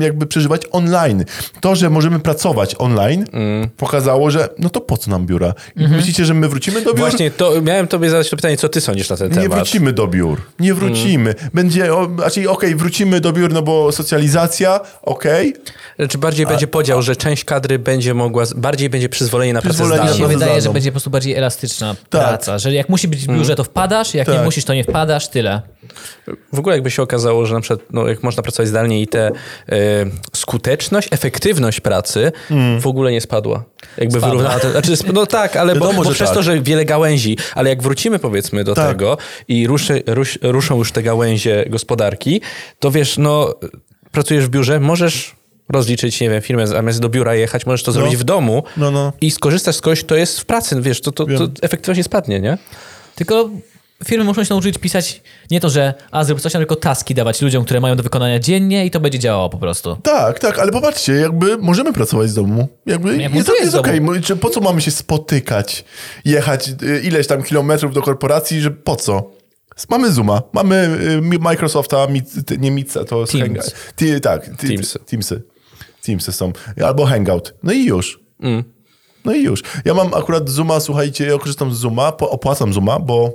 [0.00, 1.24] jakby przeżywać online.
[1.60, 3.24] To, że możemy pracować online,
[3.76, 5.54] pokazało, że no to po co nam biura?
[5.76, 6.98] I Myślicie, że my wrócimy do biur?
[7.00, 9.58] Właśnie, to miałem tobie zadać to pytanie, co ty sądzisz na ten Nie temat?
[9.58, 10.40] wrócimy do biur.
[10.60, 11.34] Nie wrócimy.
[11.54, 15.54] Będzie, o, znaczy okej, wrócimy do biur, no bo socjalizacja, okej.
[15.98, 20.02] Znaczy bardziej będzie podział, że część kadry będzie mogła, bardziej będzie przyzwolenie na pracę Przyzwolenie
[20.02, 20.34] Mi się zdalną.
[20.34, 20.74] wydaje, że zdalną.
[20.74, 22.58] będzie po prostu bardziej elastyczna praca.
[22.58, 24.44] Że jak musi być w biurze, to wpadasz, jak nie Tak.
[24.44, 25.62] musisz, to nie wpadasz, tyle.
[26.52, 29.30] W ogóle jakby się okazało, że na przykład, no, jak można pracować zdalnie i te
[30.32, 32.32] skuteczność, efektywność pracy
[32.80, 33.64] w ogóle nie spadła.
[33.98, 34.28] Jakby Spadła.
[34.30, 34.70] wyrównała to.
[34.70, 36.36] Znaczy, no tak, ale bo, Wiadomo, bo przez tak.
[36.36, 38.88] to, że wiele gałęzi, ale jak wrócimy powiedzmy do Tak.
[38.88, 42.40] tego i ruszy, rusz, ruszą już te gałęzie gospodarki,
[42.78, 43.54] to wiesz, no
[44.12, 45.36] pracujesz w biurze, możesz
[45.68, 49.12] rozliczyć, nie wiem, firmę, zamiast do biura jechać, możesz to zrobić w domu No, no.
[49.20, 52.40] i skorzystać z kogoś, kto jest w pracy, wiesz, to, to, to efektywność nie spadnie,
[52.40, 52.58] nie?
[53.14, 53.50] Tylko
[54.04, 57.64] firmy muszą się nauczyć pisać nie to, że a zrób coś, tylko taski dawać ludziom,
[57.64, 59.96] które mają do wykonania dziennie i to będzie działało po prostu.
[60.02, 62.68] Tak, tak, ale popatrzcie, jakby możemy pracować z domu.
[62.86, 64.00] Jakby Ja jest, jest okej.
[64.24, 65.84] Czy Po co mamy się spotykać?
[66.24, 69.30] Jechać y, ileś tam kilometrów do korporacji, że po co?
[69.88, 72.06] Mamy Zooma, mamy y, Mi- Microsofta,
[72.58, 73.44] nie Mitsa, to jest Teams.
[73.46, 73.74] Hangout.
[73.96, 74.98] Ty, tak, ty, Teamsy.
[74.98, 75.42] Teamsy.
[76.02, 76.52] Teamsy są.
[76.84, 77.54] Albo Hangout.
[77.62, 78.20] No i już.
[79.24, 79.62] No i już.
[79.84, 83.32] Ja mam akurat Zooma, słuchajcie, ja korzystam z Zooma, opłacam Zooma, bo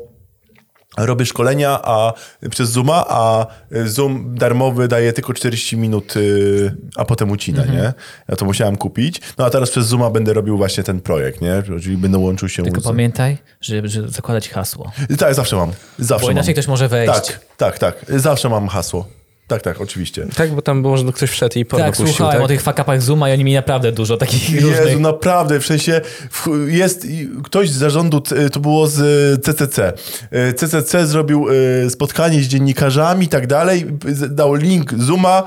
[0.98, 2.14] robię szkolenia a,
[2.50, 3.46] przez Zooma, a
[3.86, 7.78] Zoom darmowy daje tylko 40 minut, y, a potem ucina, Mhm.
[7.80, 7.94] nie?
[8.30, 9.22] Ja to musiałem kupić.
[9.38, 11.64] No a teraz przez Zooma będę robił właśnie ten projekt, nie?
[11.82, 12.84] Czyli będę łączył się Tylko z...
[12.84, 14.92] pamiętaj, żeby, żeby zakładać hasło.
[15.18, 15.72] Tak, zawsze mam.
[16.00, 16.54] Zawsze Bo inaczej mam.
[16.54, 17.14] ktoś może wejść.
[17.14, 18.06] Tak, tak, tak.
[18.20, 19.08] Zawsze mam hasło.
[19.48, 20.28] Tak, tak, oczywiście.
[20.36, 22.46] Tak, bo tam może ktoś wszedł i porno Tak, puścił, słuchałem tak?
[22.46, 25.00] o tych fakapach Zooma i oni mi naprawdę dużo takich Jezu, różnych...
[25.00, 26.02] naprawdę, w sensie
[26.68, 27.08] jest
[27.44, 28.22] ktoś z zarządu,
[28.52, 29.00] to było z
[29.46, 29.94] CCC.
[30.50, 33.86] Y, CCC zrobił y, spotkanie z dziennikarzami i tak dalej,
[34.30, 35.44] dał link Zooma.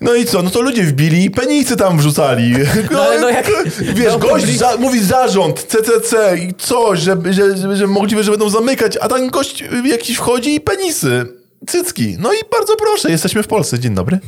[0.00, 0.42] No i co?
[0.42, 2.54] No to ludzie wbili i penisy tam wrzucali.
[2.90, 3.50] No, ale no jak-
[3.94, 8.30] Wiesz, no, gość za, mówi zarząd, CCC i coś, że, że, że, że możliwe, że
[8.30, 11.37] będą zamykać, a ten gość jakiś wchodzi i penisy.
[11.66, 12.16] Cycki.
[12.18, 13.78] No i bardzo proszę, jesteśmy w Polsce.
[13.78, 14.18] Dzień dobry.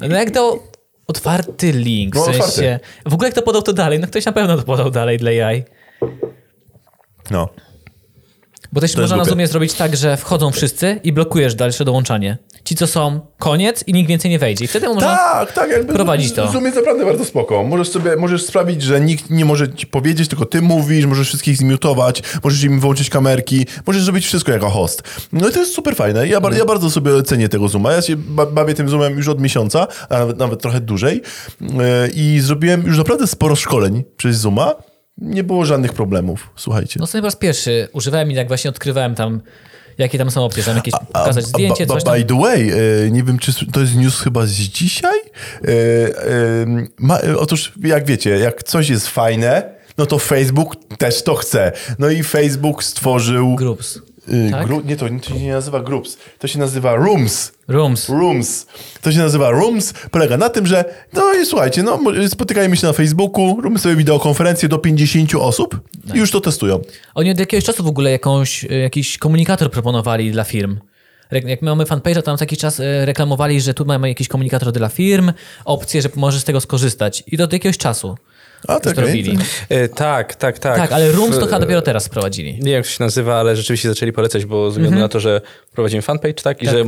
[0.00, 0.62] No jak dał
[1.06, 2.40] otwarty link, w No, sensie...
[2.40, 2.78] otwarty.
[3.06, 3.98] W ogóle jak to podał to dalej?
[4.00, 5.64] No ktoś na pewno to podał dalej dla jaj.
[7.30, 7.48] No.
[8.72, 9.24] Bo też To można na.
[9.24, 12.38] Zoomie zrobić tak, że wchodzą wszyscy i blokujesz dalsze dołączanie.
[12.64, 14.64] Ci, co są, koniec i nikt więcej nie wejdzie.
[14.64, 15.16] I wtedy można...
[15.16, 16.52] Tak, tak, jakby prowadzić to.
[16.52, 17.64] Zoom jest naprawdę bardzo spoko.
[17.64, 21.56] Możesz sobie, możesz sprawić, że nikt nie może ci powiedzieć, tylko ty mówisz, możesz wszystkich
[21.56, 25.02] zmiutować, możesz im wyłączyć kamerki, możesz zrobić wszystko jako host.
[25.32, 26.28] No i to jest super fajne.
[26.28, 27.92] Ja, ja bardzo sobie cenię tego Zooma.
[27.92, 31.22] Ja się ba- bawię tym Zoomem już od miesiąca, a nawet, nawet trochę dłużej
[31.60, 31.68] Yy,
[32.14, 34.74] i zrobiłem już naprawdę sporo szkoleń przez Zooma.
[35.18, 37.00] Nie było żadnych problemów, słuchajcie.
[37.00, 39.40] No sobie po raz pierwszy używałem i jak właśnie odkrywałem tam,
[39.98, 42.14] jakie tam są opcje, tam jakieś pokazać zdjęcie, coś tam.
[42.14, 45.18] By the way, e, nie wiem, czy to jest news chyba z dzisiaj.
[45.64, 45.68] E,
[47.28, 51.72] e, otóż, jak wiecie, jak coś jest fajne, no to Facebook też to chce.
[51.98, 53.54] No i Facebook stworzył...
[53.54, 54.11] Groups.
[54.28, 54.66] Y, tak?
[54.66, 57.52] gru, nie, to, to się nie nazywa Groups, to się nazywa Rooms.
[57.68, 58.08] Rooms.
[58.08, 58.66] Rooms.
[59.02, 59.92] To się nazywa Rooms.
[60.10, 61.98] Polega na tym, że no i słuchajcie, no
[62.28, 65.80] spotykajmy się na Facebooku, robimy sobie wideokonferencję do 50 osób
[66.14, 66.80] i już to testują.
[67.14, 70.78] Oni od jakiegoś czasu w ogóle jakąś, y, jakiś komunikator proponowali dla firm.
[71.32, 74.72] Jak mamy fanpage'a, to tam co jakiś czas y, reklamowali, że tu mamy jakiś komunikator
[74.72, 75.32] dla firm,
[75.64, 77.24] opcję, że możesz z tego skorzystać.
[77.26, 78.16] I to od jakiegoś czasu
[78.68, 79.38] A tak, to robili.
[79.68, 80.76] E, tak, tak, tak.
[80.76, 82.52] Tak, ale Rooms to W- chyba dopiero teraz sprowadzili.
[82.54, 85.20] Nie wiem, jak to się nazywa, ale rzeczywiście zaczęli polecać, bo ze względu na to,
[85.20, 85.40] że
[85.72, 86.62] prowadzimy fanpage, tak?
[86.62, 86.80] I że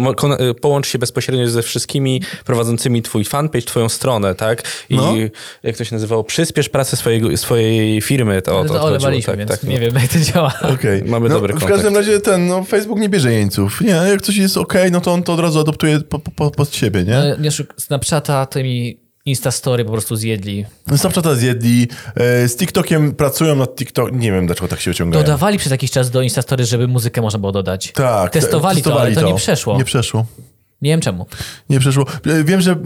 [0.51, 4.63] y, połącz się bezpośrednio ze wszystkimi prowadzącymi twój fanpage, twoją stronę, tak?
[4.91, 5.15] I No.
[5.63, 6.25] jak to się nazywało?
[6.25, 8.43] Przyspiesz pracę swojego, swojej firmy.
[8.43, 9.81] To, o Ale to to olewaliśmy, tak, więc tak, nie no.
[9.81, 10.53] wiem, jak to działa.
[10.75, 11.03] Okej.
[11.07, 11.73] Mamy no, dobry W kontakt.
[11.75, 13.81] każdym razie ten, no, Facebook nie bierze jeńców.
[13.81, 16.75] Nie, jak coś jest okej, no to on to od razu adoptuje po, po, pod
[16.75, 17.17] siebie, nie?
[17.17, 20.65] Ale nie szuk- Snapchata tymi Instastory po prostu zjedli.
[20.97, 25.25] Snapchata zjedli, e, z TikTokiem pracują nad TikTok, nie wiem dlaczego tak się ociągają.
[25.25, 27.93] Dodawali przez jakiś czas do Instastory, żeby muzykę można było dodać.
[27.93, 28.33] Tak.
[28.33, 29.79] Testowali, te- to, ale to, nie przeszło.
[29.79, 30.27] Nie przeszło.
[30.85, 31.27] Nie wiem czemu.
[31.71, 32.05] Nie przeszło.
[32.27, 32.77] E, Wiem, że e,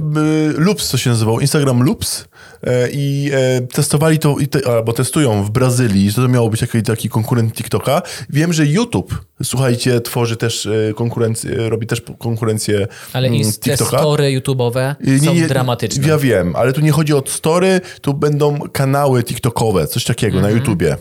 [0.60, 2.28] Loops to się nazywał, Instagram Loops
[2.66, 3.30] e, i
[3.72, 8.02] testowali to, te, albo testują w Brazylii, że to miało być taki, taki konkurent TikToka.
[8.30, 13.98] Wiem, że YouTube, słuchajcie, tworzy też konkurencję, robi też konkurencję Ale mm, i te TikToka.
[13.98, 14.94] story YouTube'owe
[15.24, 16.08] są nie, dramatyczne.
[16.08, 20.54] Ja wiem, ale tu nie chodzi o story, tu będą kanały TikTokowe, coś takiego Mhm.
[20.54, 20.96] na YouTubie.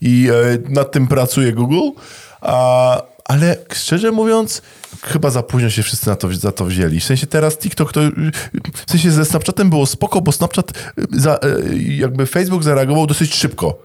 [0.00, 0.28] I
[0.68, 1.90] nad tym pracuje Google,
[2.40, 4.62] a, ale szczerze mówiąc,
[5.02, 7.00] chyba za późno się wszyscy na to, za to wzięli.
[7.00, 8.00] W sensie teraz TikTok to,
[8.86, 11.38] w sensie ze Snapchatem było spoko, bo Snapchat, y, za, e,
[11.76, 13.78] jakby Facebook zareagował dosyć szybko.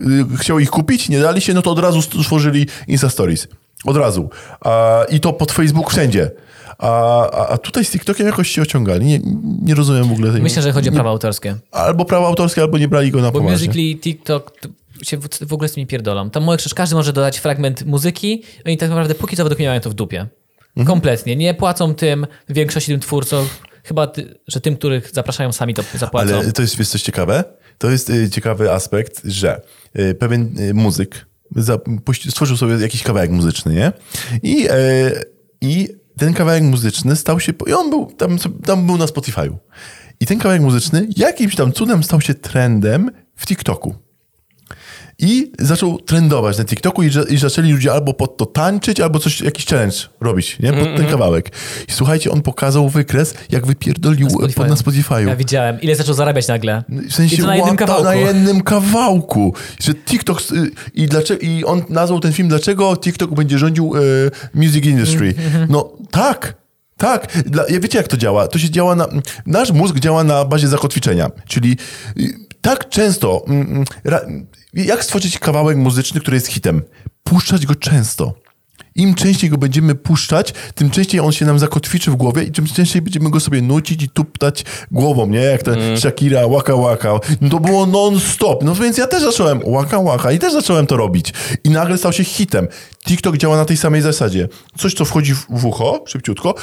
[0.00, 0.04] Y,
[0.36, 3.48] Chciał ich kupić, nie dali się, no to od razu stworzyli Insta Stories.
[3.84, 4.30] Od razu.
[4.60, 6.30] A, I to pod Facebook wszędzie.
[6.78, 9.06] A, a, tutaj z TikTokiem jakoś się ociągali.
[9.06, 9.20] Nie,
[9.62, 10.42] nie rozumiem w ogóle tej...
[10.42, 11.56] Myślę, że chodzi o prawa autorskie.
[11.72, 13.68] Albo prawa autorskie, albo nie brali go na Bo poważnie.
[13.68, 14.68] Musical.ly TikTok to
[15.02, 16.30] się w, ogóle z nimi pierdolą.
[16.30, 19.80] Tam możesz, każdy może dodać fragment muzyki, oni tak naprawdę póki co według mnie mają
[19.80, 20.26] to w dupie.
[20.76, 20.86] Mhm.
[20.86, 21.36] Kompletnie.
[21.36, 23.48] Nie płacą tym, w większości tym twórcom,
[23.84, 26.34] chyba, ty, że tym, których zapraszają sami to zapłacą.
[26.34, 27.44] Ale to jest, jest coś ciekawe.
[27.78, 29.60] To jest y, ciekawy aspekt, że
[29.98, 31.26] y, pewien y, muzyk
[32.30, 33.92] stworzył sobie jakiś kawałek muzyczny, nie?
[34.42, 35.24] I, y,
[35.60, 35.88] I
[36.18, 37.52] ten kawałek muzyczny stał się...
[37.66, 39.56] I on był tam, tam był na Spotify'u.
[40.20, 43.94] I ten kawałek muzyczny jakimś tam cudem stał się trendem w TikToku.
[45.18, 49.40] I zaczął trendować na TikToku i, i zaczęli ludzie albo pod to tańczyć, albo coś,
[49.40, 50.72] jakiś challenge robić, nie?
[50.72, 51.50] Pod ten kawałek.
[51.88, 54.54] I słuchajcie, on pokazał wykres, jak wypierdolił Spotify.
[54.54, 55.28] pod, na Spotify'u.
[55.28, 55.80] Ja widziałem.
[55.80, 56.84] Ile zaczął zarabiać nagle.
[56.88, 58.04] W sensie I to na jednym kawałku.
[58.04, 59.54] Na jednym kawałku.
[59.80, 60.40] Że TikTok.
[60.52, 65.34] y, I, dlaczego, I on nazwał ten film, dlaczego TikTok będzie rządził y, music industry.
[65.46, 66.54] Mhm, No tak.
[66.96, 67.42] Tak.
[67.46, 68.48] Dla, ja wiecie, jak to działa?
[68.48, 69.08] To się działa na.
[69.46, 71.30] Nasz mózg działa na bazie zakotwiczenia.
[71.48, 71.76] Czyli
[72.20, 73.44] y, tak często.
[73.48, 74.20] mm, mm, ra,
[74.74, 76.82] jak stworzyć kawałek muzyczny, który jest hitem?
[77.24, 78.34] Puszczać go często.
[78.96, 82.66] Im częściej go będziemy puszczać, tym częściej on się nam zakotwiczy w głowie i tym
[82.66, 85.38] częściej będziemy go sobie nucić i tuptać głową, nie?
[85.40, 87.20] Jak ta Shakira, waka waka.
[87.40, 88.62] No to było non-stop.
[88.64, 91.32] No więc ja też zacząłem waka waka i też zacząłem to robić.
[91.64, 92.68] I nagle stał się hitem.
[93.06, 94.48] TikTok działa na tej samej zasadzie.
[94.78, 96.54] Coś, co wchodzi w ucho, szybciutko,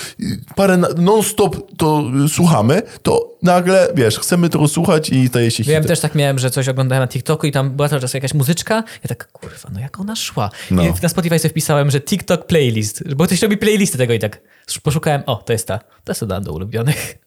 [0.55, 5.75] parę na- non-stop to słuchamy, to nagle, wiesz, chcemy tego słuchać i staje się Wiem,
[5.75, 5.87] hitem.
[5.87, 8.75] też tak miałem, że coś oglądałem na TikToku i tam była cały czas jakaś muzyczka.
[8.75, 10.49] Ja tak, kurwa, no jak ona szła.
[10.71, 10.83] No.
[10.83, 14.41] I na Spotify sobie wpisałem, że TikTok playlist, bo ktoś robi playlisty tego i tak
[14.83, 15.77] poszukałem, o, to jest ta.
[15.79, 17.17] To jest dodałem do ulubionych.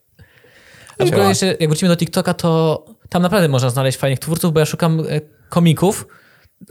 [0.98, 4.52] A w ogóle jeszcze, jak wrócimy do TikToka, to tam naprawdę można znaleźć fajnych twórców,
[4.52, 6.06] bo ja szukam e, komików,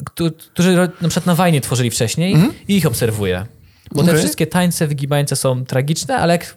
[0.06, 2.36] któ- którzy na przykład na Wajnie tworzyli wcześniej
[2.68, 3.46] i ich obserwuję.
[3.92, 4.08] Bo te Mhm.
[4.10, 4.20] Okej.
[4.20, 6.56] wszystkie tańce, wygibańce są tragiczne, ale jak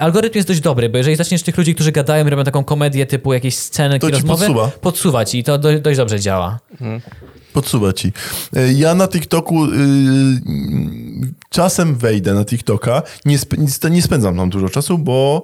[0.00, 3.06] Algorytm jest dość dobry, bo jeżeli zaczniesz tych ludzi, którzy gadają i robią taką komedię
[3.06, 4.68] typu jakieś sceny, To rozmowy, podsuwa.
[4.80, 6.58] podsuwa ci i to do, dość dobrze działa.
[7.52, 8.12] Podsuwa ci.
[8.56, 9.68] E, Ja na TikToku y,
[11.50, 15.42] czasem wejdę na TikToka, nie, sp- nie spędzam tam dużo czasu, bo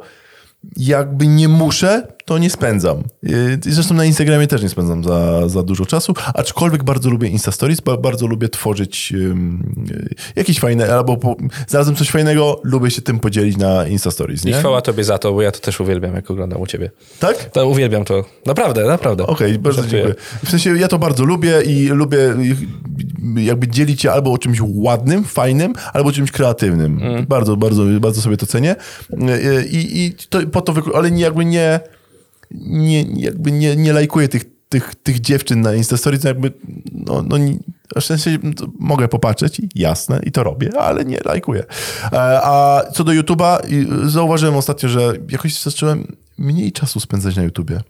[0.76, 2.98] jakby nie muszę, to nie spędzam.
[3.24, 7.52] Y, Zresztą na Instagramie też nie spędzam za, za dużo czasu, aczkolwiek bardzo lubię Insta
[7.52, 9.34] Stories, ba- bardzo lubię tworzyć y,
[10.36, 11.36] jakieś fajne, albo po,
[11.68, 14.54] znalazłem coś fajnego, lubię się tym podzielić na Insta Stories, I nie?
[14.54, 16.90] chwała tobie za to, bo ja to też uwielbiam, jak oglądam u ciebie.
[17.20, 17.44] Tak?
[17.50, 18.24] To uwielbiam to.
[18.46, 19.26] Naprawdę, naprawdę.
[19.26, 20.02] Okej, bardzo Żartuję.
[20.02, 20.24] dziękuję.
[20.44, 22.18] W sensie ja to bardzo lubię i lubię
[23.36, 27.00] jakby dzielić się albo o czymś ładnym, fajnym, albo o czymś kreatywnym.
[27.28, 28.76] Bardzo, bardzo, bardzo sobie to cenię.
[29.70, 31.80] I, i to, po to, ale jakby nie,
[32.50, 36.52] nie, jakby nie, nie lajkuję tych, tych, tych dziewczyn na Instastories, no jakby,
[36.92, 37.36] no, no
[38.00, 41.64] w sensie to mogę popatrzeć, jasne, i to robię, ale nie lajkuję.
[42.12, 43.58] E, A co do YouTube'a,
[44.08, 47.80] zauważyłem ostatnio, że jakoś zacząłem mniej czasu spędzać na YouTubie.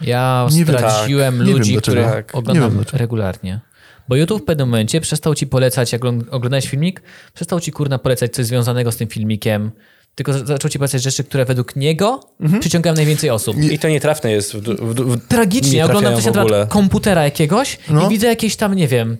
[0.00, 1.46] Ja Nie straciłem tak.
[1.46, 2.34] Ludzi, których Tak.
[2.34, 3.60] Oglądam regularnie.
[4.08, 7.02] Bo YouTube w pewnym momencie przestał ci polecać, jak ogląd- oglądałeś filmik,
[7.34, 9.70] przestał ci kurna polecać coś związanego z tym filmikiem,
[10.16, 12.60] tylko za- zaczął ci polecać rzeczy, które według niego Mhm.
[12.60, 13.56] przyciągają najwięcej osób.
[13.56, 14.52] I to nietrafne jest.
[14.52, 18.06] W, w, w, Tragicznie, oglądam coś na komputera jakiegoś No.
[18.06, 19.16] i widzę jakieś tam, nie wiem,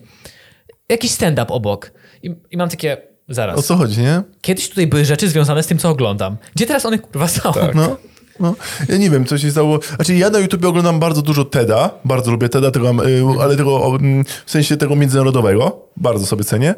[0.89, 1.91] jakiś stand-up obok.
[2.23, 2.97] I, I mam takie,
[3.29, 4.23] zaraz, O co chodzi, nie?
[4.41, 6.37] kiedyś tutaj były rzeczy związane z tym, co oglądam.
[6.55, 7.53] Gdzie teraz one kurwa są?
[7.75, 7.97] No.
[8.41, 8.55] No,
[8.89, 9.79] ja nie wiem, co się stało.
[9.97, 13.87] Znaczy, ja na YouTube oglądam bardzo dużo TEDa, bardzo lubię TEDa, tego, y, ale tego
[14.01, 16.75] mm, w sensie tego międzynarodowego, bardzo sobie cenię.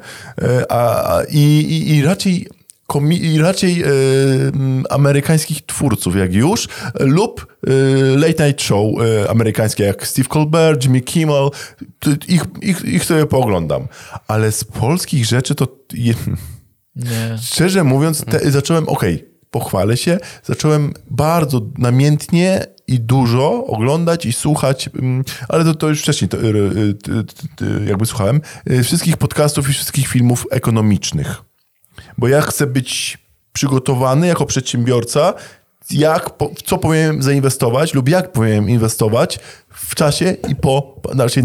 [0.69, 2.47] A, a, i, i, I raczej
[2.93, 6.69] komi- raczej mm, amerykańskich twórców, jak już,
[7.01, 8.87] lub y, late night show
[9.25, 11.49] y, amerykańskie, jak Steve Colbert, Jimmy Kimmel,
[12.29, 13.89] ich, ich, ich sobie pooglądam.
[14.29, 15.69] Ale z polskich rzeczy to...
[15.93, 16.15] Je.
[17.43, 24.91] Szczerze mówiąc, te, zacząłem, okej, pochwalę się, zacząłem bardzo namiętnie i dużo oglądać i słuchać,
[25.49, 26.49] ale to, to już wcześniej to, y,
[27.63, 31.48] y, jakby słuchałem, y, wszystkich podcastów i wszystkich filmów ekonomicznych.
[32.19, 33.19] Bo ja chcę być
[33.53, 35.35] przygotowany jako przedsiębiorca,
[35.91, 36.31] jak,
[36.65, 39.39] co powinienem zainwestować lub jak powinienem inwestować
[39.69, 41.45] w czasie i po, raczej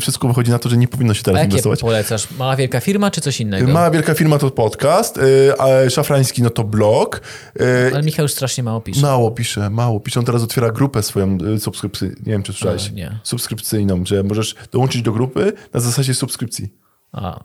[0.00, 1.80] wszystko wychodzi na to, że nie powinno się teraz jakie inwestować.
[1.80, 2.30] polecasz?
[2.38, 3.72] Mała wielka firma czy coś innego?
[3.72, 7.20] Mała wielka firma to podcast, y, a Szafrański no to blog.
[7.60, 9.00] y, Ale Michał już strasznie mało pisze.
[9.00, 10.20] Mało pisze, mało pisze.
[10.20, 12.16] On teraz otwiera grupę swoją y, subskrypcyjną.
[12.26, 12.88] Nie wiem, czy słyszałeś.
[12.88, 13.18] A, nie.
[13.22, 16.72] Subskrypcyjną, że możesz dołączyć do grupy na zasadzie subskrypcji.
[17.12, 17.44] A,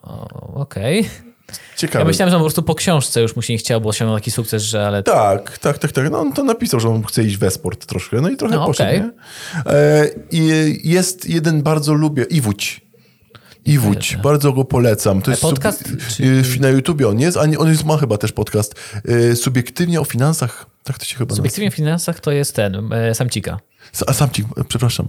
[0.54, 1.10] okej.
[1.78, 2.00] Ciekawe.
[2.00, 4.18] Ja myślałem, że on po prostu po książce już mu się nie chciał, bo osiągnął
[4.18, 5.04] taki sukces, że ale...
[5.04, 6.12] Tak, tak, tak, tak.
[6.12, 8.66] No on to napisał, że on chce iść w esport troszkę, no i trochę No,
[8.66, 9.12] poszedł, nie?
[9.66, 12.82] E, I jest jeden bardzo lubię, Iwódź.
[13.66, 15.22] Iwódź, bardzo go polecam.
[15.22, 16.24] To jest podcast, sub- czy-
[16.58, 18.76] y, Na YouTubie on jest, a on jest, ma chyba też podcast.
[19.10, 21.36] Y, Subiektywnie o finansach, tak to się chyba nazywa.
[21.44, 23.60] Subiektywnie w finansach to jest ten, e, Samcika.
[24.08, 25.08] A sam ci, przepraszam.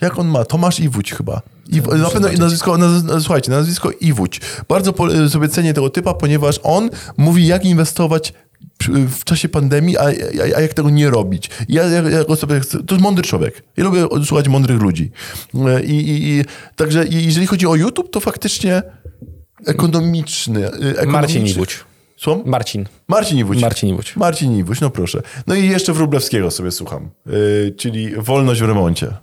[0.00, 0.44] Jak on ma?
[0.44, 1.42] Tomasz Iwódź chyba.
[1.68, 4.40] Iw, na pewno nazwisko, naz, naz, słuchajcie, nazwisko Iwódź.
[4.68, 8.32] Bardzo po, sobie cenię tego typa, ponieważ on mówi, jak inwestować
[9.08, 11.50] w czasie pandemii, a, a, a jak tego nie robić.
[11.68, 13.62] Ja, ja, ja sobie to jest mądry człowiek.
[13.76, 15.10] Ja lubię słuchać mądrych ludzi.
[15.54, 16.44] E, I, i, i,
[16.76, 18.82] także i jeżeli chodzi o YouTube, to faktycznie
[19.66, 20.66] ekonomiczny.
[20.66, 21.06] e, ekonomiczny.
[21.06, 21.84] Marcin Iwódź.
[22.16, 22.42] Słucham?
[22.46, 22.84] Marcin.
[23.08, 23.60] Marcin Iwódź.
[23.60, 24.16] Marcin Iwódź.
[24.16, 25.22] Marcin Iwódź, no proszę.
[25.46, 29.16] No i jeszcze Wróblewskiego sobie słucham, yy, czyli Wolność w remoncie.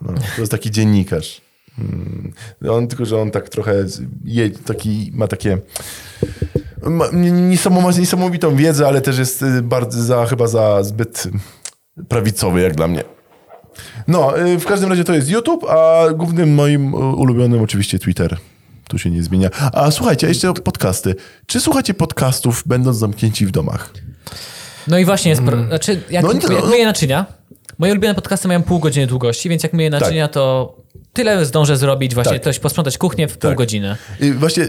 [0.00, 1.40] No, to jest taki dziennikarz.
[1.78, 2.32] Mm,
[2.70, 3.84] On tylko, że on tak trochę
[4.24, 5.58] je, taki, ma takie
[6.90, 11.28] ma niesamowitą, wiedzę, ale też jest y, bardzo za, chyba za zbyt
[12.08, 13.04] prawicowy jak dla mnie.
[14.08, 18.36] No, y, w każdym razie to jest YouTube, a głównym moim y, ulubionym oczywiście Twitter.
[18.88, 19.50] Tu się nie zmienia.
[19.72, 21.14] A słuchajcie, jeszcze podcasty.
[21.46, 23.92] Czy słuchacie podcastów będąc zamknięci w domach?
[24.88, 25.42] No i właśnie jest...
[25.42, 25.64] Pro...
[25.64, 27.26] Znaczy, jak, No no- myję naczynia,
[27.78, 30.74] moje ulubione podcasty mają pół godziny długości, więc jak myję naczynia, to
[31.12, 32.42] tyle zdążę zrobić, właśnie Tak.
[32.44, 33.58] coś posprzątać kuchnię w pół Tak.
[33.58, 33.96] godziny.
[34.20, 34.66] I właśnie,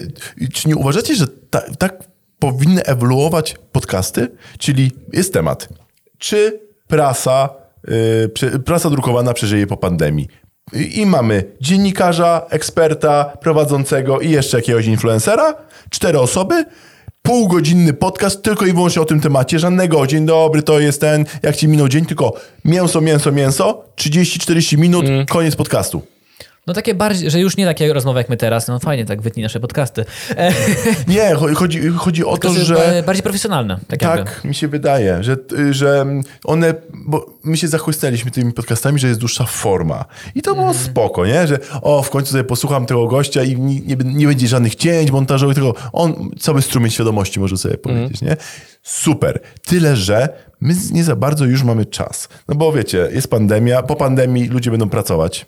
[0.53, 2.03] czy nie uważacie, że ta, tak
[2.39, 4.31] powinny ewoluować podcasty?
[4.59, 5.69] Czyli jest temat.
[6.17, 7.49] Czy prasa,
[7.89, 10.27] y, prze- prasa drukowana przeżyje po pandemii?
[10.73, 15.53] I, I mamy dziennikarza, eksperta, prowadzącego i jeszcze jakiegoś influencera.
[15.89, 16.65] Cztery osoby.
[17.21, 19.59] Półgodzinny podcast tylko i wyłącznie o tym temacie.
[19.59, 22.33] Żadnego dzień dobry, to jest ten, jak ci minął dzień, tylko
[22.65, 23.83] mięso, mięso, mięso.
[23.95, 26.16] 30-40 minut, koniec podcastu.
[26.67, 29.43] No takie bardziej, że już nie takie rozmowy jak my teraz, no fajnie, tak wytnij
[29.43, 30.05] nasze podcasty.
[31.07, 32.73] Nie, cho- chodzi, chodzi o to, że...
[32.75, 33.99] ba- Bardziej profesjonalne, tak.
[33.99, 35.37] Tak, mi się wydaje, że,
[35.71, 36.05] że
[36.43, 40.05] one, bo my się zachłysnęliśmy tymi podcastami, że jest dłuższa forma.
[40.35, 41.47] I to było spoko, nie?
[41.47, 45.11] Że o, w końcu sobie posłucham tego gościa i nie, nie, nie będzie żadnych cięć
[45.11, 48.37] montażowych, tylko on cały strumień świadomości może sobie powiedzieć, nie?
[48.83, 49.39] Super.
[49.65, 50.29] Tyle, że
[50.61, 52.29] my nie za bardzo już mamy czas.
[52.47, 55.45] No bo wiecie, jest pandemia, po pandemii ludzie będą pracować.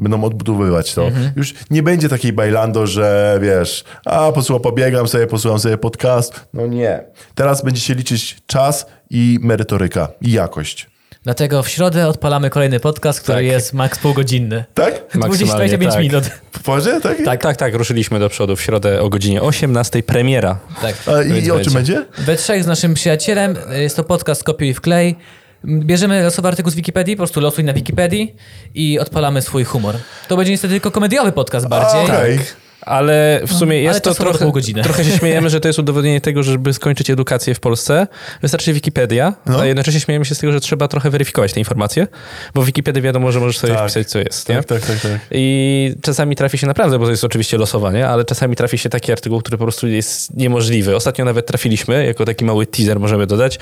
[0.00, 1.10] Będą odbudowywać to.
[1.36, 6.46] Już nie będzie takiej bajlando, że wiesz, a posłucham, pobiegam sobie, posłucham sobie podcast.
[6.54, 7.04] No nie.
[7.34, 10.90] Teraz będzie się liczyć czas i merytoryka i jakość.
[11.22, 13.46] Dlatego w środę odpalamy kolejny podcast, który Tak.
[13.46, 14.64] jest maks półgodzinny.
[14.74, 14.94] Tak?
[15.14, 16.02] 25 tak.
[16.02, 16.24] minut.
[16.64, 17.00] Poważnie?
[17.00, 17.16] Tak?
[17.24, 17.74] Tak, tak, tak.
[17.74, 20.02] Ruszyliśmy do przodu w środę o godzinie 18.
[20.02, 20.58] Premiera.
[20.82, 20.94] Tak.
[21.06, 21.94] A, I, i o czym będzie.
[21.94, 22.24] będzie?
[22.24, 25.16] We trzech z naszym przyjacielem, jest to podcast Kopiuj w klej.
[25.64, 28.34] Bierzemy losowy artykuł z Wikipedii, po prostu losuj na Wikipedii
[28.74, 29.94] i odpalamy swój humor.
[30.28, 32.04] To będzie niestety tylko komediowy podcast bardziej.
[32.04, 32.38] Okej.
[32.82, 34.82] Ale w sumie jest to czasowo trochę, pół godziny.
[34.82, 38.06] trochę się śmiejemy, że to jest udowodnienie tego, że żeby skończyć edukację w Polsce,
[38.42, 39.60] wystarczy Wikipedia, No.
[39.60, 42.06] a jednocześnie śmiejemy się z tego, że trzeba trochę weryfikować te informacje,
[42.54, 43.82] bo w Wikipedii wiadomo, że możesz sobie Tak.
[43.82, 44.48] wpisać, co jest.
[44.48, 44.54] Nie?
[44.54, 45.20] Tak, tak, tak, tak.
[45.30, 49.12] I czasami trafi się naprawdę, bo to jest oczywiście losowanie, ale czasami trafi się taki
[49.12, 50.96] artykuł, który po prostu jest niemożliwy.
[50.96, 53.58] Ostatnio nawet trafiliśmy, jako taki mały teaser możemy dodać.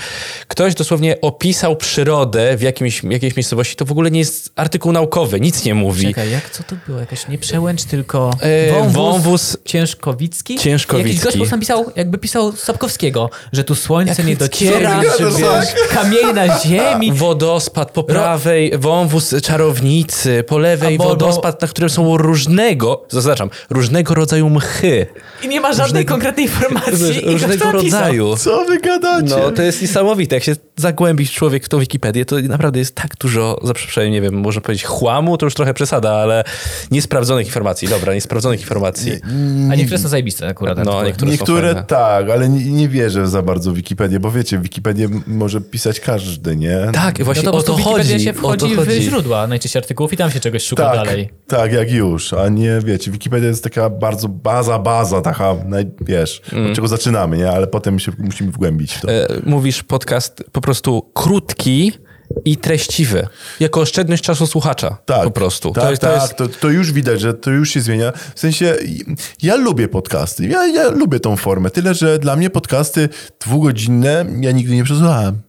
[0.48, 3.76] Ktoś dosłownie opisał przyrodę w jakimś, jakiejś miejscowości.
[3.76, 6.06] To w ogóle nie jest artykuł naukowy, nic nie mówi.
[6.06, 6.98] Czekaj, jak co to było?
[7.00, 10.58] Jakaś nie przełęcz, tylko E, wąwóz, wąwóz ciężkowicki?
[10.58, 11.08] Ciężkowicki.
[11.10, 15.36] Jakiś gość po prostu napisał, jakby pisał Sapkowskiego, że tu słońce nie dociera, że gadasz,
[15.36, 17.12] wiesz, kamienie na ziemi.
[17.12, 24.50] Wodospad po prawej, wąwóz czarownicy, po lewej wodospad, na którym są różnego, zaznaczam, różnego rodzaju
[24.50, 25.06] mchy.
[25.42, 27.20] I nie ma żadnej różnego- konkretnej informacji.
[27.24, 28.36] Różnego rodzaju.
[28.36, 29.26] Co wy gadacie?
[29.26, 30.36] No, to jest niesamowite.
[30.36, 34.20] Jak się zagłębić człowiek w tą Wikipedię, to naprawdę jest tak dużo, za przeproszeniem, nie
[34.20, 36.44] wiem, można powiedzieć chłamu, to już trochę przesada, ale
[36.90, 37.88] niesprawdzonych informacji.
[37.88, 38.97] Dobra, niesprawdzonych informacji.
[39.70, 40.78] A niektóre są zajebiste akurat.
[40.84, 44.62] No, niektóre, Niektóre tak, ale nie, nie wierzę za bardzo w Wikipedię, bo wiecie, w
[44.62, 46.78] Wikipedię może pisać każdy, nie?
[46.92, 48.24] Tak, No właśnie to po o to w Wikipedię chodzi.
[48.24, 51.30] się o to wchodzi w źródła najczęściej artykułów i tam się czegoś szuka tak, dalej.
[51.46, 56.40] tak, jak już, a nie, wiecie, Wikipedia jest taka bardzo baza, baza, taka, naj, wiesz,
[56.70, 57.50] od czego zaczynamy, nie?
[57.50, 59.12] Ale potem się musimy wgłębić w to.
[59.12, 61.92] E, mówisz podcast po prostu krótki
[62.44, 63.26] i treściwy.
[63.60, 64.98] Jako oszczędność czasu słuchacza.
[65.06, 65.72] Tak, Po prostu.
[65.72, 68.12] Tak, to, jest, tak, to jest to, to już widać, że to już się zmienia.
[68.34, 68.76] W sensie,
[69.42, 73.08] ja lubię podcasty, ja, ja lubię tą formę, tyle, że dla mnie podcasty
[73.40, 75.42] dwugodzinne ja nigdy nie przesłuchałem.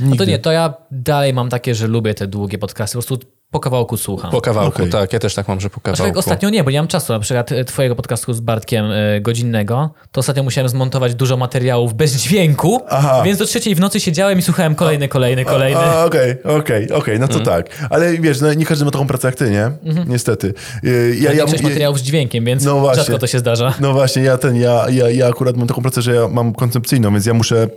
[0.00, 2.98] No to nie, to ja dalej mam takie, że lubię te długie podcasty.
[2.98, 4.30] Po prostu po kawałku słucham.
[4.30, 4.90] po kawałku, Okej.
[4.90, 5.12] tak.
[5.12, 6.18] Ja też tak mam, że po kawałku.
[6.18, 7.12] ostatnio nie, bo nie mam czasu.
[7.12, 11.94] Na przykład e, twojego podcastu z Bartkiem e, godzinnego, to ostatnio musiałem zmontować dużo materiałów
[11.94, 13.22] bez dźwięku, Aha.
[13.24, 15.80] więc do trzeciej w nocy siedziałem i słuchałem kolejny, kolejny, kolejny.
[15.80, 17.62] A, Okej, okej, okej, no to Mhm.
[17.64, 17.88] tak.
[17.90, 19.70] Ale wiesz, no, nie każdy ma taką pracę jak ty, nie?
[20.06, 20.54] Niestety.
[20.84, 23.02] Y, Ja, Ja, ja, Większość ja, materiałów z dźwiękiem, więc No właśnie.
[23.02, 23.74] rzadko to się zdarza.
[23.80, 27.12] no właśnie, ja ten, ja, ja, ja akurat mam taką pracę, że ja mam koncepcyjną,
[27.12, 27.68] więc ja muszę,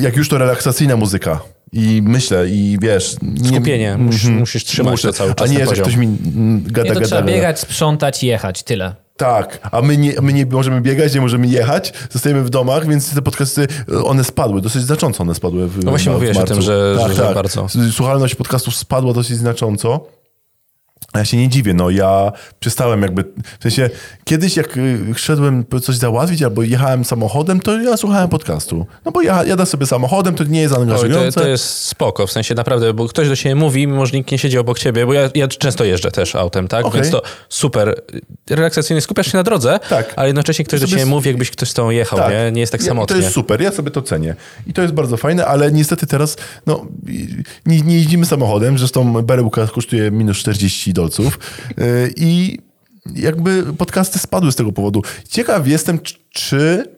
[0.00, 1.40] jak już to relaksacyjna muzyka.
[1.72, 3.16] I myślę, i wiesz...
[3.22, 3.96] Nie, Skupienie.
[3.98, 5.84] Musisz, musisz trzymać to cały czas A nie, że poziom.
[5.84, 7.32] ktoś mi mm, gada, Nie, to gada, trzeba gada.
[7.32, 8.94] biegać, sprzątać, jechać, tyle.
[9.16, 13.14] Tak, a my nie, my nie możemy biegać, nie możemy jechać, zostajemy w domach, więc
[13.14, 13.66] te podcasty,
[14.04, 17.22] one spadły, dosyć znacząco one spadły w No właśnie mówiłeś o tym, że- tak, że
[17.22, 17.34] tak.
[17.34, 17.66] bardzo.
[17.92, 20.06] Słuchalność podcastów spadła dosyć znacząco.
[21.12, 23.24] A ja się nie dziwię, no ja przestałem jakby,
[23.58, 23.90] w sensie
[24.24, 28.86] kiedyś jak y, szedłem coś załatwić albo jechałem samochodem, to ja słuchałem podcastu.
[29.04, 31.32] No bo ja jadę sobie samochodem, to nie jest Oj, angażujące.
[31.32, 34.32] to, to jest spoko, w sensie naprawdę, bo ktoś do siebie mówi, mimo że nikt
[34.32, 36.86] nie siedzi obok ciebie, bo ja, ja często jeżdżę też autem, tak?
[36.86, 37.00] Okej.
[37.00, 38.02] Więc to super.
[38.50, 40.12] Relaksacyjnie skupiasz się na drodze, Tak.
[40.16, 42.52] ale jednocześnie ktoś do Sobie ciebie mówi, jakbyś ktoś z tobą jechał, nie?
[42.52, 43.16] Nie jest tak Ja- samotnie.
[43.16, 44.34] To jest super, ja sobie to cenię.
[44.66, 46.86] I to jest bardzo fajne, ale niestety teraz no,
[47.66, 50.92] nie, nie jeździmy samochodem, zresztą berełka kosztuje minus 40
[51.76, 52.58] yy, i
[53.14, 55.02] jakby podcasty spadły z tego powodu.
[55.28, 55.98] Ciekaw jestem,
[56.30, 56.96] czy-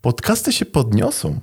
[0.00, 1.40] podcasty się podniosą.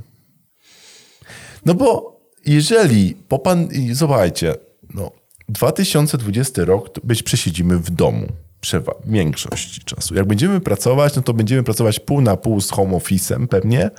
[1.65, 3.67] No bo jeżeli po pan...
[3.91, 4.55] Zobaczcie,
[4.93, 5.11] no
[5.49, 8.27] 2020 rok to być przesiedzimy w domu.
[8.61, 10.15] Przewa- większość czasu.
[10.15, 13.89] Jak będziemy pracować, no to będziemy pracować pół na pół z home office'em pewnie.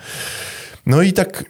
[0.87, 1.45] No i tak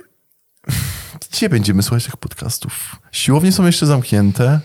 [1.33, 2.97] gdzie będziemy słuchać tych podcastów?
[3.13, 4.61] Siłownie są jeszcze zamknięte.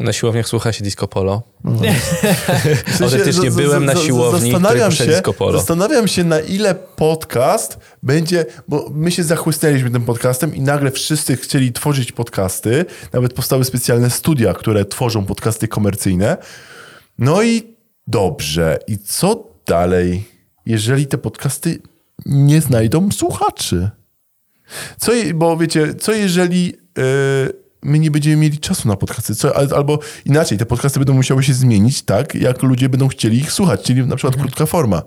[0.00, 1.42] Na siłowniach słucha się disco polo.
[2.86, 5.58] W sensie, Autentycznie byłem na siłowni, zastanawiam się, disco polo.
[5.58, 11.36] zastanawiam się, na ile podcast będzie, bo my się zachłysnęliśmy tym podcastem i nagle wszyscy
[11.36, 12.84] chcieli tworzyć podcasty.
[13.12, 16.36] Nawet powstały specjalne studia, które tworzą podcasty komercyjne.
[17.18, 17.62] No i
[18.06, 18.78] dobrze.
[18.86, 20.24] I co dalej,
[20.66, 21.78] jeżeli te podcasty
[22.26, 23.90] nie znajdą słuchaczy?
[25.00, 27.02] Co, bo wiecie, co jeżeli e,
[27.82, 29.34] my nie będziemy mieli czasu na podcasty?
[29.34, 33.38] Co, al- albo inaczej, te podcasty będą musiały się zmienić tak, jak ludzie będą chcieli
[33.38, 35.02] ich słuchać, czyli na przykład krótka forma.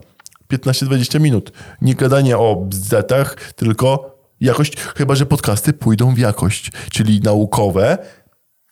[0.54, 1.52] 15-20 minut.
[1.82, 7.98] Nie gadanie o bzdetach, tylko jakość, chyba że podcasty pójdą w jakość, czyli naukowe.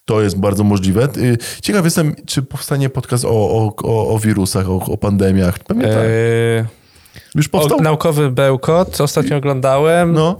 [0.05, 1.07] To jest bardzo możliwe.
[1.17, 5.59] Y, Ciekaw jestem, czy powstanie podcast o, o, o, o wirusach, o, o pandemiach.
[5.59, 5.77] Tak.
[5.77, 6.65] Eee,
[7.35, 7.81] Już powstał?
[7.81, 10.13] naukowy bełkot, ostatnio oglądałem.
[10.13, 10.37] No.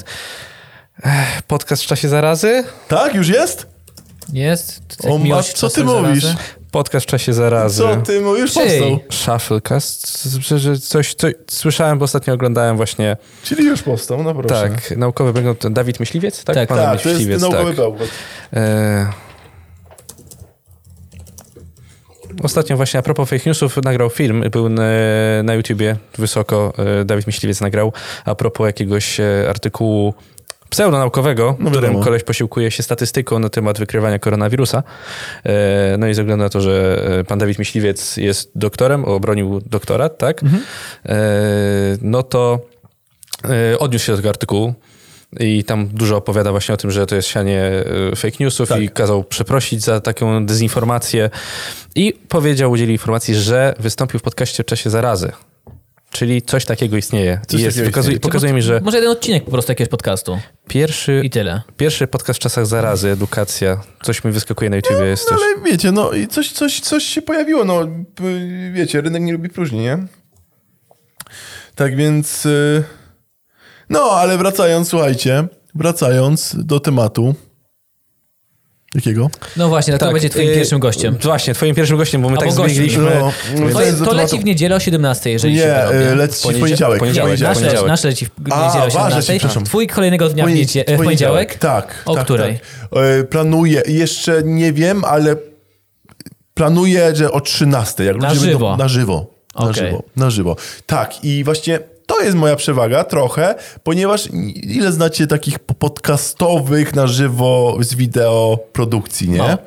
[1.47, 2.63] Podcast w czasie zarazy.
[2.87, 3.67] Tak, już jest?
[4.33, 4.81] Jest?
[5.09, 6.23] O, Masz, co ty mówisz?
[6.23, 6.43] zarazy?
[6.71, 7.77] Podcast w czasie zarazy.
[7.83, 8.53] Co ty mówisz?
[8.53, 8.99] Powstał.
[9.11, 10.27] Shufflecast,
[10.87, 11.15] coś, coś
[11.49, 14.69] słyszałem, bo ostatnio oglądałem właśnie, Czyli już powstał, no proszę.
[14.69, 16.55] tak, naukowy bełkot, Dawid Myśliwiec, tak?
[16.55, 16.69] Tak.
[16.69, 17.75] Pan Tak, Dawid to jest Myśliwiec, naukowy tak.
[17.75, 18.09] bełkot.
[18.53, 19.07] E...
[22.43, 24.83] Ostatnio właśnie a propos fake newsów nagrał film, był na,
[25.43, 27.93] na YouTubie wysoko, e, Dawid Myśliwiec nagrał,
[28.25, 30.13] a propos jakiegoś e, artykułu
[30.71, 34.83] pseudonaukowego, w którym koleś posiłkuje się statystyką na temat wykrywania koronawirusa.
[35.43, 39.61] E, No i ze względu na to, że e, pan Dawid Myśliwiec jest doktorem, obronił
[39.65, 40.41] doktorat, tak?
[41.05, 41.17] E,
[42.01, 42.59] No to
[43.79, 44.73] odniósł się do tego artykułu
[45.39, 47.71] i tam dużo opowiada właśnie o tym, że to jest sianie
[48.15, 48.81] fake newsów Tak.
[48.81, 51.29] i kazał przeprosić za taką dezinformację
[51.95, 55.31] i powiedział, udzielił informacji, że wystąpił w podcaście w czasie zarazy.
[56.11, 57.39] Czyli coś takiego istnieje.
[57.47, 58.19] Coś jest, takiego pokazuje, istnieje.
[58.31, 60.39] pokazuje mi, że Może jeden odcinek po prostu jakiegoś podcastu.
[60.67, 61.61] pierwszy, I tyle.
[61.77, 65.45] pierwszy podcast w czasach zarazy, edukacja, coś mi wyskakuje na YouTubie, jest No też.
[65.45, 67.87] ale wiecie, no i coś, coś, coś się pojawiło, no
[68.73, 69.97] wiecie, rynek nie lubi próżni, nie?
[71.75, 72.83] Tak więc, y,
[73.89, 77.35] no ale wracając, słuchajcie, wracając do tematu.
[78.95, 79.29] Jakiego?
[79.57, 81.17] No właśnie, to będzie twoim e, pierwszym gościem.
[81.23, 83.03] Właśnie, twoim pierwszym gościem, bo my Albo tak zbiegliśmy.
[83.03, 84.15] No, To, jest, do to tematu.
[84.15, 86.11] leci w niedzielę o 17, jeżeli się Nie, wyrobię.
[86.11, 86.99] y, leci w Poniedziałek- poniedziałek.
[86.99, 87.87] poniedziałek, nasz, leci, poniedziałek.
[87.87, 89.33] nasz leci w niedzielę o wasze, 17.
[89.33, 89.63] przepraszam.
[89.65, 91.57] Twój kolejnego dnia w, niedzie- w poniedziałek?
[91.57, 92.03] Tak.
[92.05, 92.59] O tak, której?
[92.59, 92.99] Tak.
[93.03, 95.35] E, Planuję, jeszcze nie wiem, ale
[96.53, 98.03] planuję, że o 13.
[98.03, 98.69] Jak Na żywo.
[98.69, 99.27] Będą, na żywo.
[99.55, 99.73] Na Okej.
[99.85, 100.03] żywo.
[100.15, 100.55] Na żywo.
[100.85, 101.23] Tak.
[101.25, 101.79] I właśnie
[102.15, 104.27] to jest moja przewaga trochę, ponieważ
[104.63, 109.37] ile znacie takich po- podcastowych na żywo z wideo produkcji, nie?
[109.37, 109.57] No.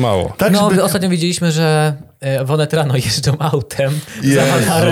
[0.00, 0.32] Mało.
[0.38, 0.82] Tak, No, żeby...
[0.84, 4.40] ostatnio widzieliśmy, że e, w Onet rano jeżdżą autem Jezu.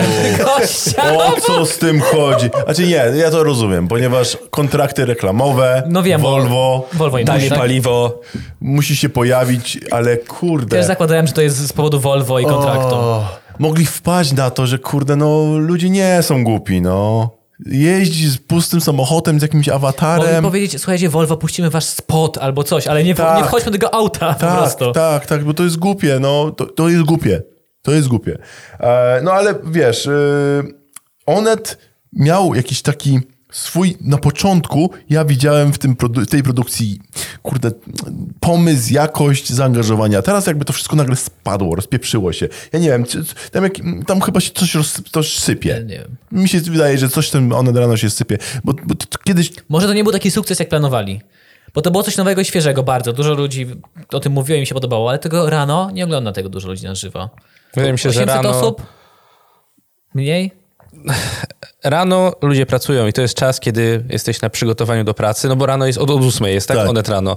[0.44, 1.12] gościa.
[1.18, 2.50] O co z tym chodzi?
[2.64, 7.58] Znaczy nie, ja to rozumiem, ponieważ kontrakty reklamowe, No wiem, Volvo, Volvo im Tanie tak?
[7.58, 8.20] paliwo.
[8.60, 10.76] musi się pojawić, ale kurde.
[10.76, 12.94] Też zakładałem, że to jest z powodu Volvo i kontraktu.
[12.94, 13.28] O,
[13.62, 17.30] mogli wpaść na to, że kurde, no ludzie nie są głupi, no.
[17.66, 20.44] Jeździ z pustym samochodem, z jakimś awatarem.
[20.44, 23.38] powiedzieć, słuchajcie, Volvo, puścimy wasz spot albo coś, ale nie, Tak.
[23.38, 24.92] nie wchodźmy do tego auta po Tak, prostu.
[24.92, 26.50] tak, tak, bo to jest głupie, no.
[26.50, 27.42] To, to jest głupie.
[27.82, 28.38] To jest głupie.
[28.80, 30.12] E, no ale wiesz, e,
[31.26, 31.78] Onet
[32.12, 33.20] miał jakiś taki
[33.52, 37.00] swój, na początku ja widziałem w tym produ- tej produkcji,
[37.42, 37.70] kurde,
[38.40, 40.22] pomysł, jakość, zaangażowania.
[40.22, 42.48] Teraz jakby to wszystko nagle spadło, rozpieprzyło się.
[42.72, 43.72] Ja nie wiem, czy- tam, jak,
[44.06, 45.84] tam chyba się coś, roz, coś sypie.
[45.86, 46.16] Nie wiem.
[46.32, 49.52] Mi się wydaje, że coś tam Onet rano się sypie, bo, bo to, to kiedyś
[49.68, 51.20] Może to nie był taki sukces, jak planowali.
[51.74, 53.12] Bo to było coś nowego i świeżego bardzo.
[53.12, 53.66] Dużo ludzi
[54.12, 56.84] o tym mówiło i mi się podobało, ale tego rano nie ogląda tego dużo ludzi
[56.84, 57.30] na żywo.
[57.74, 58.82] Wydaje mi się, że 800 rano, osób?
[60.14, 60.61] Mniej?
[61.84, 65.66] Rano ludzie pracują i to jest czas, kiedy jesteś na przygotowaniu do pracy, no bo
[65.66, 66.76] rano jest od, od 8 jest, tak?
[66.76, 66.88] Tak.
[66.88, 67.36] Onet rano.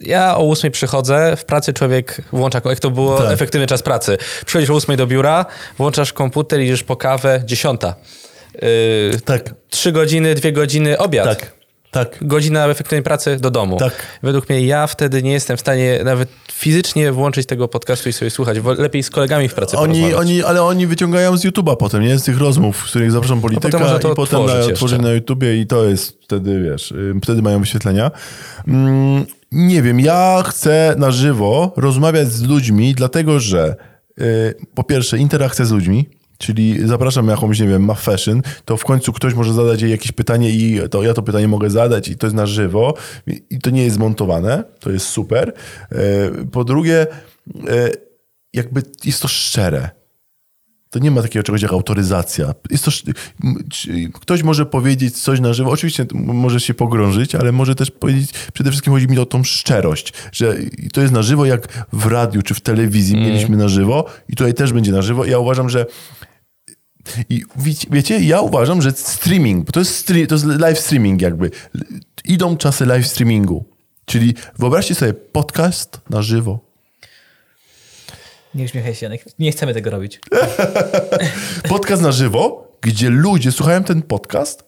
[0.00, 3.32] Ja o 8 przychodzę, w pracy człowiek włącza, jak to było Tak.
[3.32, 4.18] efektywny czas pracy.
[4.46, 5.46] Przychodzisz o 8 do biura,
[5.78, 7.80] włączasz komputer, idziesz po kawę, 10.
[7.82, 11.38] Yy, tak, 3 godziny, 2 godziny, obiad.
[11.38, 11.57] tak,
[11.90, 12.18] tak.
[12.20, 13.76] Godzina efektywnej pracy do domu.
[13.76, 13.92] Tak.
[14.22, 18.30] Według mnie ja wtedy nie jestem w stanie nawet fizycznie włączyć tego podcastu i sobie
[18.30, 18.58] słuchać.
[18.78, 22.18] Lepiej z kolegami w pracy Oni, oni, ale oni wyciągają z YouTube'a potem, nie?
[22.18, 25.60] Z tych rozmów, w których zapraszam polityka potem można to i potem dają na YouTubie
[25.60, 28.10] i to jest wtedy, wiesz, wtedy mają wyświetlenia.
[28.68, 33.76] Mm, nie wiem, ja chcę na żywo rozmawiać z ludźmi, dlatego że
[34.20, 36.08] y, po pierwsze interakcja z ludźmi,
[36.38, 40.12] czyli zapraszam jakąś, nie wiem, ma fashion, to w końcu ktoś może zadać jej jakieś
[40.12, 42.94] pytanie i to ja to pytanie mogę zadać i to jest na żywo
[43.50, 45.52] i, to nie jest zmontowane, to jest super.
[45.92, 47.06] Y, po drugie,
[47.48, 47.92] y,
[48.52, 49.90] jakby jest to szczere.
[50.90, 52.54] To nie ma takiego czegoś jak autoryzacja.
[52.70, 52.90] Jest to,
[54.14, 58.70] ktoś może powiedzieć coś na żywo, oczywiście może się pogrążyć, ale może też powiedzieć, przede
[58.70, 60.56] wszystkim chodzi mi o tą szczerość, że
[60.92, 64.54] to jest na żywo jak w radiu czy w telewizji mieliśmy na żywo i tutaj
[64.54, 65.24] też będzie na żywo.
[65.24, 65.86] Ja uważam, że
[67.30, 71.22] i wiecie, wiecie, ja uważam, że streaming, bo to jest, stre- to jest live streaming
[71.22, 71.50] jakby.
[72.24, 73.64] Idą czasy live streamingu.
[74.04, 76.60] Czyli wyobraźcie sobie podcast na żywo.
[78.54, 79.24] Nie uśmiechaj się, Janek.
[79.38, 80.20] Nie chcemy tego robić.
[81.68, 84.64] Podcast na żywo, gdzie ludzie słuchają ten podcast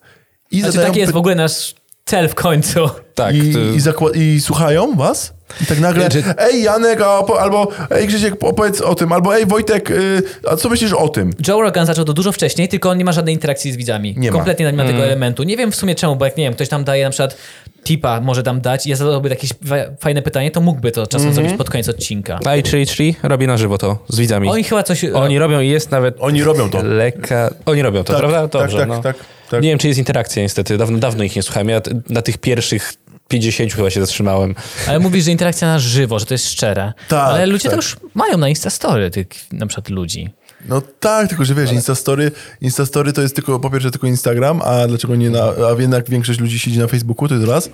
[0.50, 2.90] i Znaczy, zadają taki jest w ogóle nasz cel w końcu.
[3.14, 3.34] Tak.
[3.34, 3.52] i,
[3.94, 7.01] to- i, i słuchają was i tak nagle Czy- ej Janek,
[7.40, 11.32] albo ej Krzysiek opowiedz o tym, albo ej Wojtek, y, a co myślisz o tym?
[11.48, 14.14] Joe Rogan zaczął to dużo wcześniej, tylko on nie ma żadnej interakcji z widzami.
[14.18, 14.36] Nie ma.
[14.36, 15.43] Kompletnie nie ma tego elementu.
[15.43, 17.36] Nie wiem w sumie czemu, bo jak nie wiem, ktoś tam daje na przykład
[17.85, 21.32] tipa, może tam dać i ja zadałby jakieś fa- fajne pytanie, to mógłby to czasem
[21.35, 22.39] zrobić pod koniec odcinka.
[22.47, 24.48] A i 3 robi na żywo to z widzami.
[24.48, 25.05] Oni chyba coś...
[25.05, 26.82] Oni robią i jest nawet Oni robią to.
[26.82, 27.51] lekka...
[27.66, 28.48] Oni robią to, Tak, prawda?
[28.48, 29.01] tak, Dobrze, tak, no.
[29.02, 29.16] tak,
[29.51, 29.62] tak.
[29.62, 30.78] Nie wiem, czy jest interakcja niestety.
[30.78, 31.68] Dawno, dawno ich nie słuchałem.
[31.68, 32.93] Ja t- na tych pierwszych
[33.31, 34.55] 50 chyba się zatrzymałem.
[34.89, 36.93] Ale mówisz, że interakcja na żywo, że to jest szczere.
[37.09, 37.70] Tak, Ale ludzie tak.
[37.70, 40.28] to już mają na Instastory tych na przykład ludzi.
[40.69, 42.31] No tak, tylko że wiesz, Instastory,
[42.61, 46.40] Instastory to jest tylko, po pierwsze tylko Instagram, a dlaczego nie na, a jednak większość
[46.40, 47.70] ludzi siedzi na Facebooku, to jest raz.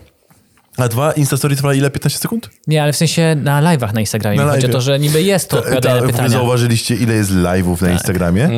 [0.77, 1.91] A dwa, Instastory trwa ile?
[1.91, 2.51] 15 sekund?
[2.66, 4.39] Nie, ale w sensie na live'ach na Instagramie.
[4.39, 6.28] Na Chodzi o to, że niby jest to Ta- odpowiadanie wy pytania.
[6.28, 8.51] zauważyliście, ile jest live'ów na Instagramie?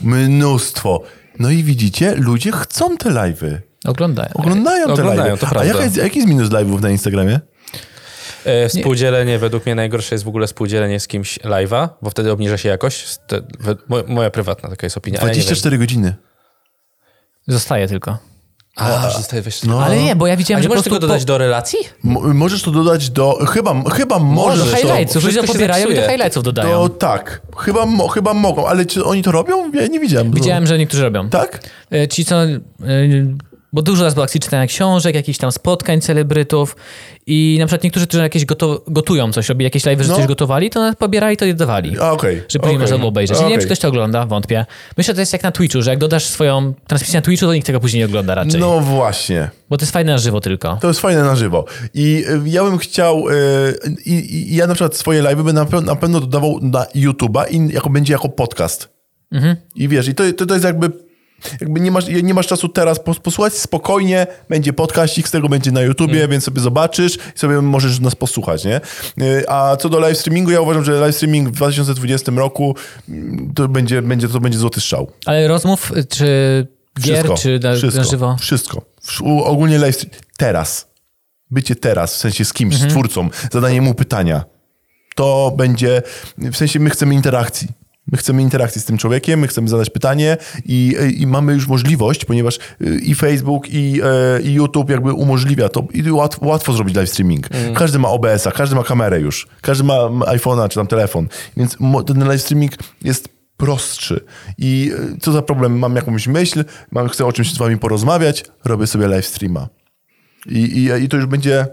[0.00, 1.02] Mnóstwo.
[1.38, 3.58] No i widzicie, ludzie chcą te live'y.
[3.84, 4.28] Oglądają.
[4.34, 5.38] Oglądają te Oglądają, live'y.
[5.40, 5.68] to A prawda.
[5.68, 7.40] jaka jest, jaki jest minus live'ów na Instagramie?
[8.44, 12.58] E, współdzielenie, według mnie najgorsze jest w ogóle współdzielenie z kimś live'a, bo wtedy obniża
[12.58, 13.16] się jakość.
[13.26, 15.18] Te, we, mo, moja prywatna taka jest opinia.
[15.20, 15.42] ale nie wiem.
[15.42, 16.14] 24 godziny.
[17.48, 18.18] Zostaje tylko.
[18.76, 19.62] A, że zostaje weź...
[19.62, 19.84] No.
[19.84, 21.78] Ale nie, bo ja widziałem, A nie że po możesz tego dodać do relacji?
[22.04, 23.38] M- możesz to dodać do...
[23.48, 24.76] Chyba, chyba do możesz to...
[24.76, 25.24] highlightsów.
[25.24, 26.70] Ludzie pobierają i do highlightsów dodają.
[26.70, 27.40] To tak.
[27.58, 29.72] Chyba, mo, chyba mogą, ale czy oni to robią?
[29.72, 30.30] Ja nie widziałem.
[30.30, 31.28] Widziałem, że niektórzy robią.
[31.30, 31.60] Tak?
[31.92, 32.36] E, Ci co...
[33.74, 36.76] Bo dużo raz było akcji czytania książek, jakichś tam spotkań celebrytów
[37.26, 40.16] i na przykład niektórzy, którzy jakieś goto, gotują coś, robili jakieś live, że No.
[40.16, 41.98] coś gotowali, to pobierali to i dodawali.
[42.00, 42.42] A, okej.
[42.48, 42.78] Że później okej.
[42.78, 43.36] można było obejrzeć.
[43.36, 43.50] Nie Okej.
[43.52, 44.66] wiem, czy ktoś to ogląda, wątpię.
[44.96, 47.54] Myślę, że to jest jak na Twitchu, że jak dodasz swoją transmisję na Twitchu, to
[47.54, 48.60] nikt tego później nie ogląda raczej.
[48.60, 49.50] No właśnie.
[49.70, 50.78] Bo to jest fajne na żywo tylko.
[50.80, 51.64] To jest fajne na żywo.
[51.94, 53.32] I y, ja bym chciał, y,
[54.06, 54.12] i,
[54.52, 57.90] i ja na przykład swoje live będę na, na pewno dodawał na YouTube'a i jako,
[57.90, 58.88] będzie jako podcast.
[59.32, 59.56] Mhm.
[59.74, 60.90] I wiesz, i to, to, to jest jakby,
[61.60, 65.72] jakby nie masz, nie masz czasu teraz pos- posłuchać, spokojnie, będzie podcastik, z tego będzie
[65.72, 66.30] na YouTubie, Mhm.
[66.30, 68.80] więc sobie zobaczysz i sobie możesz nas posłuchać, nie?
[69.22, 72.76] Y, A co do live streamingu, ja uważam, że live streaming w 2020 roku
[73.08, 75.10] mm, to będzie, będzie, to będzie złoty strzał.
[75.26, 76.26] Ale rozmów, czy
[77.00, 78.36] gier, czy na, wszystko, na żywo?
[78.40, 78.82] Wszystko.
[79.44, 80.14] Ogólnie live stream.
[80.38, 80.88] Teraz.
[81.50, 82.90] Bycie teraz, w sensie z kimś, Mhm.
[82.90, 84.44] z twórcą, zadanie mu pytania.
[85.16, 86.02] To będzie,
[86.38, 87.68] w sensie my chcemy interakcji.
[88.12, 92.24] My chcemy interakcji z tym człowiekiem, my chcemy zadać pytanie i, i mamy już możliwość,
[92.24, 96.94] ponieważ y, i Facebook, i, e, i YouTube jakby umożliwia to i łatwo, łatwo zrobić
[96.96, 97.46] live streaming.
[97.46, 97.74] Mhm.
[97.74, 101.76] Każdy ma OBS-a, każdy ma kamerę już, każdy ma iPhone'a czy tam telefon, więc
[102.06, 102.72] ten live streaming
[103.02, 104.24] jest prostszy.
[104.58, 108.44] I y, co za problem, mam jakąś myśl, mam, chcę o czymś z wami porozmawiać,
[108.64, 109.68] robię sobie live streama.
[110.46, 111.66] I, i, i to już będzie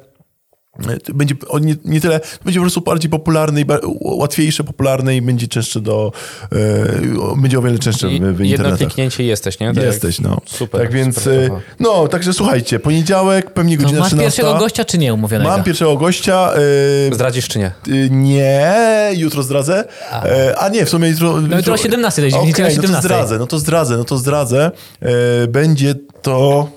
[1.13, 3.65] będzie o nie, nie tyle, to będzie po prostu bardziej popularny
[4.01, 6.11] łatwiejsze, popularne i będzie częstsze do,
[6.51, 8.77] e, będzie o wiele częstsze w, w Jedno internetach.
[8.79, 9.73] kliknięcie i jesteś, nie?
[9.73, 10.41] Tak Jesteś, no.
[10.45, 11.61] Super, Tak więc, super e, sprawa.
[11.79, 14.41] no, także słuchajcie, poniedziałek, pewnie No, godzina masz 13.
[14.41, 15.49] pierwszego gościa, czy nie umówionego?
[15.51, 16.53] Mam pierwszego gościa.
[17.11, 17.71] E, Zdradzisz czy nie?
[17.87, 18.75] y, nie,
[19.15, 19.83] jutro zdradzę.
[20.11, 21.41] E, a nie, w sumie jutro...
[21.41, 23.01] No jutro o 17, to jest Okej, niedziela no to 17.
[23.07, 24.71] zdradzę, no to zdradzę, no to zdradzę.
[25.43, 26.67] E, będzie to...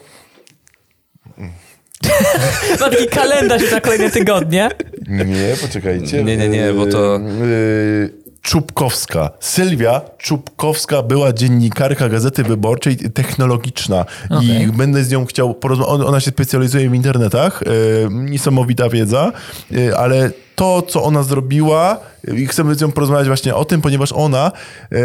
[2.81, 4.69] Ma taki kalendarz na kolejne tygodnie.
[5.09, 6.25] Nie, poczekajcie.
[6.25, 9.31] Nie, nie, nie, bo to- Yy, Czubkowska.
[9.41, 14.63] Sylwia Czubkowska była dziennikarka Gazety Wyborczej technologiczna Okej.
[14.63, 16.07] i będę z nią chciał porozmawiać.
[16.09, 19.33] Ona się specjalizuje w internetach, yy, niesamowita wiedza,
[19.71, 23.81] yy, ale to, co ona zrobiła yy, i chcemy z nią porozmawiać właśnie o tym,
[23.81, 24.53] ponieważ ona
[24.91, 24.99] yy,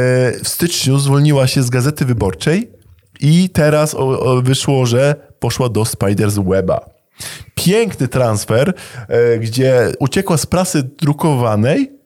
[0.43, 2.69] w styczniu zwolniła się z Gazety Wyborczej
[3.21, 3.95] i teraz
[4.43, 6.89] wyszło, że poszła do Spiders Weba.
[7.55, 8.73] Piękny transfer,
[9.07, 11.99] e, gdzie uciekła z prasy drukowanej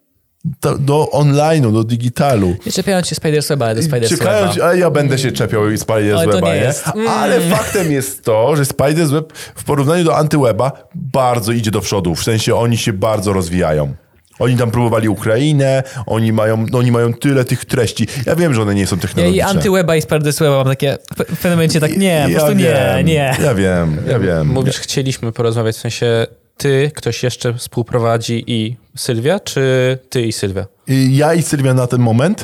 [0.62, 2.56] do, do online'u, do digitalu.
[2.66, 4.24] Nie czepiając się Spidersweba, ale do Spidersweba.
[4.24, 6.74] Czekając, a ja będę się czepiał i Spiders Ale to Weba, nie.
[6.96, 7.08] Mm.
[7.08, 12.16] Ale faktem jest to, że Spiders Web w porównaniu do Antyweba bardzo idzie do przodu.
[12.16, 13.94] W sensie oni się bardzo rozwijają.
[14.40, 18.08] Oni tam próbowali Ukrainę, oni mają, no oni mają tyle tych treści.
[18.26, 19.38] Ja wiem, że one nie są technologiczne.
[19.38, 22.64] i antyweba i Spidersweba mam takie w pewnym momencie tak nie, po ja prostu nie,
[22.64, 23.36] wiem, nie.
[23.44, 24.48] Ja wiem, ja wiem.
[24.48, 26.28] Mówisz, chcieliśmy porozmawiać, w sensie
[26.58, 30.66] ty, ktoś jeszcze współprowadzi i Sylwia, czy ty i Sylwia?
[30.90, 32.44] Y, Ja i Sylwia na ten moment.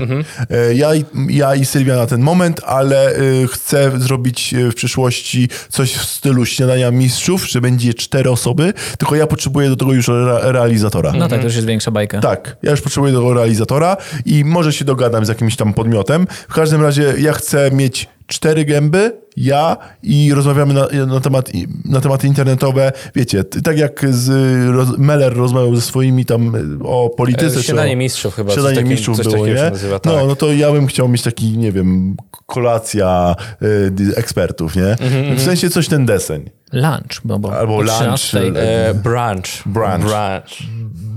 [0.49, 4.75] E, Ja, i- ja i Sylwia na ten moment, ale y, chcę zrobić y, w
[4.75, 9.93] przyszłości coś w stylu śniadania mistrzów, że będzie cztery osoby, tylko ja potrzebuję do tego
[9.93, 11.11] już re- realizatora.
[11.11, 12.19] No tak, to już jest większa bajka.
[12.19, 16.27] Tak, ja już potrzebuję tego realizatora i może się dogadam z jakimś tam podmiotem.
[16.49, 21.51] W każdym razie ja chcę mieć cztery gęby, ja i rozmawiamy na, na, temat,
[21.85, 22.91] na tematy internetowe.
[23.15, 24.29] Wiecie, tak jak z,
[24.75, 26.53] roz, Meller rozmawiał ze swoimi tam
[26.83, 27.59] o polityce.
[27.59, 29.53] E, Śniadanie o- mistrzów chyba, Śniadanie mistrzów coś było, nie?
[29.53, 30.27] nazywa, No, tak.
[30.27, 32.15] no to ja bym chciał mieć taki, nie wiem,
[32.45, 34.85] kolacja y, ekspertów, nie?
[34.91, 36.49] Mhm, w sensie coś ten deseń.
[36.73, 38.39] Lunch, bo, bo Albo lunch, 13.
[38.55, 39.47] E, brunch.
[39.65, 39.99] Brunch.
[39.99, 40.69] brunch.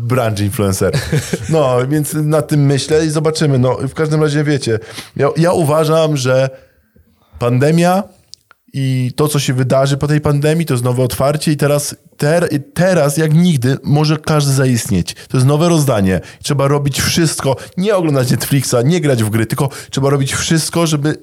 [0.03, 0.93] branch influencer.
[1.49, 3.59] No, więc nad tym myślę i zobaczymy.
[3.59, 4.79] No, w każdym razie wiecie,
[5.17, 6.51] ja, ja uważam, że
[7.43, 8.03] pandemia
[8.73, 12.49] i to, co się wydarzy po tej pandemii, to jest nowe otwarcie i teraz, ter,
[12.75, 15.15] teraz jak nigdy może każdy zaistnieć.
[15.29, 16.21] To jest nowe rozdanie.
[16.43, 21.17] Trzeba robić wszystko, nie oglądać Netflixa, nie grać w gry, tylko trzeba robić wszystko, żeby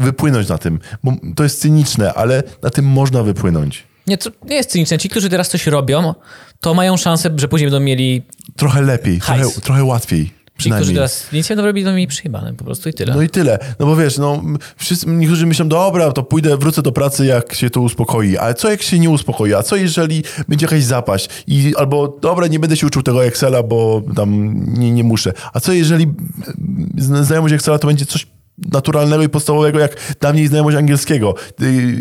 [0.00, 0.78] wypłynąć na tym.
[1.04, 3.84] Bo to jest cyniczne, ale na tym można wypłynąć.
[4.06, 4.98] Nie, to nie jest cyniczne.
[4.98, 6.14] Ci, którzy teraz coś robią,
[6.60, 8.22] to mają szansę, że później będą mieli...
[8.56, 10.41] Trochę lepiej, trochę, trochę łatwiej.
[10.52, 10.84] Ci, Przynajmniej.
[10.84, 12.54] którzy teraz nic nie będą robili, będą mieli przyjebane.
[12.54, 13.14] Po prostu i tyle.
[13.14, 13.58] No i tyle.
[13.78, 14.42] No bo wiesz, no,
[14.76, 18.36] wszyscy, niektórzy myślą, dobra, to pójdę, wrócę do pracy, jak się to uspokoi.
[18.36, 19.54] Ale co jak się nie uspokoi?
[19.54, 21.28] A co jeżeli będzie jakaś zapaść?
[21.46, 25.32] I, albo, dobra, nie będę się uczył tego Excela, bo tam nie, nie muszę.
[25.52, 26.90] A co jeżeli mm,
[27.24, 28.26] znajomość Excela to będzie coś
[28.72, 31.34] naturalnego i podstawowego, jak dawniej znajomość angielskiego.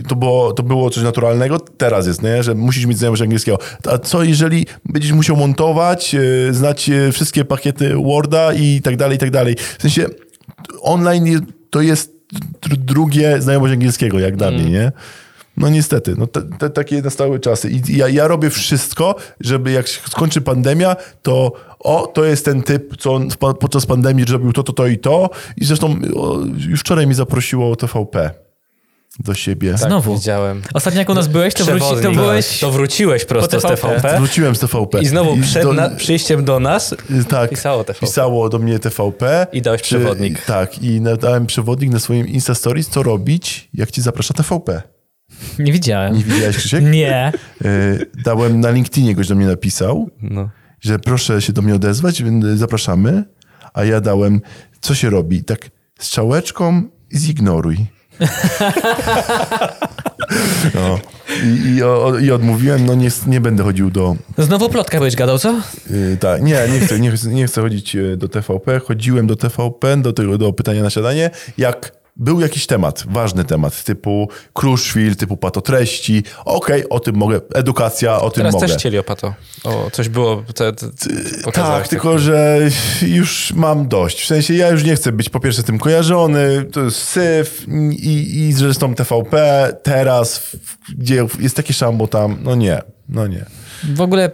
[0.07, 2.43] To było, to było coś naturalnego, teraz jest, nie?
[2.43, 3.59] że musisz mieć znajomość angielskiego.
[3.87, 9.15] A co jeżeli będziesz musiał montować, y, znać y, wszystkie pakiety Worda i tak dalej,
[9.15, 9.55] i tak dalej.
[9.77, 10.05] W sensie
[10.81, 12.13] online to jest
[12.61, 14.91] dr- drugie znajomość angielskiego, jak dla mnie, nie?
[15.61, 17.69] No niestety, no te, te, takie nastały czasy.
[17.69, 22.63] I ja, ja robię wszystko, żeby jak się skończy pandemia, to o, to jest ten
[22.63, 23.29] typ, co on
[23.59, 25.29] podczas pandemii zrobił to, to, to i to.
[25.57, 28.31] I zresztą o, już wczoraj mi zaprosiło TVP
[29.19, 29.71] do siebie.
[29.71, 30.15] Tak, Znowu.
[30.15, 30.61] widziałem.
[30.73, 32.59] Ostatnio jak u nas byłeś, to, wróci, to byłeś...
[32.59, 33.87] To wróciłeś prosto z po TVP.
[33.87, 34.17] TVP.
[34.17, 35.01] Wróciłem z TVP.
[35.01, 36.95] I znowu przed do- na, przyjściem do nas
[37.29, 38.05] tak, pisało TVP.
[38.05, 39.47] pisało do mnie TVP.
[39.53, 40.45] I dałeś przewodnik.
[40.45, 44.81] Tak, i dałem przewodnik na swoim Insta Stories, co robić, jak ci zaprasza TVP.
[45.59, 46.15] Nie widziałem.
[46.17, 46.83] Nie widziałeś, Krzysiek?
[46.83, 47.31] Nie.
[47.65, 50.49] Y, dałem na LinkedInie, goś do mnie napisał, No.
[50.81, 53.23] że proszę się do mnie odezwać, więc zapraszamy.
[53.73, 54.41] A ja dałem,
[54.81, 55.43] co się robi?
[55.43, 55.69] Tak
[55.99, 56.83] z czałeczką
[57.15, 57.77] zignoruj.
[60.75, 60.99] No.
[61.43, 64.15] I, i, o, I odmówiłem, no nie, nie będę chodził do...
[64.37, 65.61] Znowu plotka byłeś gadał, co?
[65.91, 68.79] y, tak, nie, nie chcę, nie, chcę- nie chcę chodzić y, do TVP.
[68.79, 73.83] Chodziłem do TVP, do, tego, do pytania na siadanie, jak był jakiś temat, ważny temat,
[73.83, 76.23] typu Kruszwil, typu patotreści.
[76.45, 77.41] Okej, o tym mogę.
[77.53, 78.67] Edukacja, o tym Teraz mogę.
[78.67, 79.33] też chcieli o pato.
[79.63, 80.87] O, coś było, te, te,
[81.43, 82.59] pokazałeś Tak, tylko że
[83.01, 84.23] już mam dość.
[84.23, 88.39] W sensie ja już nie chcę być po pierwsze tym kojarzony, to jest syf i,
[88.39, 90.57] i zresztą TVP teraz,
[90.97, 93.45] gdzie jest takie szambo tam, no nie, no nie.
[93.93, 94.31] W ogóle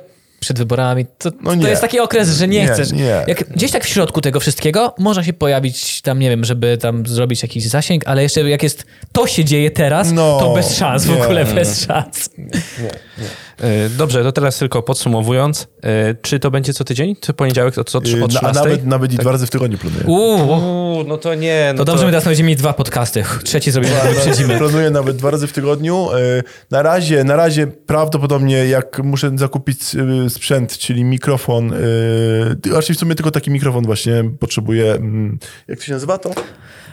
[0.48, 1.70] przed wyborami, to, No to nie.
[1.70, 2.92] jest taki okres, że nie, Nie, chcesz.
[2.92, 3.24] nie.
[3.28, 7.06] Jak gdzieś tak w środku tego wszystkiego można się pojawić tam, nie wiem, żeby tam
[7.08, 11.06] zrobić jakiś zasięg, ale jeszcze jak jest, to się dzieje teraz, No, to bez szans,
[11.06, 11.24] w nie.
[11.24, 12.30] ogóle bez szans.
[12.40, 13.24] E,
[13.98, 15.68] Dobrze, to teraz tylko podsumowując.
[15.84, 17.16] e, Czy to będzie co tydzień?
[17.22, 18.54] Czy poniedziałek to co, Y, od na- A 13?
[18.64, 20.04] nawet, nawet i dwa razy w tygodniu planuję.
[20.06, 20.48] Uuu,
[20.94, 21.72] Uuu, no to nie.
[21.76, 23.24] No to dobrze, my teraz będziemy mieli dwa podcasty.
[23.44, 24.58] Trzeci zrobimy, wyprzedzimy.
[24.58, 26.08] Planuję nawet dwa razy w tygodniu.
[26.72, 29.80] Na razie, na razie prawdopodobnie jak muszę zakupić
[30.30, 31.74] sprzęt, czyli mikrofon,
[32.74, 34.92] raczej w sumie tylko taki mikrofon właśnie potrzebuję.
[34.94, 36.32] mm, Jak to się nazywa to?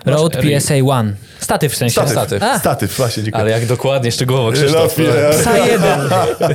[0.04, 1.12] Road PSA One.
[1.40, 1.92] Statyw w sensie.
[1.92, 2.12] Statyw.
[2.12, 2.42] Statyw.
[2.42, 2.58] A.
[2.58, 3.42] Statyw, właśnie, dziękuję.
[3.42, 4.92] Ale jak dokładnie, szczegółowo, Krzysztof.
[4.92, 5.30] chwilę.
[5.40, 6.00] Psa jeden.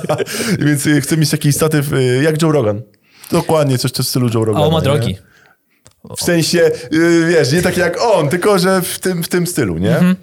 [0.68, 2.82] Więc y, chcę mieć taki statyw y, jak Joe Rogan.
[3.32, 4.66] Dokładnie coś w stylu Joe A Rogana.
[4.66, 5.18] on ma drogi.
[6.18, 9.78] W sensie, y, wiesz, nie tak jak on, tylko że w tym, w tym stylu,
[9.78, 9.96] nie?
[9.96, 10.16] Mhm.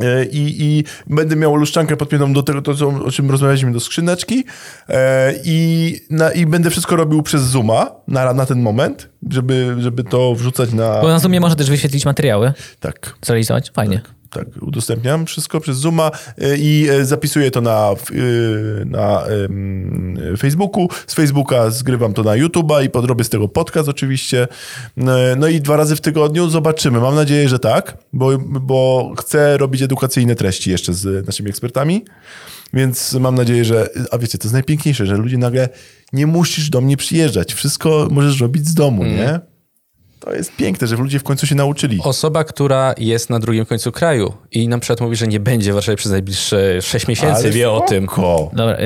[0.00, 3.80] Y, I, I będę miał luszczankę podpiętą do tego, to, co, o czym rozmawialiśmy, do
[3.80, 4.44] skrzyneczki
[4.88, 10.04] e, i, na, i będę wszystko robił przez Zooma na, na ten moment, żeby, żeby
[10.04, 11.00] to wrzucać na...
[11.00, 13.70] Bo na Zoomie można też wyświetlić materiały, Tak, zrealizować.
[13.70, 14.00] Fajnie.
[14.00, 14.15] tak,
[14.60, 16.10] udostępniam wszystko przez Zooma
[16.42, 19.22] y, i y, zapisuję to na, y, na
[20.38, 20.88] Facebooku.
[21.06, 24.48] Z Facebooka zgrywam to na YouTube'a i podrobię z tego podcast oczywiście.
[25.36, 27.00] No i dwa razy w tygodniu zobaczymy.
[27.00, 32.04] Mam nadzieję, że tak, bo, bo chcę robić edukacyjne treści jeszcze z naszymi ekspertami.
[32.72, 33.88] Więc mam nadzieję, że.
[34.10, 35.68] A wiecie, to jest najpiękniejsze, że ludzie nagle
[36.12, 37.54] nie musisz do mnie przyjeżdżać.
[37.54, 39.40] Wszystko możesz robić z domu, nie?
[40.26, 42.00] To jest piękne, że ludzie w końcu się nauczyli.
[42.04, 45.74] Osoba, która jest na drugim końcu kraju i na przykład mówi, że nie będzie w
[45.74, 48.06] Warszawie przez najbliższe 6 miesięcy, Ale wie o tym.
[48.52, 48.76] Dobra,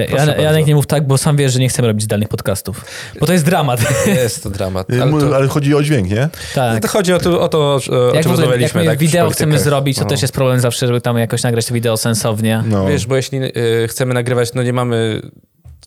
[0.43, 2.85] Janek, nie mów tak, bo sam wiesz, że nie chcemy robić zdalnych podcastów.
[3.21, 3.81] Bo to jest dramat.
[4.07, 4.87] Jest to dramat.
[5.03, 6.29] Ale, to, Ale chodzi o dźwięk, nie?
[6.55, 6.83] tak.
[6.83, 8.81] to chodzi o to, o, to o Jak, czym jak rozmawialiśmy.
[8.81, 10.11] my tak, wideo chcemy zrobić, to No.
[10.11, 12.65] też jest problem zawsze, żeby tam jakoś nagrać to wideo sensownie.
[12.67, 12.87] No.
[12.87, 15.21] Wiesz, bo jeśli y, chcemy nagrywać, no nie mamy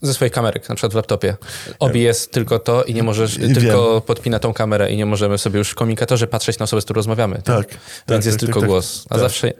[0.03, 1.35] ze swoich kamerek, na przykład w laptopie.
[1.79, 3.53] OBS tylko to i nie możesz, Wiem.
[3.53, 6.85] tylko podpina tą kamerę i nie możemy sobie już w komunikatorze patrzeć na osobę, z
[6.85, 7.41] którą rozmawiamy.
[7.43, 7.67] Tak.
[7.67, 9.05] Więc tak, jest tak, tylko tak, głos.
[9.09, 9.19] A tak.
[9.19, 9.53] zawsze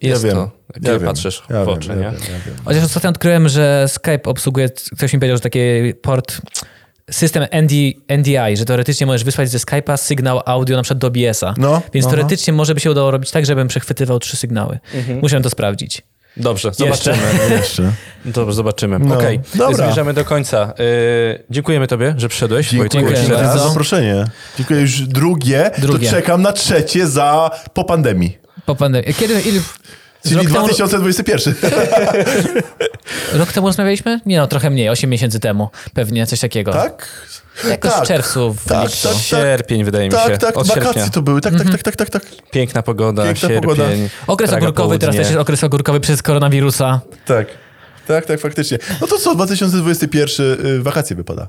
[0.00, 0.36] jest ja wiem.
[0.36, 0.50] to,
[0.82, 2.02] jak ja patrzysz ja w wiem, oczy, ja nie?
[2.02, 2.56] Wiem, ja wiem.
[2.64, 5.58] Chociaż ostatnio odkryłem, że Skype obsługuje, ktoś mi powiedział, że taki
[6.02, 6.40] port,
[7.10, 7.72] system ND,
[8.18, 11.54] NDI, że teoretycznie możesz wysłać ze Skype'a sygnał audio na przykład do OBS-a.
[11.58, 12.16] No, Więc aha.
[12.16, 14.78] teoretycznie może by się udało robić tak, żebym przechwytywał trzy sygnały.
[15.22, 16.02] Muszę to sprawdzić.
[16.36, 17.18] Dobrze, zobaczymy.
[17.58, 17.92] Jeszcze.
[18.24, 18.98] Dobrze, zobaczymy.
[18.98, 19.86] No, Okej, dobra.
[19.86, 20.72] zmierzamy do końca.
[20.80, 22.68] Y, dziękujemy tobie, że przyszedłeś.
[22.70, 23.58] Dziękuję Wojtku, jeszcze Dziękuję raz.
[23.62, 24.24] za zaproszenie.
[24.58, 26.08] Dziękuję już drugie, Drugie.
[26.10, 28.38] to czekam na trzecie za po pandemii.
[28.66, 29.14] Po pandemii.
[29.14, 29.60] Kiedy, ile,
[30.22, 31.54] Czyli rok, temu, 2021.
[33.38, 34.20] rok temu rozmawialiśmy?
[34.26, 35.68] Nie no, trochę mniej, 8 miesięcy temu.
[35.94, 36.72] Pewnie, coś takiego.
[36.72, 37.08] tak?
[37.68, 38.04] Jakoś tak.
[38.04, 39.02] w czerwcu, w Tak, lipcu.
[39.08, 39.22] tak, tak.
[39.22, 40.18] Sierpień, wydaje mi się.
[40.18, 41.10] Tak, tak, Od wakacje sierpnia.
[41.10, 41.40] to były.
[41.40, 41.70] Tak, Mhm.
[41.72, 42.32] tak, tak, tak, tak, tak.
[42.50, 43.60] Piękna pogoda, Piękna sierpień.
[43.60, 43.84] pogoda.
[44.26, 45.18] Okres Praga ogórkowy, teraz południe.
[45.18, 47.00] też jest okres ogórkowy przez koronawirusa.
[47.26, 47.46] Tak.
[48.06, 48.78] Tak, tak, faktycznie.
[49.00, 51.48] No to co, 2021 y, wakacje wypada.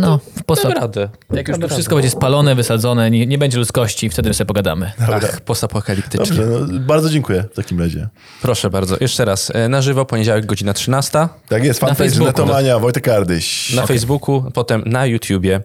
[0.00, 0.62] No, w sposób.
[0.64, 1.08] Damy radę.
[1.32, 4.92] Jak już to wszystko będzie spalone, wysadzone, nie, nie będzie ludzkości, wtedy sobie pogadamy.
[5.12, 6.36] Ach, postapokaliptycznie.
[6.36, 8.08] Dobrze, no, bardzo dziękuję w takim razie.
[8.42, 8.96] Proszę bardzo.
[9.00, 9.52] Jeszcze raz.
[9.54, 11.28] e, Na żywo, poniedziałek, godzina 13.
[11.48, 12.26] Tak jest, Na fanpage Facebooku.
[12.26, 13.74] Netomania, Wojtek Ardyś.
[13.74, 15.60] Na Facebooku, potem na YouTubie.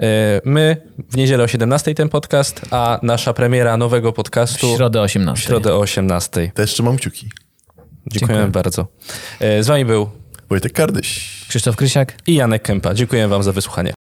[0.00, 0.76] E, My
[1.10, 5.46] w niedzielę o 17 ten podcast, a nasza premiera nowego W podcastu środę w 18.
[5.46, 6.50] środę o 18.
[6.54, 7.28] Też trzymam kciuki.
[8.12, 8.62] Dziękujemy Dziękuję.
[8.62, 8.86] bardzo.
[9.40, 10.08] E, Z wami był
[10.48, 11.44] Wojtek Kardyś.
[11.48, 12.14] Krzysztof Krysiak.
[12.26, 12.94] i Janek Kępa.
[12.94, 13.94] Dziękuję wam za wysłuchanie.